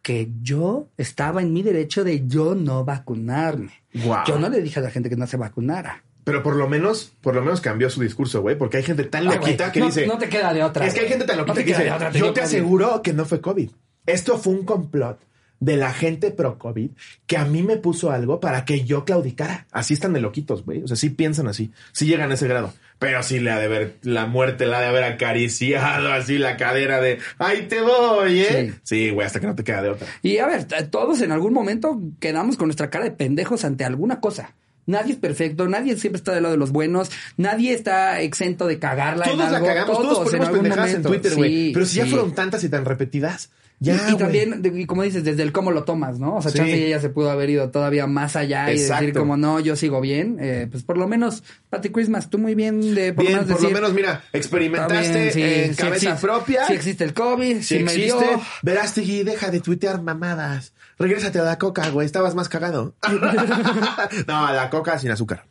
[0.06, 3.72] que yo estaba en mi derecho de yo no vacunarme.
[3.92, 4.24] Guau.
[4.28, 6.04] Yo no le dije a la gente que no se vacunara.
[6.24, 8.56] Pero por lo menos, por lo menos cambió su discurso, güey.
[8.56, 10.06] Porque hay gente tan loquita que no, dice.
[10.06, 10.86] No te queda de otra.
[10.86, 11.92] Es que hay gente tan loquita que dice.
[11.92, 12.46] otra, Yo te COVID".
[12.46, 13.72] aseguro que no fue COVID.
[14.06, 15.18] Esto fue un complot
[15.60, 16.92] de la gente pro COVID
[17.26, 19.66] que a mí me puso algo para que yo claudicara.
[19.72, 20.84] Así están de loquitos, güey.
[20.84, 21.72] O sea, sí piensan así.
[21.94, 22.72] Sí llegan a ese grado.
[22.98, 26.56] Pero sí le ha de ver, la muerte la ha de haber acariciado así la
[26.56, 28.74] cadera de, ay, te voy, ¿eh?
[28.84, 30.08] Sí, güey, hasta que no te queda de otra.
[30.22, 34.22] Y a ver, todos en algún momento quedamos con nuestra cara de pendejos ante alguna
[34.22, 34.56] cosa.
[34.88, 38.78] Nadie es perfecto, nadie siempre está del lado de los buenos, nadie está exento de
[38.78, 39.26] cagarla.
[39.26, 41.02] en Todos la algo, cagamos, todos, en ponemos algún pendejadas en.
[41.04, 41.50] Twitter, güey.
[41.50, 43.50] Sí, Pero si ya fueron tantas y tan repetidas
[43.80, 46.36] Ya, y, también, y como dices, desde el cómo lo tomas, ¿no?
[46.38, 46.58] O sea, Sí.
[46.60, 50.00] chance ella se pudo haber ido todavía más allá y decir como, no, yo sigo
[50.00, 50.38] bien.
[50.40, 53.54] Eh, pues por lo menos, Patty Christmas, tú muy bien de por, lo Bien, menos
[53.60, 56.68] por lo menos, mira, "Está experimentaste bien, sí, en sí cabeza existe- propia.
[56.68, 58.20] Sí existe el COVID, Si sí me dio.
[58.20, 60.74] existe, Verástegui, deja de tuitear mamadas.
[60.98, 62.06] Regrésate a la coca, güey.
[62.06, 62.96] Estabas más cagado.
[64.28, 65.46] no, a la coca sin azúcar.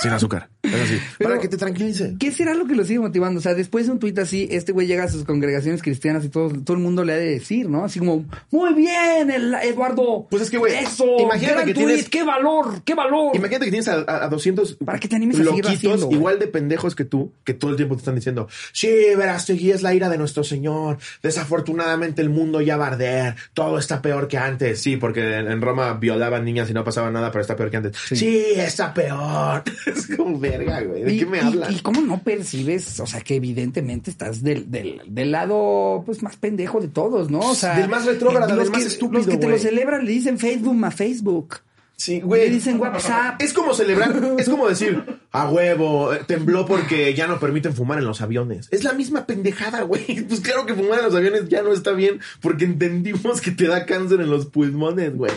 [0.00, 0.48] Sin azúcar.
[0.62, 0.98] Eso sí.
[1.18, 2.14] Pero- para que te tranquilice.
[2.18, 3.38] ¿Qué será lo que lo sigue motivando?
[3.38, 6.28] O sea, después de un tuit así, este güey llega a sus congregaciones cristianas y
[6.28, 7.84] todo, todo el mundo le ha de decir, ¿no?
[7.84, 10.26] Así como, muy bien, el- Eduardo.
[10.30, 13.34] Pues es que, güey, Eso, imagínate que tienes- qué valor, qué valor.
[13.34, 16.38] Imagínate que tienes a, a- a 200 Para que te animes a loquitos haciendo, igual
[16.38, 19.94] de pendejos que tú, que todo el tiempo te están diciendo, sí, Verástegui es la
[19.94, 24.36] ira de nuestro Señor, desafortunadamente el mundo ya va a arder, todo está peor que
[24.38, 27.70] antes, sí, porque en, en Roma violaban niñas y no pasaba nada, pero está peor
[27.70, 31.72] que antes, sí, está peor, es como verga, güey, ¿de Y- qué me hablas?
[31.72, 36.36] Y, cómo no percibes, o sea, que evidentemente estás del, del, del lado, pues, más
[36.36, 37.40] pendejo de todos, ¿no?
[37.40, 37.78] O sea...
[37.78, 39.56] Del más retrógrada, los del más que- estúpido, Los que te güey.
[39.56, 41.56] lo celebran le dicen Facebook a Facebook.
[41.96, 42.48] Sí, Le güey.
[42.48, 43.42] dicen WhatsApp.
[43.42, 47.98] Es como celebrar, es como decir, a huevo, eh, tembló porque ya no permiten fumar
[47.98, 48.68] en los aviones.
[48.70, 50.24] Es la misma pendejada, güey.
[50.28, 53.66] Pues claro que fumar en los aviones ya no está bien porque entendimos que te
[53.66, 55.32] da cáncer en los pulmones, güey.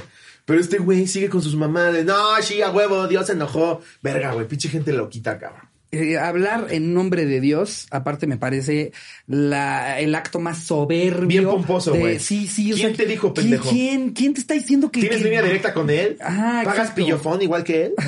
[0.45, 3.81] Pero este güey sigue con sus de, no, sí, a huevo, Dios se enojó.
[4.01, 5.61] Verga, güey, pinche gente loquita, cabrón.
[5.91, 8.91] Eh, hablar en nombre de Dios, aparte me parece
[9.27, 11.27] la, el acto más soberbio.
[11.27, 12.19] Bien pomposo, güey.
[12.19, 12.73] Sí, sí.
[12.73, 13.69] o ¿Quién sea, te dijo, ¿quién- pendejo?
[13.69, 15.01] ¿Quién, quién te está diciendo que...
[15.01, 16.17] ¿Tienes que- línea directa con él?
[16.19, 16.95] Ajá, ¿Pagas exacto.
[16.95, 17.93] pillofón igual que él?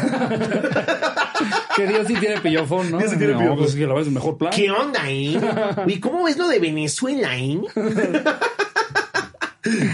[1.75, 2.97] Que Dios sí tiene pillofón, ¿no?
[2.99, 3.57] Dios sí tiene No, pillofón.
[3.59, 4.51] pues es que la verdad es el mejor plan.
[4.55, 5.37] ¿Qué onda, eh?
[5.87, 7.59] ¿Y cómo ves lo de Venezuela, eh?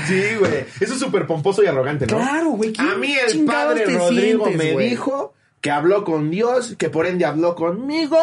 [0.07, 0.65] Sí, güey.
[0.79, 2.17] Eso es súper pomposo y arrogante, ¿no?
[2.17, 4.89] Claro, güey, ¿quién A mí el padre Rodrigo sientes, me güey?
[4.89, 8.17] dijo que habló con Dios, que por ende habló conmigo.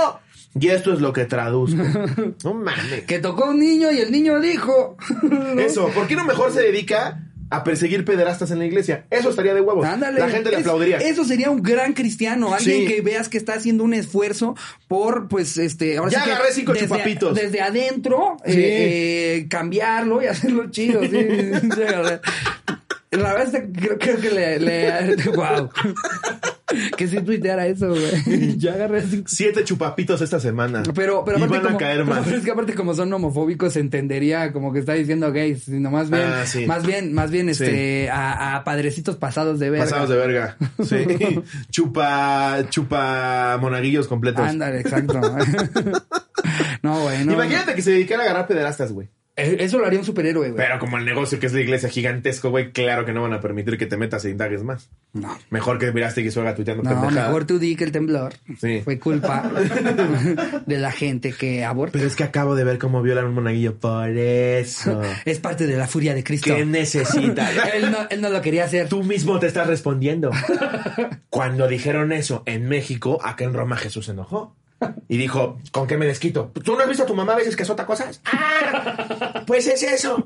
[0.59, 1.83] Y esto es lo que traduzco.
[2.45, 3.05] No mames.
[3.07, 4.97] Que tocó un niño y el niño dijo.
[5.59, 9.07] Eso, ¿por qué no mejor se dedica a perseguir pederastas en la iglesia?
[9.11, 9.87] Eso estaría de huevos.
[9.87, 10.21] Ándale.
[10.21, 10.99] La gente le aplaudiría.
[10.99, 12.53] Eso sería un gran cristiano.
[12.55, 12.87] Alguien Sí.
[12.87, 14.55] que veas que está haciendo un esfuerzo
[14.89, 15.97] por, pues, este.
[15.99, 17.35] Ahora Ya sí que agarré cinco desde, chupapitos.
[17.35, 18.53] Desde adentro, Sí.
[18.53, 21.01] eh, eh, cambiarlo y hacerlo chido.
[21.03, 21.11] Sí.
[23.11, 25.17] La verdad es que creo, creo que le, le.
[25.35, 25.71] ¡Wow!
[26.97, 28.57] que si tuiteara eso, güey.
[28.59, 30.83] Ya agarré cinco Siete chupapitos esta semana.
[30.95, 32.25] Pero, pero y aparte van como, a caer más.
[32.25, 35.91] pero es que aparte como son homofóbicos se entendería como que está diciendo gays, sino
[35.91, 36.67] más bien, Ah, sí.
[36.67, 39.85] más bien, más bien este a, a padrecitos pasados de verga.
[39.87, 40.57] Pasados de verga.
[40.85, 41.07] Sí.
[41.71, 44.45] chupa, chupa monaguillos completos.
[44.47, 45.21] Ándale, exacto.
[46.83, 47.33] no, güey, no.
[47.33, 49.09] Imagínate que se dedicara a agarrar pederastas, güey.
[49.39, 50.57] Eh, Eso lo haría un superhéroe, güey.
[50.67, 53.41] Pero como el negocio que es la iglesia gigantesco, güey, claro que no van a
[53.41, 54.91] permitir que te metas e indagues más.
[55.13, 55.39] No.
[55.51, 57.29] Mejor que miraste que suega tuiteando No, pendejada.
[57.29, 58.81] mejor tú di que el temblor Sí.
[58.85, 59.51] fue culpa
[60.67, 61.93] de la gente que aborta.
[61.93, 63.77] Pero es que acabo de ver cómo violan un monaguillo.
[63.77, 65.01] Por eso.
[65.25, 66.55] Es parte de la furia de Cristo.
[66.55, 67.51] ¿Qué necesitas?
[67.75, 68.89] él, no, él no lo quería hacer.
[68.89, 70.31] Tú mismo te estás respondiendo.
[71.31, 74.57] Cuando dijeron eso en México, acá en Roma Jesús se enojó.
[75.09, 76.53] Y dijo, ¿con qué me desquito?
[76.65, 78.21] ¿Tú no has visto a tu mamá a veces que azota cosas?
[78.25, 79.43] ¡Ah!
[79.47, 80.25] Pues es eso.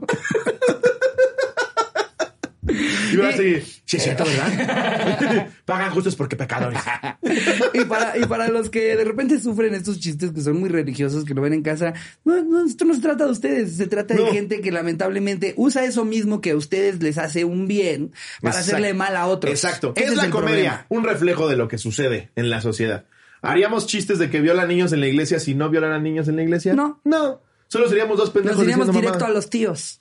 [3.13, 3.65] Y va a seguir.
[3.85, 5.49] Sí, es cierto, ¿verdad?
[5.67, 6.81] Pagan justos porque pecadores.
[7.75, 11.25] y, para, y para los que de repente sufren estos chistes que son muy religiosos,
[11.25, 11.93] que lo ven en casa,
[12.25, 14.25] no, no, esto no se trata de ustedes, se trata No.
[14.25, 18.55] de gente que lamentablemente usa eso mismo que a ustedes les hace un bien para
[18.55, 18.77] Exacto.
[18.77, 19.53] hacerle mal a otros.
[19.53, 19.93] Exacto.
[19.93, 20.87] ¿Qué Ese es la comedia?
[20.87, 20.87] problema.
[20.89, 23.05] Un reflejo de lo que sucede en la sociedad.
[23.43, 26.37] ¿Haríamos chistes de que violan niños en la iglesia si no violan a niños en
[26.37, 26.75] la iglesia?
[26.75, 27.01] No.
[27.05, 27.41] No.
[27.73, 29.33] Solo seríamos dos pendejos Nos iríamos diciendo directo mamá.
[29.33, 29.99] a los tíos.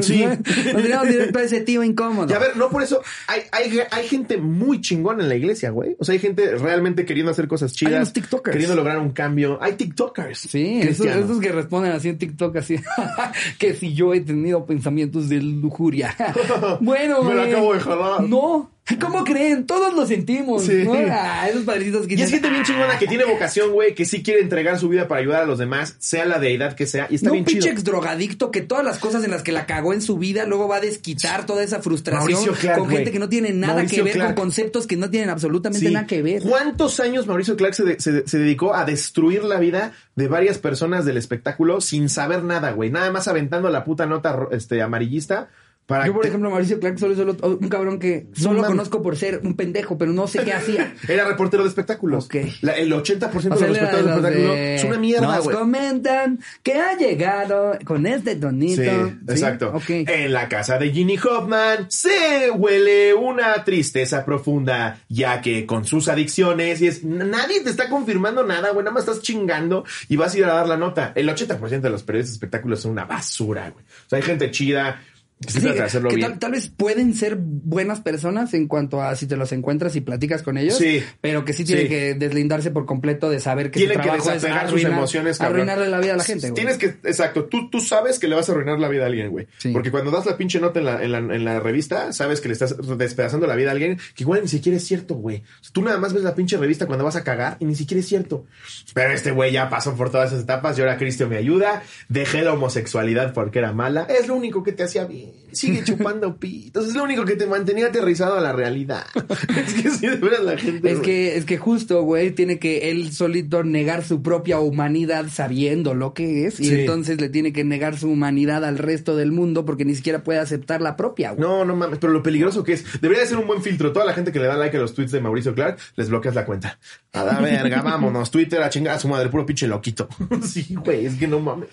[0.00, 0.24] Sí.
[0.72, 2.26] Nos iríamos directo a ese tío incómodo.
[2.30, 3.02] Y a ver, no por eso.
[3.26, 5.94] Hay, hay, hay gente muy chingona en la iglesia, güey.
[6.00, 7.96] O sea, hay gente realmente queriendo hacer cosas chidas.
[7.96, 8.54] unos TikTokers.
[8.54, 9.58] Queriendo lograr un cambio.
[9.62, 10.38] Hay TikTokers.
[10.38, 12.76] Sí, esos, esos que responden así en TikTok, así,
[13.58, 16.16] que si yo he tenido pensamientos de lujuria.
[16.80, 18.22] bueno, Me la acabo de jalar.
[18.22, 19.64] No, ¿cómo creen?
[19.66, 20.64] Todos lo sentimos.
[20.64, 20.82] Sí.
[20.84, 20.94] ¿no?
[21.08, 22.66] Ah, esos padrecitos que Y es gente bien "Ah".
[22.66, 25.58] chingona que tiene vocación, güey, que sí quiere entregar su vida para ayudar a los
[25.58, 27.06] demás, sea la deidad que sea.
[27.08, 29.52] Y está No, bien un pinche ex drogadicto que todas las cosas en las que
[29.52, 33.12] la cagó en su vida luego va a desquitar toda esa frustración Clark, con gente
[33.12, 34.34] que no tiene nada Mauricio que ver, Clark.
[34.34, 35.92] con conceptos que no tienen absolutamente Sí.
[35.92, 36.42] nada que ver.
[36.42, 40.58] ¿Cuántos años Mauricio Clark se, de- se- se dedicó a destruir la vida de varias
[40.58, 42.90] personas del espectáculo sin saber nada, güey?
[42.90, 45.48] Nada más aventando la puta nota este, amarillista
[45.92, 49.16] Para Yo, por ejemplo, Mauricio Clark solo es solo- un cabrón que solo conozco por
[49.16, 50.94] ser un pendejo, pero no sé qué hacía.
[51.08, 52.24] Era reportero de espectáculos.
[52.26, 52.36] Ok.
[52.62, 54.84] La- el 80% O sea, de los era de reporteros de los espectáculos de, es
[54.84, 55.56] una mierda, Nos güey.
[55.56, 58.82] comentan que ha llegado con este tonito.
[58.82, 59.16] Sí, ¿Sí?
[59.28, 59.72] exacto.
[59.74, 59.90] Ok.
[59.90, 66.08] En la casa de Ginny Hoffman se huele una tristeza profunda, ya que con sus
[66.08, 70.34] adicciones y es nadie te está confirmando nada, güey, nada más estás chingando y vas
[70.34, 71.12] a ir a dar la nota.
[71.14, 73.84] El 80% de los periodistas de espectáculos son una basura, güey.
[73.84, 75.02] O sea, hay gente chida
[75.48, 76.28] Sí, hacerlo que bien.
[76.30, 80.00] tal, tal vez pueden ser buenas personas en cuanto a si te los encuentras y
[80.00, 81.02] platicas con ellos, Sí.
[81.20, 81.90] pero que sí tienen Sí.
[81.90, 84.92] que deslindarse por completo de saber que Tienen su que trabajo es desapegar sus arruinar-
[84.98, 85.56] emociones, cabrón.
[85.68, 86.50] arruinarle la vida a la gente.
[86.50, 86.54] güey.
[86.54, 89.30] Tienes que, exacto, tú, tú sabes que le vas a arruinar la vida a alguien,
[89.30, 89.46] güey.
[89.58, 89.70] Sí.
[89.72, 92.48] Porque cuando das la pinche nota en la, en, la, en la revista, sabes que
[92.48, 95.38] le estás despedazando la vida a alguien que igual ni siquiera es cierto, güey.
[95.60, 97.74] O sea, tú nada más ves la pinche revista cuando vas a cagar y ni
[97.74, 98.46] siquiera es cierto.
[98.94, 101.82] Pero este güey ya pasó por todas esas etapas y ahora Cristo me ayuda.
[102.08, 104.06] Dejé la homosexualidad porque era mala.
[104.08, 105.31] Es lo único que te hacía bien.
[105.52, 106.88] Sigue chupando pitos.
[106.88, 109.04] Es lo único que te mantenía aterrizado a la realidad.
[109.66, 110.90] es que sí, de veras la gente.
[110.90, 111.04] Es güey.
[111.06, 116.14] que, es que justo, güey, tiene que él solito negar su propia humanidad sabiendo lo
[116.14, 116.58] que es.
[116.58, 116.80] Y Sí.
[116.80, 120.38] entonces le tiene que negar su humanidad al resto del mundo porque ni siquiera puede
[120.38, 121.46] aceptar la propia, güey.
[121.46, 122.84] No, no mames, pero lo peligroso que es.
[123.02, 123.92] Debería de ser un buen filtro.
[123.92, 126.34] Toda la gente que le da like a los tweets de Mauricio Clark, les bloqueas
[126.34, 126.78] la cuenta.
[127.12, 128.30] A la verga, vámonos.
[128.30, 130.08] Twitter a chingar a su madre, puro pinche loquito.
[130.42, 131.68] sí, güey, es que no mames.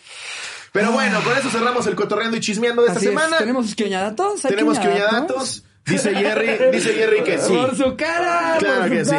[0.72, 3.12] Pero bueno, con eso cerramos el cotorreando y chismeando de esta Así es.
[3.14, 3.38] semana.
[3.38, 4.46] Tenemos quioñadatos.
[4.46, 5.28] ¿Hay Tenemos que quioñadatos?
[5.28, 5.64] datos.
[5.86, 7.52] Dice Jerry, dice Jerry que sí.
[7.52, 8.58] Por su cara.
[8.60, 9.18] Claro por que su sí.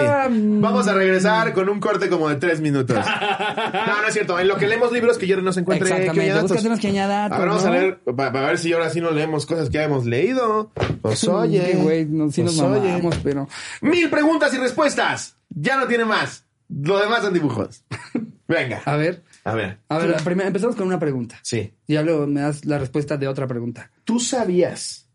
[0.61, 2.97] Vamos a regresar con un corte como de tres minutos.
[2.97, 4.39] No, no es cierto.
[4.39, 5.89] En lo que leemos libros que Jerry no se encuentre.
[5.89, 6.51] Exactamente, quioñadatos.
[6.51, 7.71] búscate unos quioñadatos, A ver, vamos ¿no?
[7.71, 10.71] a leer, para ver si ahora sí no leemos cosas que ya hemos leído.
[11.03, 11.73] Pues oye.
[11.75, 13.49] Güey, no, sí nos mamamos, pero...
[13.81, 15.35] Mil preguntas y respuestas.
[15.49, 16.45] Ya no tiene más.
[16.69, 17.83] Lo demás son dibujos.
[18.51, 18.83] Venga.
[18.85, 19.79] A ver, A ver.
[19.89, 21.39] a ver, la primera- empezamos con una pregunta.
[21.43, 21.73] Sí.
[21.87, 23.91] Y luego me das la respuesta de otra pregunta.
[24.05, 25.07] ¿Tú sabías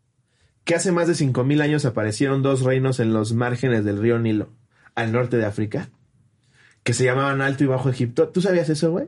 [0.63, 4.49] que hace más de 5.000 años aparecieron dos reinos en los márgenes del río Nilo,
[4.95, 5.89] al norte de África?
[6.83, 8.29] Que se llamaban Alto y Bajo Egipto.
[8.29, 9.07] ¿Tú sabías eso, güey?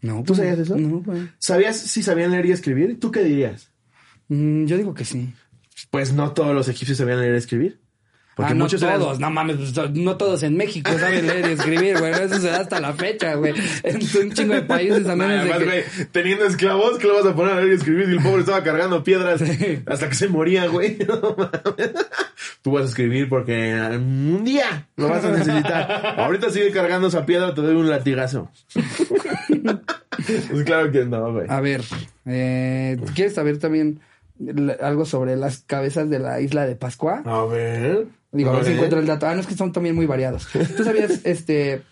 [0.00, 0.76] No, ¿Tú sabías eso?
[0.76, 1.22] No, pues.
[1.38, 2.98] ¿Sabías si sabían leer y escribir?
[3.00, 3.70] ¿Tú qué dirías?
[4.28, 5.32] Mm, yo digo que sí.
[5.90, 7.80] Pues no todos los egipcios sabían leer y escribir.
[8.38, 11.48] Porque ah, no muchos eran- todos, no mames, pues, no todos en México saben leer
[11.48, 12.12] y escribir, güey.
[12.12, 13.52] Eso se da hasta la fecha, güey.
[13.82, 15.64] En un chingo de países de Además, que...
[15.64, 15.82] güey,
[16.12, 18.08] teniendo esclavos, que lo vas a poner a leer y escribir?
[18.08, 19.80] Y el pobre estaba cargando piedras Sí.
[19.86, 20.98] hasta que se moría, güey.
[21.08, 22.06] No mames.
[22.62, 26.14] Tú vas a escribir porque un día lo vas a necesitar.
[26.20, 28.52] Ahorita sigue cargando esa piedra, te doy un latigazo.
[30.50, 31.46] pues claro que no, güey.
[31.48, 31.82] A ver,
[32.26, 33.98] eh, ¿quieres saber también
[34.80, 37.22] algo sobre las cabezas de la isla de Pascua?
[37.24, 38.06] A ver.
[38.32, 39.26] Digo, a ver si encuentro el dato.
[39.26, 40.48] Ah, no, es que son también muy variados.
[40.76, 41.82] ¿Tú sabías, este,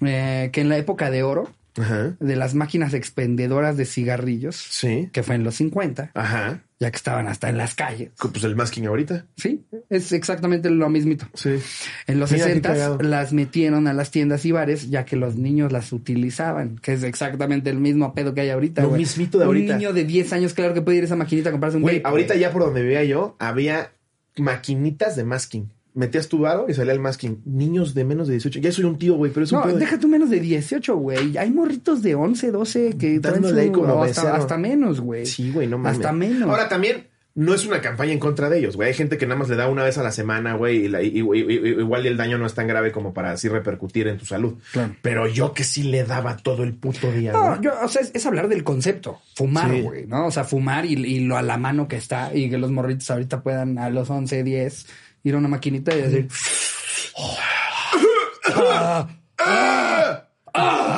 [0.00, 1.48] eh, que en la época de oro,
[1.78, 2.16] Ajá.
[2.20, 5.08] de las máquinas expendedoras de cigarrillos, Sí.
[5.12, 6.60] que fue en los 50, Ajá.
[6.78, 8.10] ya que estaban hasta en las calles.
[8.18, 9.24] Pues el masking ahorita.
[9.38, 11.26] Sí, es exactamente lo mismito.
[11.34, 11.58] Sí.
[12.06, 12.98] En los Mira, qué 60 cagado.
[13.00, 17.02] las metieron a las tiendas y bares ya que los niños las utilizaban, que es
[17.04, 19.72] exactamente el mismo pedo que hay ahorita, Lo mismito de ahorita.
[19.74, 21.82] Un niño de 10 años, claro que puede ir a esa maquinita a comprarse un
[21.84, 23.92] Güey, ahorita ya por donde vivía yo, había
[24.36, 25.70] maquinitas de masking.
[25.94, 27.42] Metías tu varo y salía el masking.
[27.44, 28.60] Niños de menos de 18.
[28.60, 30.40] Ya soy un tío, güey, pero es un No, pedo de- deja tú menos de
[30.40, 31.36] 18, güey.
[31.36, 35.26] Hay morritos de 11, 12 que traen Dándole ahí su- como hasta, menos, güey.
[35.26, 35.98] Sí, güey, no mames.
[35.98, 36.48] Hasta menos.
[36.48, 38.88] Ahora también no es una campaña en contra de ellos, güey.
[38.88, 41.02] Hay gente que nada más le da una vez a la semana, güey, y, la-
[41.02, 43.48] y- y- y- y- igual y el daño no es tan grave como para así
[43.48, 44.54] repercutir en tu salud.
[44.72, 44.94] Claro.
[45.02, 47.60] Pero yo que sí le daba todo el puto día, No, güey.
[47.62, 49.20] yo, o sea, es, es hablar del concepto.
[49.34, 49.80] Fumar, Sí.
[49.82, 50.26] güey, ¿no?
[50.26, 53.10] O sea, fumar y, y lo a la mano que está y que los morritos
[53.10, 54.86] ahorita puedan a los 11, 10
[55.24, 56.28] ir a una maquinita y decir...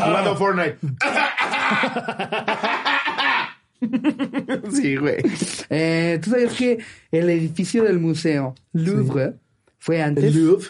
[0.04, 0.78] Jugando Fortnite.
[4.72, 5.16] sí, güey.
[5.70, 6.78] Eh, ¿Tú sabías que
[7.10, 9.34] el edificio del museo Louvre
[9.78, 10.24] fue antes...
[10.24, 10.68] El Louvre.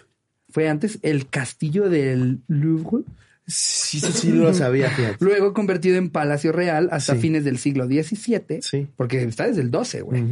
[0.51, 3.03] Fue antes el castillo del Louvre,
[3.47, 5.17] Sí, sí, sí, lo sabía, fíjate.
[5.25, 7.21] luego convertido en Palacio Real hasta Sí.
[7.21, 8.89] fines del siglo XVII, Sí.
[8.97, 10.25] porque está desde el 12, güey.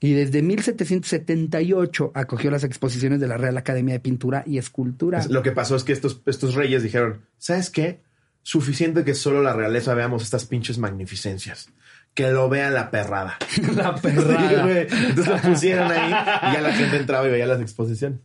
[0.00, 5.24] Y desde 1778 acogió las exposiciones de la Real Academia de Pintura y Escultura.
[5.28, 8.00] Lo que pasó es que estos, estos reyes dijeron, ¿sabes qué?
[8.42, 11.68] Suficiente que solo la realeza veamos estas pinches magnificencias.
[12.14, 13.38] Que lo vea la perrada.
[13.74, 14.86] La Sí, güey.
[15.08, 18.18] Entonces lo pusieron ahí y ya la gente entraba y veía las exposiciones.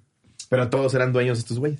[0.49, 1.79] Pero todos eran dueños de estos güeyes.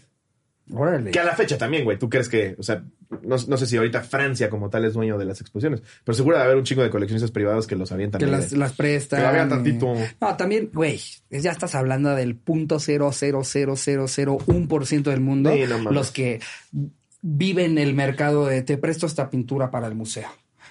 [0.74, 1.12] Órale.
[1.12, 1.98] Que a la fecha también, güey.
[1.98, 2.84] ¿Tú crees que, o sea,
[3.24, 6.38] no, no sé si ahorita Francia como tal es dueño de las exposiciones, pero seguro
[6.38, 8.20] de haber un chingo de coleccionistas privados que los avientan.
[8.20, 9.20] Que las, de- las prestan.
[9.20, 9.94] Que la vean tantito.
[10.20, 11.00] No, también, güey,
[11.30, 15.54] ya estás hablando del punto cero cero cero cero cero un por ciento del mundo.
[15.54, 15.94] Sí, no mames.
[15.94, 16.42] los que
[17.22, 20.28] viven el mercado de te presto esta pintura para el museo.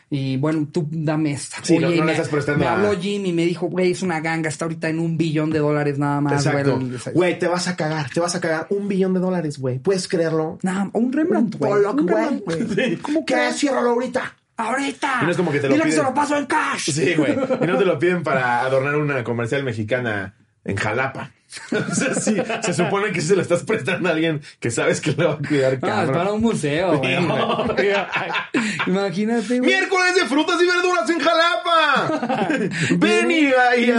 [0.09, 1.57] Y bueno, tú dame esta.
[1.65, 3.91] Sí, no- no y le me, estás prestando me habló Jim y me dijo, güey,
[3.91, 6.79] es una ganga, está ahorita en un billón de dólares nada más, Exacto.
[7.13, 7.39] güey.
[7.39, 9.81] te vas a cagar, te vas a cagar un billón de dólares, güey.
[9.81, 10.59] ¿Puedes creerlo?
[10.63, 11.73] Nah, un Rembrandt, güey.
[11.73, 11.97] Un güey.
[11.97, 12.67] Rembrandt, güey.
[12.69, 12.99] Sí.
[13.27, 13.53] ¿Qué?
[13.53, 14.37] Ciérralo ahorita.
[14.59, 15.19] ¡Ahorita!
[15.21, 16.91] Y no es como que te lo Dile que se lo paso en cash.
[16.91, 17.33] Sí, güey.
[17.33, 20.35] Y no te lo piden para adornar una comercial mexicana
[20.65, 21.33] en Jalapa.
[21.91, 25.13] O sea, sí, se supone que se lo estás prestando a alguien que sabes que
[25.13, 27.21] lo va a cuidar, Ah, es para un museo, güey.
[27.21, 27.67] No.
[28.87, 29.61] Imagínate, güey.
[29.61, 32.49] Miércoles de frutas y verduras en Jalapa.
[32.99, 33.95] ven y ahí.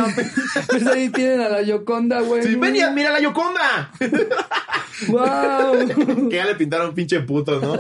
[0.67, 2.43] Pues ahí tienen a la Yoconda, güey.
[2.43, 3.91] Sí, ven y mira la Yoconda.
[5.07, 6.29] ¡Wow!
[6.29, 7.79] que ya le pintaron pinche puto, ¿no?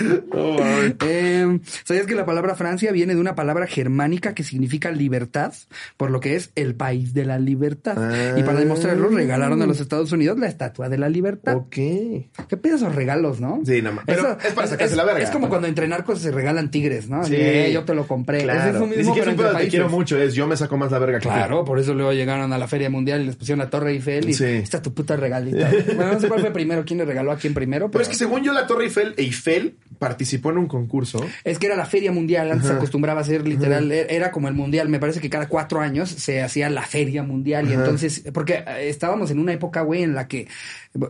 [0.32, 0.94] Mames.
[1.06, 5.52] Eh, ¿Sabías que la palabra Francia viene de una palabra germánica que significa libertad?
[5.96, 7.96] Por lo que es el país de la libertad.
[7.98, 8.38] Ah.
[8.38, 11.56] Y para demostrarlo, regalaron a los Estados Unidos la estatua de la libertad.
[11.56, 11.70] ok.
[11.70, 13.60] ¿Qué pedos esos regalos, no?
[13.64, 15.22] Sí, no pero es para sacarse la verga.
[15.22, 17.24] Es como cuando entre narcos se regalan tigres, ¿no?
[17.24, 17.34] Sí.
[17.36, 18.42] Eh, yo te lo compré.
[18.44, 18.70] Claro.
[18.70, 20.76] Es eso Ni mismo, siquiera pero es un te quiero mucho, es yo me saco
[20.76, 21.28] más la verga que tú.
[21.28, 24.28] Claro, por eso luego llegaron a la Feria Mundial y les pusieron la Torre Eiffel
[24.28, 24.44] y Sí.
[24.44, 25.70] esta es tu puta regalita.
[25.96, 28.08] bueno, no sé cuál fue primero, quién le regaló a quién primero, pero, Pero es
[28.08, 31.24] que según yo, la Torre Eiffel, Eiffel participó en un concurso.
[31.44, 34.54] es que era la Feria Mundial, antes se acostumbraba a ser literal, era como el
[34.54, 38.64] Mundial, me parece que cada cuatro años se hacía la Feria Mundial y entonces, porque
[38.66, 40.46] eh, estábamos en una época, güey, en la que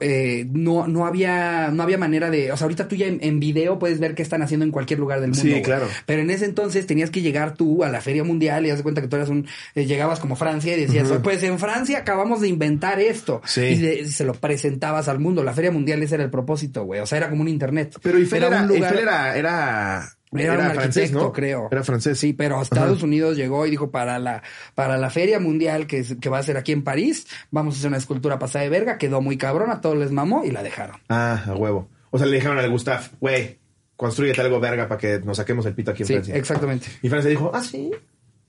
[0.00, 3.40] eh, no, no había no había manera de, o sea, ahorita tú ya en, en
[3.40, 5.42] video puedes ver qué están haciendo en cualquier lugar del mundo.
[5.42, 5.86] Sí, claro.
[6.04, 9.00] Pero en ese entonces tenías que llegar tú a la Feria Mundial y das cuenta
[9.00, 12.48] que tú eras un, eh, llegabas como Francia y decías, pues en Francia acabamos de
[12.48, 13.40] inventar esto.
[13.46, 13.60] Sí.
[13.62, 15.42] Y, de- y se lo presentabas al mundo.
[15.42, 17.00] La Feria Mundial ese era el propósito, güey.
[17.00, 17.96] O sea, era como un internet.
[18.02, 21.32] Pero Eiffel era, lugar- Eiffel era, era, era, un francés, ¿no?
[21.32, 21.68] creo.
[21.70, 22.18] Era francés.
[22.18, 24.42] Sí, pero a Estados Unidos llegó y dijo para la,
[24.74, 27.88] para la feria mundial que, que va a ser aquí en París, vamos a hacer
[27.88, 30.96] una escultura pasada de verga, quedó muy cabrón, a todos les mamó y la dejaron.
[31.08, 31.88] Ah, a huevo.
[32.10, 33.58] O sea, le dijeron al Gustav, güey,
[33.96, 36.34] construyete algo verga para que nos saquemos el pito aquí en Sí, Francia.
[36.36, 36.86] exactamente.
[37.02, 37.90] Y Francia dijo, ah, sí,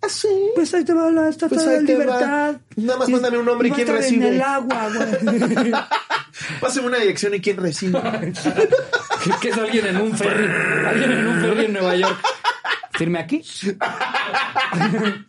[0.02, 0.28] ah, sí.
[0.56, 1.82] Pues ahí te va la estatua Pues de va.
[1.82, 2.56] libertad.
[2.76, 4.28] Nada más mándame un nombre y quién recibe.
[4.28, 5.72] En el agua, güey.
[6.62, 8.00] Pásame una dirección y quién recibe.
[9.24, 10.48] que, que es alguien en un ferry.
[10.88, 12.20] Alguien en un ferry en Nueva York.
[12.94, 13.44] Firme aquí.
[14.72, 15.26] Nada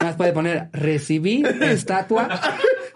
[0.00, 2.28] más puede poner recibí estatua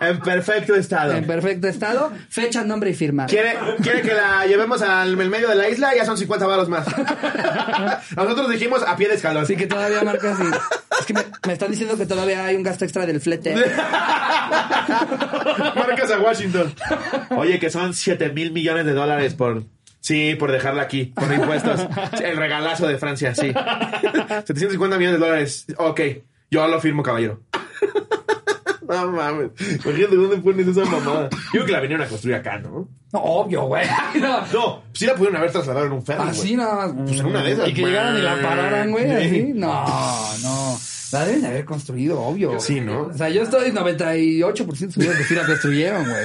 [0.00, 1.12] en perfecto estado.
[1.12, 3.26] en perfecto estado, fecha, nombre y firma.
[3.26, 5.94] ¿Quiere, quiere que la llevemos al medio de la isla?
[5.96, 6.86] Ya son 50 baros más.
[8.16, 9.44] Nosotros dijimos a pie de escalón.
[9.44, 10.44] Así que todavía marca así.
[11.00, 13.54] Es que me, me están diciendo que todavía hay un gasto extra del flete.
[15.74, 16.74] Marcas a Washington.
[17.30, 19.64] Oye, que son 7 mil millones de dólares por.
[20.00, 21.84] Sí, por dejarla aquí, por impuestos.
[22.22, 23.52] El regalazo de Francia, sí.
[24.46, 25.66] 750 millones de dólares.
[25.78, 26.00] Ok,
[26.48, 27.40] yo lo firmo, caballero.
[29.06, 29.50] No mames.
[29.84, 31.28] Imagínate dónde pones esa mamada.
[31.30, 32.88] Yo creo que la vinieron a construir acá, ¿no?
[33.12, 33.86] No, obvio, güey.
[34.20, 34.40] No.
[34.52, 36.28] No, sí la pudieron haber trasladado en un ferry.
[36.28, 36.56] Así güey.
[36.56, 36.92] nada más.
[37.06, 37.68] Pues en una de esas.
[37.68, 39.04] Y que llegaran y la pararan, güey.
[39.06, 39.12] Sí.
[39.12, 39.52] Así.
[39.54, 39.84] No,
[40.42, 40.78] no.
[41.12, 42.58] La deben de haber construido, obvio.
[42.58, 43.02] Sí, ¿no?
[43.02, 46.24] O sea, yo estoy 98% seguro que sí la construyeron, güey.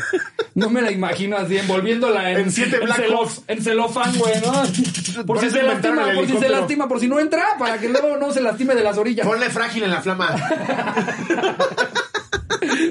[0.56, 2.80] No me la imagino así envolviéndola en, En siete
[3.14, 3.44] Hawks.
[3.48, 4.52] en celofán, güey, ¿no?
[5.18, 6.60] Por Por si eso se inventaron lastima, el por si se helicóptero.
[6.60, 9.26] lastima, por si no entra, para que luego no se lastime de las orillas.
[9.28, 10.36] Ponle frágil en la flama.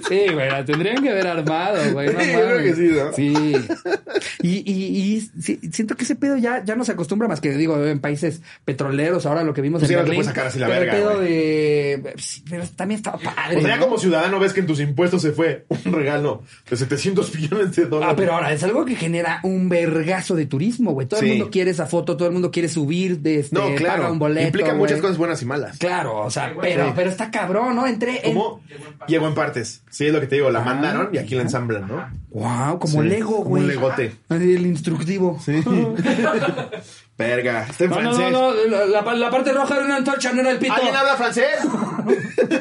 [0.09, 2.07] Sí, güey, la tendrían que haber armado, güey.
[2.07, 3.13] No Yo creo que sí, ¿no?
[3.13, 3.55] Sí.
[4.43, 7.51] Y, y, y sí, siento que ese pedo ya, ya no se acostumbra más que,
[7.53, 10.25] digo, en países petroleros, ahora lo que vimos Pues en ya no te Berlín.
[10.25, 11.29] puedes sacar así la pero verga, el pedo güey.
[11.29, 12.15] de...
[12.19, 13.85] sí, pero también estaba padre, O sea, ya ¿no?
[13.85, 17.87] como ciudadano ves que en tus impuestos se fue un regalo de 700 millones de
[17.87, 18.13] dólares.
[18.13, 21.07] Ah, pero ahora es algo que genera un vergazo de turismo, güey.
[21.07, 21.27] Todo Sí.
[21.27, 24.13] el mundo quiere esa foto, todo el mundo quiere subir de este, No, paga claro.
[24.13, 24.47] un boleto.
[24.47, 25.79] Implica muchas cosas buenas y malas.
[25.79, 26.59] Claro, o sea, Sí.
[26.61, 27.87] pero, pero está cabrón, ¿no?
[27.87, 28.35] Entré en...
[28.35, 28.61] ¿Cómo?
[29.07, 29.80] Llegó en partes.
[29.89, 30.51] Sí, es lo que te digo.
[30.51, 32.09] La mandaron y aquí la ensamblan, ¿no?
[32.31, 33.63] Wow, como Sí, Lego, como güey.
[33.65, 34.15] un legote.
[34.29, 35.41] Así, el instructivo.
[35.45, 35.63] Sí.
[37.19, 37.67] Verga.
[37.69, 38.33] Está en No, no, francés.
[38.33, 40.73] no, no, la, la- la parte roja era una antorcha, no era el pito.
[40.73, 41.49] ¿Alguien habla francés?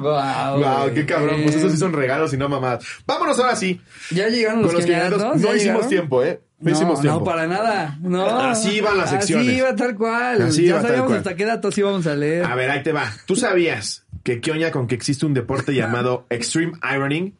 [0.00, 0.94] Guau, Wow, güey.
[0.94, 1.40] qué cabrón.
[1.44, 2.84] Pues esos sí son regalos y no mamadas.
[3.06, 3.80] Vámonos ahora sí.
[4.10, 5.18] Ya llegaron los Con los geniales.
[5.18, 5.34] ¿no?
[5.34, 5.88] No ¿Ya hicimos llegaron?
[5.88, 6.40] tiempo, ¿eh?
[6.60, 7.20] No, No, hicimos tiempo.
[7.20, 7.98] no, para nada.
[8.00, 8.26] No.
[8.26, 9.46] Así iban las secciones.
[9.48, 10.42] Así iba tal cual.
[10.42, 11.18] Así ya iba tal sabíamos cual.
[11.18, 12.44] hasta qué datos íbamos a leer.
[12.44, 13.12] A ver, ahí te va.
[13.26, 17.34] ¿Tú sabías que qué oña con que existe un deporte llamado Extreme Ironing?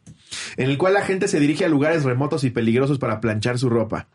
[0.57, 3.69] En el cual la gente se dirige a lugares remotos y peligrosos para planchar su
[3.69, 4.07] ropa.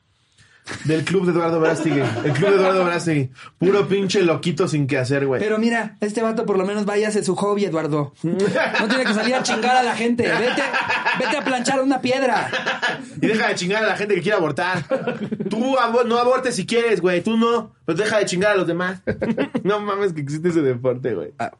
[0.84, 2.00] Del club de Eduardo Verástegui.
[2.00, 3.30] El club de Eduardo Verástegui.
[3.58, 5.40] Puro pinche loquito sin que hacer, güey.
[5.40, 8.14] Pero mira, este vato por lo menos vaya a hacer su hobby, Eduardo.
[8.22, 10.22] No tiene que salir a chingar a la gente.
[10.22, 10.62] Vete,
[11.18, 12.50] vete a planchar una piedra.
[13.20, 14.84] Y deja de chingar a la gente que quiere abortar.
[15.50, 15.76] Tú
[16.06, 17.22] no abortes si quieres, güey.
[17.22, 17.74] Tú no.
[17.84, 19.02] Pero deja de chingar a los demás.
[19.62, 21.32] No mames que existe ese deporte, güey.
[21.38, 21.52] Ah.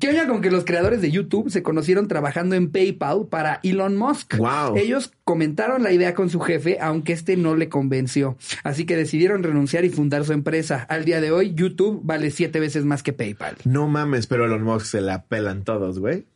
[0.00, 3.96] ¿Qué oña con que los creadores de YouTube se conocieron trabajando en PayPal para Elon
[3.96, 4.36] Musk?
[4.36, 4.76] Wow.
[4.76, 8.36] Ellos comentaron la idea con su jefe, aunque este no le convenció.
[8.62, 10.86] Así que decidieron renunciar y fundar su empresa.
[10.88, 13.56] Al día de hoy, YouTube vale siete veces más que PayPal.
[13.64, 16.26] No mames, pero Elon Musk se la pelan todos, güey.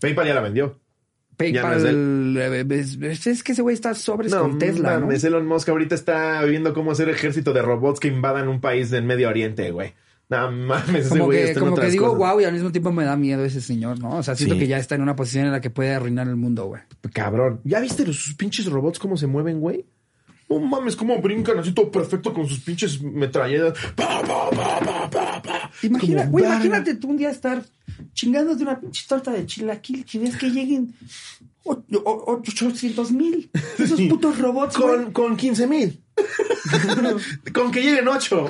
[0.00, 0.66] PayPal ya la vendió.
[0.66, 4.94] No es PayPal, eh, es, es- es que ese güey está sobres No con Tesla,
[4.94, 5.00] ¿no?
[5.06, 8.88] mames, Elon Musk ahorita está viendo cómo hacer ejército de robots que invadan un país
[8.90, 9.94] del Medio Oriente, güey.
[10.42, 12.18] No mames, Como que, como que digo, cosas.
[12.32, 14.16] wow, y al mismo tiempo me da miedo ese señor, ¿no?
[14.18, 14.60] O sea, siento Sí.
[14.60, 16.82] que ya está en una posición en la que puede arruinar el mundo, güey.
[17.12, 17.60] Cabrón.
[17.64, 19.84] ¿Ya viste los, sus pinches robots cómo se mueven, güey?
[20.50, 23.76] No mames, cómo brincan así todo perfecto con sus pinches metralletas.
[23.96, 25.70] Pa, pa, pa, pa, pa, pa.
[25.82, 27.62] Imagina, güey, imagínate tú un día estar
[28.12, 30.94] chingándote una pinche torta de chilaquil que ves que lleguen
[31.64, 33.50] o- o- 800 mil.
[33.78, 35.04] Esos putos robots, güey.
[35.04, 36.00] Con, con 15 mil.
[37.54, 38.48] con que lleguen 8.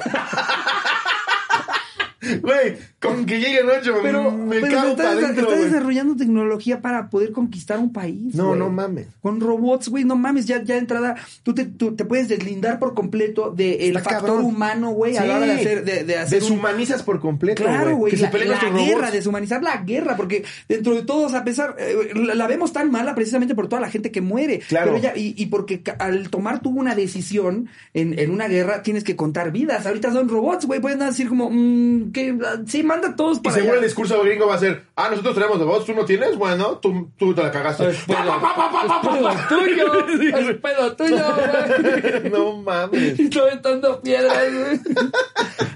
[2.43, 5.65] Güey, con que lleguen 8 Pero, me pero cago está, para está adentro, güey.
[5.65, 8.35] desarrollando tecnología para poder conquistar un país.
[8.35, 8.59] No, güey.
[8.59, 9.07] no mames.
[9.23, 12.79] Con robots, güey, no mames, ya, ya de entrada, tú te, tú te puedes deslindar
[12.79, 14.45] por completo del Está factor cabrón.
[14.47, 17.97] humano, güey, a la hora de hacer, de, de hacer un- Deshumanizas por completo, Claro,
[17.97, 18.11] güey.
[18.11, 19.13] Que se La, peleen la nuestros guerra, robots.
[19.13, 23.15] deshumanizar la guerra, porque dentro de todos, a pesar, eh, la, la vemos tan mala
[23.15, 24.61] precisamente por toda la gente que muere.
[24.61, 24.93] Claro.
[24.93, 29.05] Pero ya, y, y porque al tomar tú una decisión en, en una guerra, tienes
[29.05, 29.87] que contar vidas.
[29.87, 30.81] Ahorita son robots, güey.
[30.81, 32.35] Pueden decir como, mm, que
[32.67, 33.81] sí, manda a todos Y para seguro allá.
[33.83, 37.11] el discurso gringo va a ser, ah, nosotros tenemos robots, tú no tienes, bueno, tú,
[37.19, 37.91] tú te la cagaste.
[37.91, 42.31] Es pedo, es pedo tuyo, es pedo tuyo, güey.
[42.31, 43.19] no mames.
[43.21, 44.81] Y estoy aventando piedras, güey.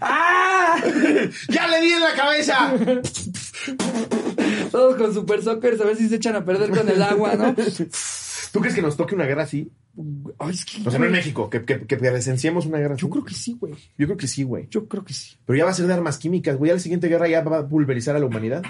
[0.01, 0.77] ¡Ah!
[1.49, 2.73] ¡Ya le di en la cabeza!
[4.71, 7.55] Todos con super soccer, a ver si se echan a perder con el agua, ¿no?
[8.53, 9.71] ¿Tú crees que nos toque una guerra así?
[10.39, 13.03] Ay, es que, O sea, no en México, que, que, que presenciemos una guerra así.
[13.03, 13.75] Yo creo que sí, güey.
[13.97, 14.69] Yo creo que sí, güey.
[14.71, 15.37] Yo creo que sí.
[15.45, 16.69] Pero ya va a ser de armas químicas, güey.
[16.69, 18.63] Ya la siguiente guerra ya va a pulverizar a la humanidad.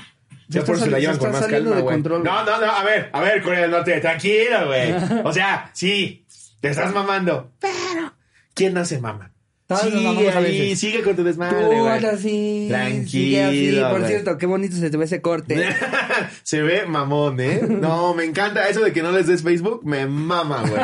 [0.49, 2.03] Ya por eso se la llevan con más calma, güey.
[2.03, 2.71] No, no, no.
[2.71, 4.95] A ver, a ver, Corea del Norte, tranquilo, güey.
[5.25, 6.25] O sea, sí,
[6.61, 7.53] te estás mamando.
[7.61, 8.15] Pero,
[8.55, 9.33] ¿quién no se mama?
[9.77, 12.05] Sigue ahí, sigue con tu desmadre, Tú güey.
[12.07, 12.67] así.
[12.71, 13.81] Tranquilo, sigue así.
[13.99, 15.63] Por cierto, qué bonito se te ve ese corte.
[16.43, 17.61] Se ve mamón, ¿eh?
[17.69, 20.83] No, me encanta eso de que no les des Facebook, me mama, güey.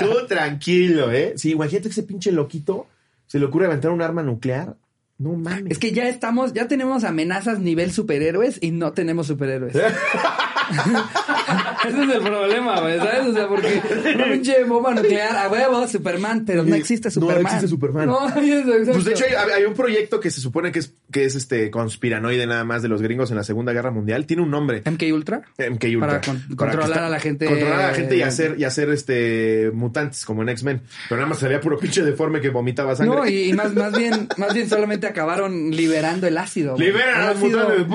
[0.00, 1.34] Tú tranquilo, ¿eh?
[1.36, 2.86] Sí, imagínate que ese pinche loquito
[3.26, 4.76] se le ocurre aventar un arma nuclear.
[5.18, 5.70] No mames.
[5.70, 9.74] Es que ya estamos, ya tenemos amenazas nivel superhéroes y no tenemos superhéroes.
[11.88, 13.26] Ese es el problema, güey, ¿sabes?
[13.28, 13.82] O sea, porque
[14.14, 17.42] una pinche bomba nuclear, a huevo, Superman, pero no existe No Superman.
[17.46, 18.06] existe Superman.
[18.06, 18.92] No, eso, exacto.
[18.92, 21.70] Pues de hecho hay, hay un proyecto que se supone que es, que es este
[21.70, 24.26] conspiranoide nada más de los gringos en la Segunda Guerra Mundial.
[24.26, 24.82] Tiene un nombre.
[24.88, 25.42] MK Ultra.
[25.58, 26.00] MK Ultra.
[26.00, 27.46] Para con- controlar está- a la gente.
[27.46, 30.82] Controlar a la gente y hacer, y hacer este mutantes como en X-Men.
[31.08, 33.16] Pero nada más salía puro pinche deforme que vomitaba sangre.
[33.16, 36.76] No, y, y más, más bien, más bien solamente acabaron liberando el ácido.
[36.78, 37.86] Liberan los mutantes.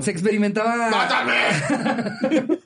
[0.00, 0.88] Se experimentaba.
[0.90, 1.32] ¡Mátame!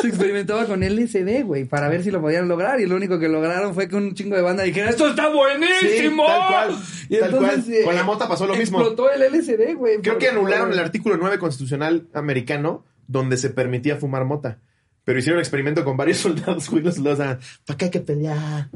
[0.00, 2.80] Se experimentaba con LSD, güey, para ver si lo podían lograr.
[2.80, 6.24] Y lo único que lograron fue que un chingo de banda dijera, ¡Esto está buenísimo!
[6.26, 6.76] Sí, tal cual,
[7.08, 7.74] y tal entonces, cual.
[7.74, 8.78] eh, Con la mota pasó lo mismo.
[8.80, 10.00] Explotó el LSD, güey.
[10.00, 14.58] Creo que anularon el artículo 9 constitucional americano donde se permitía fumar mota.
[15.06, 18.00] Pero hicieron un experimento con varios soldados, güey, los soldados estaban, ¿para qué hay que
[18.00, 18.68] pelear?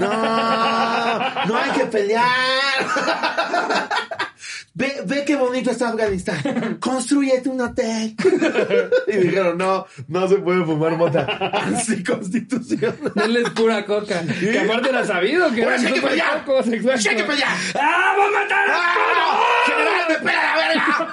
[0.00, 2.24] No, no hay que pelear.
[4.74, 6.78] Ve, ve qué bonito está Afganistán.
[6.80, 8.16] Construyete un hotel.
[9.06, 11.26] Y dijeron, no, no se puede fumar mota.
[11.52, 12.96] Anticonstitución.
[13.14, 14.22] Denles pura coca.
[14.40, 16.44] Que aparte era sabido que eran sí hay que súper pelear.
[16.46, 17.00] pocos, exacto.
[17.02, 17.50] Sí hay que pelear.
[17.74, 19.40] ¡Ah, va a matar a ¡Ah!
[19.66, 21.10] ¡General, me pela la verga!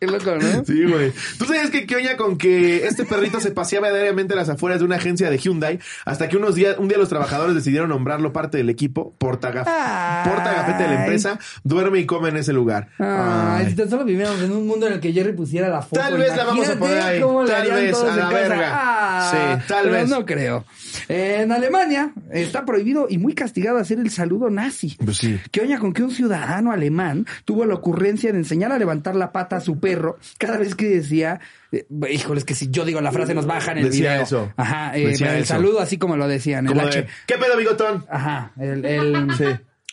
[0.00, 0.64] Qué loco, ¿no?
[0.64, 1.12] Sí, güey.
[1.38, 4.78] ¿Tú sabes que qué oña con que este perrito se paseaba diariamente a las afueras
[4.78, 8.32] de una agencia de Hyundai hasta que unos días, un día los trabajadores decidieron nombrarlo
[8.32, 10.26] parte del equipo, portagaf Ay.
[10.30, 12.88] portagafete de la empresa, duerme y come en ese lugar.
[12.98, 13.66] Ay, Ay.
[13.70, 16.00] si tan solo viviéramos en un mundo en el que Jerry pusiera la foto.
[16.00, 17.20] Tal vez la vamos a poner ahí.
[17.46, 18.68] Tal vez, a la verga.
[18.72, 20.08] Ah, Sí, tal pero vez.
[20.08, 20.64] No creo.
[21.08, 24.96] En Alemania está prohibido y muy castigado hacer el saludo nazi.
[25.04, 25.38] Pues sí.
[25.50, 29.32] Que oña con que un ciudadano alemán tuvo la ocurrencia de enseñar a levantar la
[29.32, 31.40] pata a su perro cada vez que decía,
[31.72, 34.22] eh, híjoles, que si yo digo la frase nos bajan el Decía video.
[34.24, 34.52] eso.
[34.56, 35.54] Ajá, eh, Decía el eso.
[35.54, 36.66] saludo así como lo decían.
[36.68, 37.02] El H.
[37.02, 38.04] de, ¿Qué pedo, bigotón?
[38.10, 39.44] Ajá, el, el, Sí.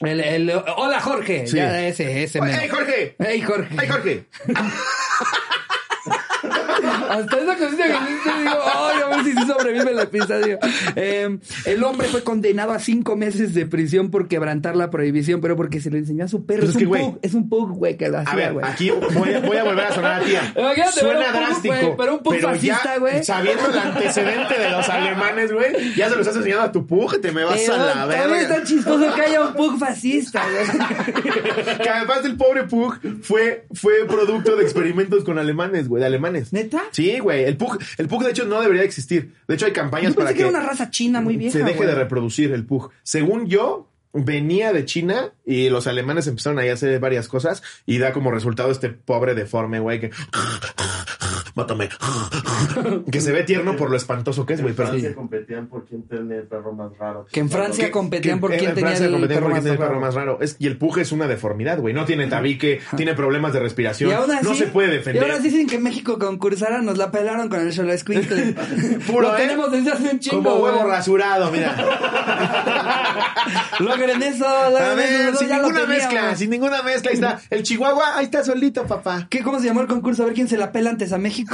[0.01, 1.47] el, el- hola Jorge.
[1.47, 1.57] Sí.
[1.57, 2.41] Ya, ese, ese.
[2.41, 2.61] mero.
[2.61, 3.15] ¡Ey, Jorge!
[3.19, 3.75] Ey, Jorge.
[3.81, 4.25] ¡Ey, Jorge!
[7.09, 10.59] Hasta esa cosita que hiciste, digo, ay, a ver si sí sobrevive el episodio.
[10.95, 15.55] Eh, el hombre fue condenado a cinco meses de prisión por quebrantar la prohibición, pero
[15.55, 16.61] porque se lo enseñó a su perro.
[16.61, 18.53] Pues es, es que, un pug, es un pug, güey, que lo A hacía, ver,
[18.53, 18.65] güey.
[18.65, 20.53] aquí voy a, voy a volver a sonar a tía.
[20.55, 21.73] Imagínate Suena pug, drástico.
[21.75, 23.23] güey, pero un pug fascista, güey.
[23.23, 27.19] sabiendo el antecedente de los alemanes, güey, ya se lo estás enseñando a tu pug,
[27.21, 28.41] te me vas Pero a la verga.
[28.41, 30.67] está chistoso que haya un pug fascista, güey.
[31.81, 36.53] Que además el pobre Pug fue, fue producto de experimentos con alemanes, güey, de alemanes.
[36.53, 36.81] ¿Neta?
[36.97, 37.43] Sí, güey.
[37.43, 39.35] El Pug, el Pug, de hecho, no debería existir.
[39.47, 41.63] De hecho, hay campañas Yo para que que, era una raza china muy vieja, se
[41.63, 41.89] deje güey.
[41.89, 42.89] de reproducir el Pug.
[43.03, 47.99] Según yo, venía de China y los alemanes empezaron ahí a hacer varias cosas y
[47.99, 50.11] da como resultado este pobre deforme, güey, que...
[51.57, 51.89] Mátame.
[53.11, 54.71] que se ve tierno por lo espantoso que es, güey.
[54.71, 57.25] En Pero Francia competían por quién tenía el perro más raro.
[57.31, 58.97] Que en Francia que- competían que por en quién tenía el
[59.27, 59.89] perro más el raro.
[59.89, 60.37] perro más raro.
[60.41, 61.93] Es, y el Pug es una deformidad, güey.
[61.93, 64.11] No tiene tabique, tiene problemas de respiración.
[64.11, 65.23] Y aún así, no se puede Y defender.
[65.23, 68.53] ahora dicen que México concursara, nos la pelaron con el Solo Squinkle.
[69.07, 69.41] Puro, Lo ¿eh?
[69.41, 70.43] tenemos desde hace un chingo.
[70.43, 70.89] Como huevo güey.
[70.91, 71.75] rasurado, mira.
[73.79, 77.09] Logren eso, logren A eso, ver, sin ninguna mezcla, sin ninguna mezcla.
[77.11, 77.39] Ahí está.
[77.49, 79.27] El Chihuahua, ahí está solito, papá.
[79.29, 80.23] ¿Qué, ¿Cómo se llamó el concurso?
[80.23, 81.46] A ver quién se la pela antes a México.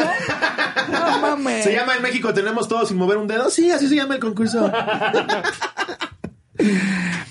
[0.92, 1.64] No mames.
[1.64, 3.50] ¿Se llama en México tenemos todo sin mover un dedo?
[3.50, 4.72] Sí, así se llama el concurso.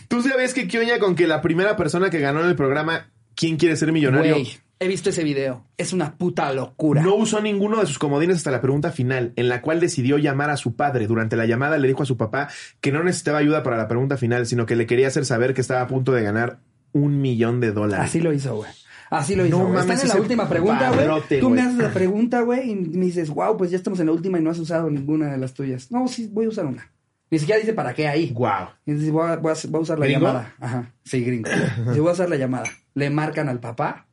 [0.09, 3.57] ¿Tú sabes que Kioña con que la primera persona que ganó en el programa ¿Quién
[3.57, 4.37] quiere ser millonario?
[4.79, 5.65] He visto ese video.
[5.77, 7.03] Es una puta locura.
[7.03, 10.51] No usó ninguno de sus comodines hasta la pregunta final, en la cual decidió llamar
[10.51, 11.07] a su padre.
[11.07, 12.49] Durante la llamada le dijo a su papá
[12.81, 15.61] que no necesitaba ayuda para la pregunta final, sino que le quería hacer saber que
[15.61, 16.59] estaba a punto de ganar
[16.93, 18.07] un millón de dólares.
[18.07, 18.71] Así lo hizo, güey.
[19.13, 19.59] Así lo hizo.
[19.69, 21.41] No Están en la última pregunta, güey.
[21.41, 24.13] Tú me haces la pregunta, güey, y me dices, wow, pues ya estamos en la
[24.13, 25.91] última y no has usado ninguna de las tuyas.
[25.93, 26.91] No, sí, voy a usar una.
[27.31, 28.33] Ni siquiera dice para qué ahí.
[28.33, 28.69] Wow.
[28.87, 30.27] Y dice, voy a, voy a- voy a usar la ¿Gringo?
[30.27, 30.55] llamada.
[30.61, 31.49] Ajá, sí, gringo.
[31.89, 32.65] Dice, voy a usar la llamada.
[32.95, 34.07] Le marcan al papá,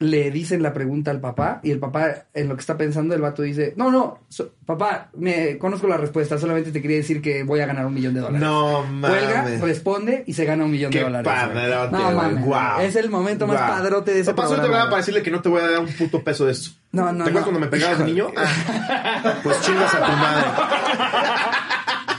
[0.00, 3.20] le dicen la pregunta al papá, y el papá, en lo que está pensando, el
[3.20, 7.42] vato dice, no, no, so- papá, me conozco la respuesta, solamente te quería decir que
[7.42, 8.40] voy a ganar un millón de dólares.
[8.40, 9.60] No Cuelga, mames.
[9.60, 11.26] responde y se gana un millón Qué de dólares.
[11.32, 12.88] padrote, No mames.
[12.88, 14.90] Es el momento más padrote de ese pasó este programa, programa güey.
[14.90, 16.70] para decirle que no te voy a dar un puto peso de esto.
[16.92, 17.42] No, no, ¿Te acuerdas no.
[17.42, 18.28] cuando me pegabas niño?
[18.36, 20.44] Ah, pues chingas a tu madre.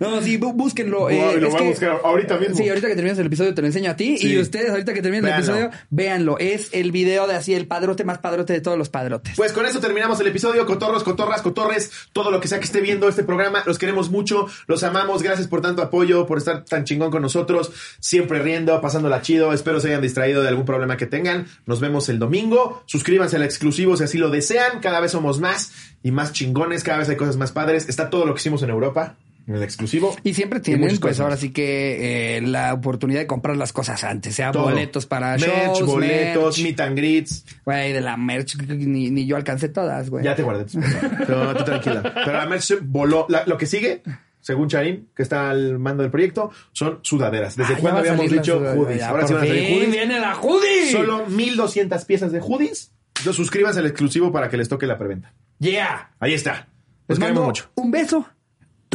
[0.00, 1.10] No, sí, bú- búsquenlo.
[1.10, 2.56] Eh, lo voy a que- buscar ahorita mismo.
[2.56, 4.18] Sí, ahorita que termines el episodio te lo enseño a ti.
[4.18, 4.32] Sí.
[4.32, 6.38] Y ustedes, ahorita que terminen el episodio, véanlo.
[6.38, 9.34] Es el video de así, el padrote más padrote de todos los padrotes.
[9.36, 10.64] Pues con eso terminamos el episodio.
[10.66, 13.62] Cotorros, cotorras, cotorres, todo lo que sea que esté viendo este programa.
[13.66, 15.22] Los queremos mucho, los amamos.
[15.22, 17.72] Gracias por tanto apoyo, por estar tan chingón con nosotros.
[18.00, 19.52] Siempre riendo, pasándola chido.
[19.52, 21.46] Espero se hayan distraído de algún problema que tengan.
[21.66, 22.82] Nos vemos el domingo.
[22.86, 24.80] Suscríbanse al exclusivo si así lo desean.
[24.80, 25.72] Cada vez somos más
[26.02, 26.82] y más chingones.
[26.82, 27.88] Cada vez hay cosas más padres.
[27.88, 29.16] Está todo lo que hicimos en Europa,
[29.46, 30.16] en el exclusivo.
[30.22, 34.34] Y siempre tienen, pues ahora sí que eh, la oportunidad de comprar las cosas antes,
[34.34, 34.64] sea Todo.
[34.64, 35.44] boletos para Merch,
[35.76, 36.62] shows, boletos, merch.
[36.62, 37.44] meet and greets.
[37.64, 40.24] Güey, de la merch, ni, ni yo alcancé todas, güey.
[40.24, 40.76] Ya te guardé tus.
[41.26, 42.02] Pero tú tranquila.
[42.02, 43.26] Pero la merch voló.
[43.28, 44.02] La- lo que sigue,
[44.40, 47.56] según Charín, que está al mando del proyecto, son sudaderas.
[47.56, 48.98] ¿Desde Ah, cuándo habíamos dicho hoodies?
[49.00, 49.90] ya, Ahora sí van a salir hoodies.
[49.90, 50.90] viene la hoodie.
[50.92, 52.92] Solo 1200 piezas de hoodies.
[53.18, 55.32] Entonces suscríbanse al exclusivo para que les toque la preventa.
[55.60, 56.10] Yeah.
[56.18, 56.68] Ahí está.
[57.06, 57.70] Les queremos mando mucho.
[57.76, 58.26] un beso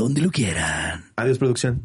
[0.03, 1.11] donde lo quieran.
[1.15, 1.81] Adiós, producción.